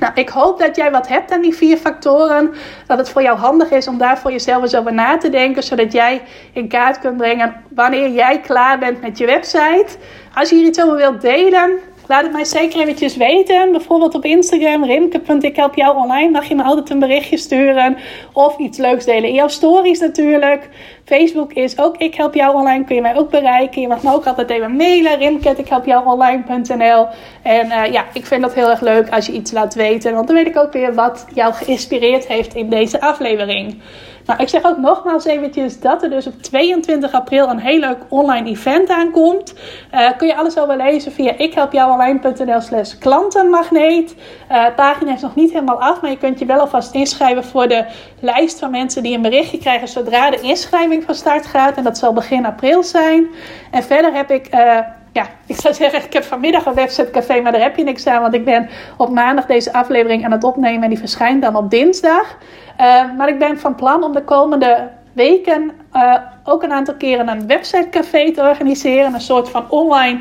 Nou, 0.00 0.12
ik 0.14 0.28
hoop 0.28 0.58
dat 0.58 0.76
jij 0.76 0.90
wat 0.90 1.08
hebt 1.08 1.30
aan 1.30 1.40
die 1.40 1.54
vier 1.54 1.76
factoren. 1.76 2.54
Dat 2.86 2.98
het 2.98 3.10
voor 3.10 3.22
jou 3.22 3.38
handig 3.38 3.70
is 3.70 3.88
om 3.88 3.98
daar 3.98 4.18
voor 4.18 4.30
jezelf 4.32 4.62
eens 4.62 4.74
over 4.74 4.94
na 4.94 5.16
te 5.18 5.30
denken. 5.30 5.62
Zodat 5.62 5.92
jij 5.92 6.22
in 6.52 6.68
kaart 6.68 6.98
kunt 6.98 7.16
brengen 7.16 7.54
wanneer 7.68 8.10
jij 8.10 8.40
klaar 8.40 8.78
bent 8.78 9.00
met 9.00 9.18
je 9.18 9.26
website. 9.26 9.86
Als 10.34 10.50
je 10.50 10.56
hier 10.56 10.66
iets 10.66 10.82
over 10.82 10.96
wilt 10.96 11.20
delen, 11.20 11.78
Laat 12.08 12.22
het 12.22 12.32
mij 12.32 12.44
zeker 12.44 12.80
eventjes 12.80 13.16
weten. 13.16 13.72
Bijvoorbeeld 13.72 14.14
op 14.14 14.24
Instagram, 14.24 14.84
rimke.ikhelpjouonline. 14.84 16.30
Mag 16.30 16.48
je 16.48 16.54
me 16.54 16.62
altijd 16.62 16.90
een 16.90 16.98
berichtje 16.98 17.36
sturen. 17.36 17.96
Of 18.32 18.58
iets 18.58 18.78
leuks 18.78 19.04
delen 19.04 19.28
in 19.28 19.34
jouw 19.34 19.48
stories 19.48 19.98
natuurlijk. 19.98 20.68
Facebook 21.08 21.52
is 21.52 21.78
ook 21.78 21.96
Ik 21.96 22.14
Help 22.14 22.34
Jou 22.34 22.54
Online. 22.54 22.84
Kun 22.84 22.94
je 22.94 23.00
mij 23.00 23.16
ook 23.16 23.30
bereiken. 23.30 23.80
Je 23.80 23.88
mag 23.88 24.02
me 24.02 24.12
ook 24.12 24.26
altijd 24.26 24.50
even 24.50 24.76
mailen. 24.76 25.18
rimke.ikhelpjouonline.nl 25.18 27.06
En 27.42 27.66
uh, 27.66 27.92
ja, 27.92 28.04
ik 28.12 28.26
vind 28.26 28.42
dat 28.42 28.54
heel 28.54 28.70
erg 28.70 28.80
leuk 28.80 29.10
als 29.10 29.26
je 29.26 29.32
iets 29.32 29.52
laat 29.52 29.74
weten. 29.74 30.14
Want 30.14 30.26
dan 30.26 30.36
weet 30.36 30.46
ik 30.46 30.56
ook 30.56 30.72
weer 30.72 30.94
wat 30.94 31.26
jou 31.34 31.52
geïnspireerd 31.54 32.26
heeft 32.26 32.54
in 32.54 32.68
deze 32.68 33.00
aflevering. 33.00 33.82
Nou, 34.28 34.40
ik 34.40 34.48
zeg 34.48 34.64
ook 34.64 34.78
nogmaals 34.78 35.24
eventjes 35.24 35.80
dat 35.80 36.02
er 36.02 36.10
dus 36.10 36.26
op 36.26 36.42
22 36.42 37.12
april 37.12 37.48
een 37.48 37.58
heel 37.58 37.78
leuk 37.78 37.98
online 38.08 38.48
event 38.48 38.88
aankomt. 38.88 39.54
Uh, 39.94 40.10
kun 40.16 40.26
je 40.26 40.36
alles 40.36 40.58
over 40.58 40.76
lezen 40.76 41.12
via 41.12 41.38
ikhelpjouonline.nl 41.38 42.60
slash 42.60 42.98
klantenmagneet. 42.98 44.14
Uh, 44.50 44.66
pagina 44.76 45.14
is 45.14 45.20
nog 45.20 45.34
niet 45.34 45.52
helemaal 45.52 45.80
af, 45.80 46.00
maar 46.00 46.10
je 46.10 46.18
kunt 46.18 46.38
je 46.38 46.46
wel 46.46 46.58
alvast 46.58 46.94
inschrijven 46.94 47.44
voor 47.44 47.68
de 47.68 47.84
lijst 48.20 48.58
van 48.58 48.70
mensen 48.70 49.02
die 49.02 49.14
een 49.14 49.22
berichtje 49.22 49.58
krijgen 49.58 49.88
zodra 49.88 50.30
de 50.30 50.40
inschrijving 50.40 50.97
van 51.02 51.14
start 51.14 51.46
gaat. 51.46 51.76
En 51.76 51.84
dat 51.84 51.98
zal 51.98 52.12
begin 52.12 52.46
april 52.46 52.82
zijn. 52.82 53.26
En 53.70 53.82
verder 53.82 54.14
heb 54.14 54.30
ik... 54.30 54.54
Uh, 54.54 54.78
ja, 55.12 55.26
ik 55.46 55.56
zou 55.56 55.74
zeggen, 55.74 56.04
ik 56.04 56.12
heb 56.12 56.24
vanmiddag 56.24 56.66
een 56.66 56.74
websitecafé, 56.74 57.40
maar 57.40 57.52
daar 57.52 57.60
heb 57.60 57.76
je 57.76 57.84
niks 57.84 58.06
aan. 58.06 58.20
Want 58.20 58.34
ik 58.34 58.44
ben 58.44 58.68
op 58.96 59.08
maandag 59.08 59.46
deze 59.46 59.72
aflevering 59.72 60.24
aan 60.24 60.32
het 60.32 60.44
opnemen 60.44 60.82
en 60.82 60.88
die 60.88 60.98
verschijnt 60.98 61.42
dan 61.42 61.56
op 61.56 61.70
dinsdag. 61.70 62.36
Uh, 62.80 63.12
maar 63.16 63.28
ik 63.28 63.38
ben 63.38 63.58
van 63.58 63.74
plan 63.74 64.02
om 64.02 64.12
de 64.12 64.24
komende 64.24 64.88
weken 65.12 65.70
uh, 65.94 66.14
ook 66.44 66.62
een 66.62 66.72
aantal 66.72 66.94
keren 66.94 67.28
een 67.28 67.46
websitecafé 67.46 68.32
te 68.32 68.42
organiseren. 68.42 69.14
Een 69.14 69.20
soort 69.20 69.48
van 69.48 69.70
online 69.70 70.20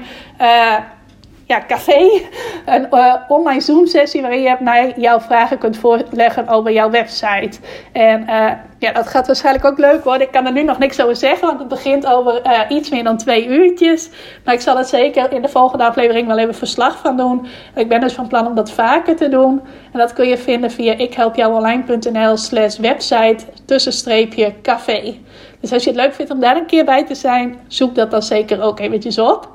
ja, 1.48 1.64
café. 1.68 2.22
Een 2.66 2.88
uh, 2.92 3.16
online 3.28 3.62
Zoom-sessie 3.62 4.22
waarin 4.22 4.42
je 4.42 4.56
naar 4.60 5.00
jouw 5.00 5.20
vragen 5.20 5.58
kunt 5.58 5.78
voorleggen 5.78 6.48
over 6.48 6.72
jouw 6.72 6.90
website. 6.90 7.60
En 7.92 8.22
uh, 8.22 8.52
ja, 8.80 8.92
dat 8.92 9.08
gaat 9.08 9.28
waarschijnlijk 9.28 9.66
ook 9.66 9.78
leuk 9.78 10.04
worden. 10.04 10.28
Ik 10.28 10.34
kan 10.34 10.46
er 10.46 10.52
nu 10.52 10.64
nog 10.64 10.78
niks 10.78 11.02
over 11.02 11.16
zeggen, 11.16 11.48
want 11.48 11.60
het 11.60 11.68
begint 11.68 12.06
over 12.08 12.42
uh, 12.46 12.60
iets 12.70 12.90
meer 12.90 13.04
dan 13.04 13.18
twee 13.18 13.48
uurtjes. 13.48 14.10
Maar 14.44 14.54
ik 14.54 14.62
zal 14.62 14.78
het 14.78 14.88
zeker 14.88 15.32
in 15.32 15.42
de 15.42 15.48
volgende 15.48 15.86
aflevering 15.86 16.28
wel 16.28 16.38
even 16.38 16.56
verslag 16.56 16.98
van 16.98 17.18
doen. 17.18 17.48
Ik 17.76 17.90
ben 17.90 18.00
dus 18.00 18.14
van 18.14 18.28
plan 18.28 18.48
om 18.48 18.56
dat 18.56 18.72
vaker 18.72 19.16
te 19.16 19.30
doen. 19.30 19.62
En 19.94 20.00
dat 20.00 20.14
kun 20.14 20.28
je 20.28 20.38
vinden 20.38 20.72
via 20.72 20.94
ikhelpjouonline.nl 20.94 22.38
slash 22.38 22.78
website 22.78 23.46
tussenstreepje 23.66 24.54
café. 24.62 25.20
Dus 25.60 25.74
als 25.74 25.84
je 25.84 25.90
het 25.90 26.00
leuk 26.00 26.14
vindt 26.14 26.32
om 26.32 26.40
daar 26.40 26.56
een 26.56 26.66
keer 26.66 26.86
bij 26.86 27.06
te 27.06 27.16
zijn, 27.16 27.60
zoek 27.68 27.96
dat 27.96 28.12
dan 28.12 28.22
zeker 28.22 28.62
ook 28.62 28.80
eventjes 28.80 29.20
op 29.20 29.50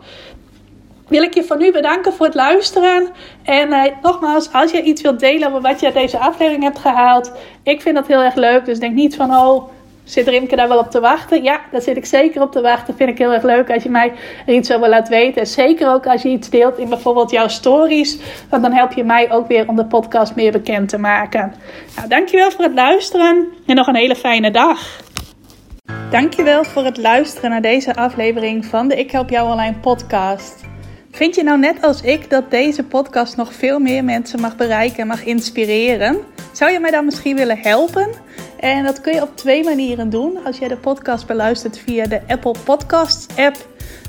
wil 1.12 1.22
ik 1.22 1.34
je 1.34 1.44
voor 1.44 1.58
nu 1.58 1.72
bedanken 1.72 2.12
voor 2.12 2.26
het 2.26 2.34
luisteren. 2.34 3.08
En 3.42 3.68
uh, 3.68 3.82
nogmaals, 4.02 4.52
als 4.52 4.70
je 4.70 4.82
iets 4.82 5.02
wilt 5.02 5.20
delen 5.20 5.48
over 5.48 5.60
wat 5.60 5.80
je 5.80 5.86
uit 5.86 5.94
deze 5.94 6.18
aflevering 6.18 6.62
hebt 6.62 6.78
gehaald, 6.78 7.32
ik 7.62 7.80
vind 7.80 7.94
dat 7.94 8.06
heel 8.06 8.22
erg 8.22 8.34
leuk. 8.34 8.64
Dus 8.64 8.78
denk 8.78 8.94
niet 8.94 9.16
van, 9.16 9.30
oh, 9.30 9.68
zit 10.04 10.28
Rimke 10.28 10.56
daar 10.56 10.68
wel 10.68 10.78
op 10.78 10.90
te 10.90 11.00
wachten? 11.00 11.42
Ja, 11.42 11.60
daar 11.70 11.82
zit 11.82 11.96
ik 11.96 12.06
zeker 12.06 12.42
op 12.42 12.52
te 12.52 12.60
wachten. 12.60 12.96
Vind 12.96 13.10
ik 13.10 13.18
heel 13.18 13.32
erg 13.32 13.42
leuk 13.42 13.70
als 13.70 13.82
je 13.82 13.90
mij 13.90 14.12
er 14.46 14.54
iets 14.54 14.72
over 14.72 14.88
laat 14.88 15.08
weten. 15.08 15.46
Zeker 15.46 15.92
ook 15.92 16.06
als 16.06 16.22
je 16.22 16.28
iets 16.28 16.50
deelt 16.50 16.78
in 16.78 16.88
bijvoorbeeld 16.88 17.30
jouw 17.30 17.48
stories. 17.48 18.18
Want 18.50 18.62
dan 18.62 18.72
help 18.72 18.92
je 18.92 19.04
mij 19.04 19.32
ook 19.32 19.48
weer 19.48 19.68
om 19.68 19.76
de 19.76 19.86
podcast 19.86 20.34
meer 20.34 20.52
bekend 20.52 20.88
te 20.88 20.98
maken. 20.98 21.54
Nou, 21.96 22.08
dankjewel 22.08 22.50
voor 22.50 22.64
het 22.64 22.74
luisteren 22.74 23.48
en 23.66 23.74
nog 23.74 23.86
een 23.86 23.96
hele 23.96 24.16
fijne 24.16 24.50
dag. 24.50 25.00
Dankjewel 26.10 26.64
voor 26.64 26.84
het 26.84 26.96
luisteren 26.96 27.50
naar 27.50 27.62
deze 27.62 27.94
aflevering 27.94 28.64
van 28.64 28.88
de 28.88 28.96
Ik 28.96 29.10
Help 29.10 29.30
Jou 29.30 29.50
Online 29.50 29.76
podcast. 29.80 30.71
Vind 31.12 31.34
je 31.34 31.42
nou 31.42 31.58
net 31.58 31.82
als 31.82 32.02
ik 32.02 32.30
dat 32.30 32.50
deze 32.50 32.84
podcast 32.84 33.36
nog 33.36 33.52
veel 33.54 33.78
meer 33.78 34.04
mensen 34.04 34.40
mag 34.40 34.56
bereiken 34.56 34.98
en 34.98 35.06
mag 35.06 35.24
inspireren? 35.24 36.18
Zou 36.52 36.70
je 36.70 36.80
mij 36.80 36.90
dan 36.90 37.04
misschien 37.04 37.36
willen 37.36 37.58
helpen? 37.58 38.10
En 38.58 38.84
dat 38.84 39.00
kun 39.00 39.14
je 39.14 39.22
op 39.22 39.36
twee 39.36 39.64
manieren 39.64 40.10
doen. 40.10 40.44
Als 40.44 40.58
jij 40.58 40.68
de 40.68 40.76
podcast 40.76 41.26
beluistert 41.26 41.78
via 41.78 42.06
de 42.06 42.20
Apple 42.26 42.54
Podcasts 42.64 43.36
app, 43.36 43.56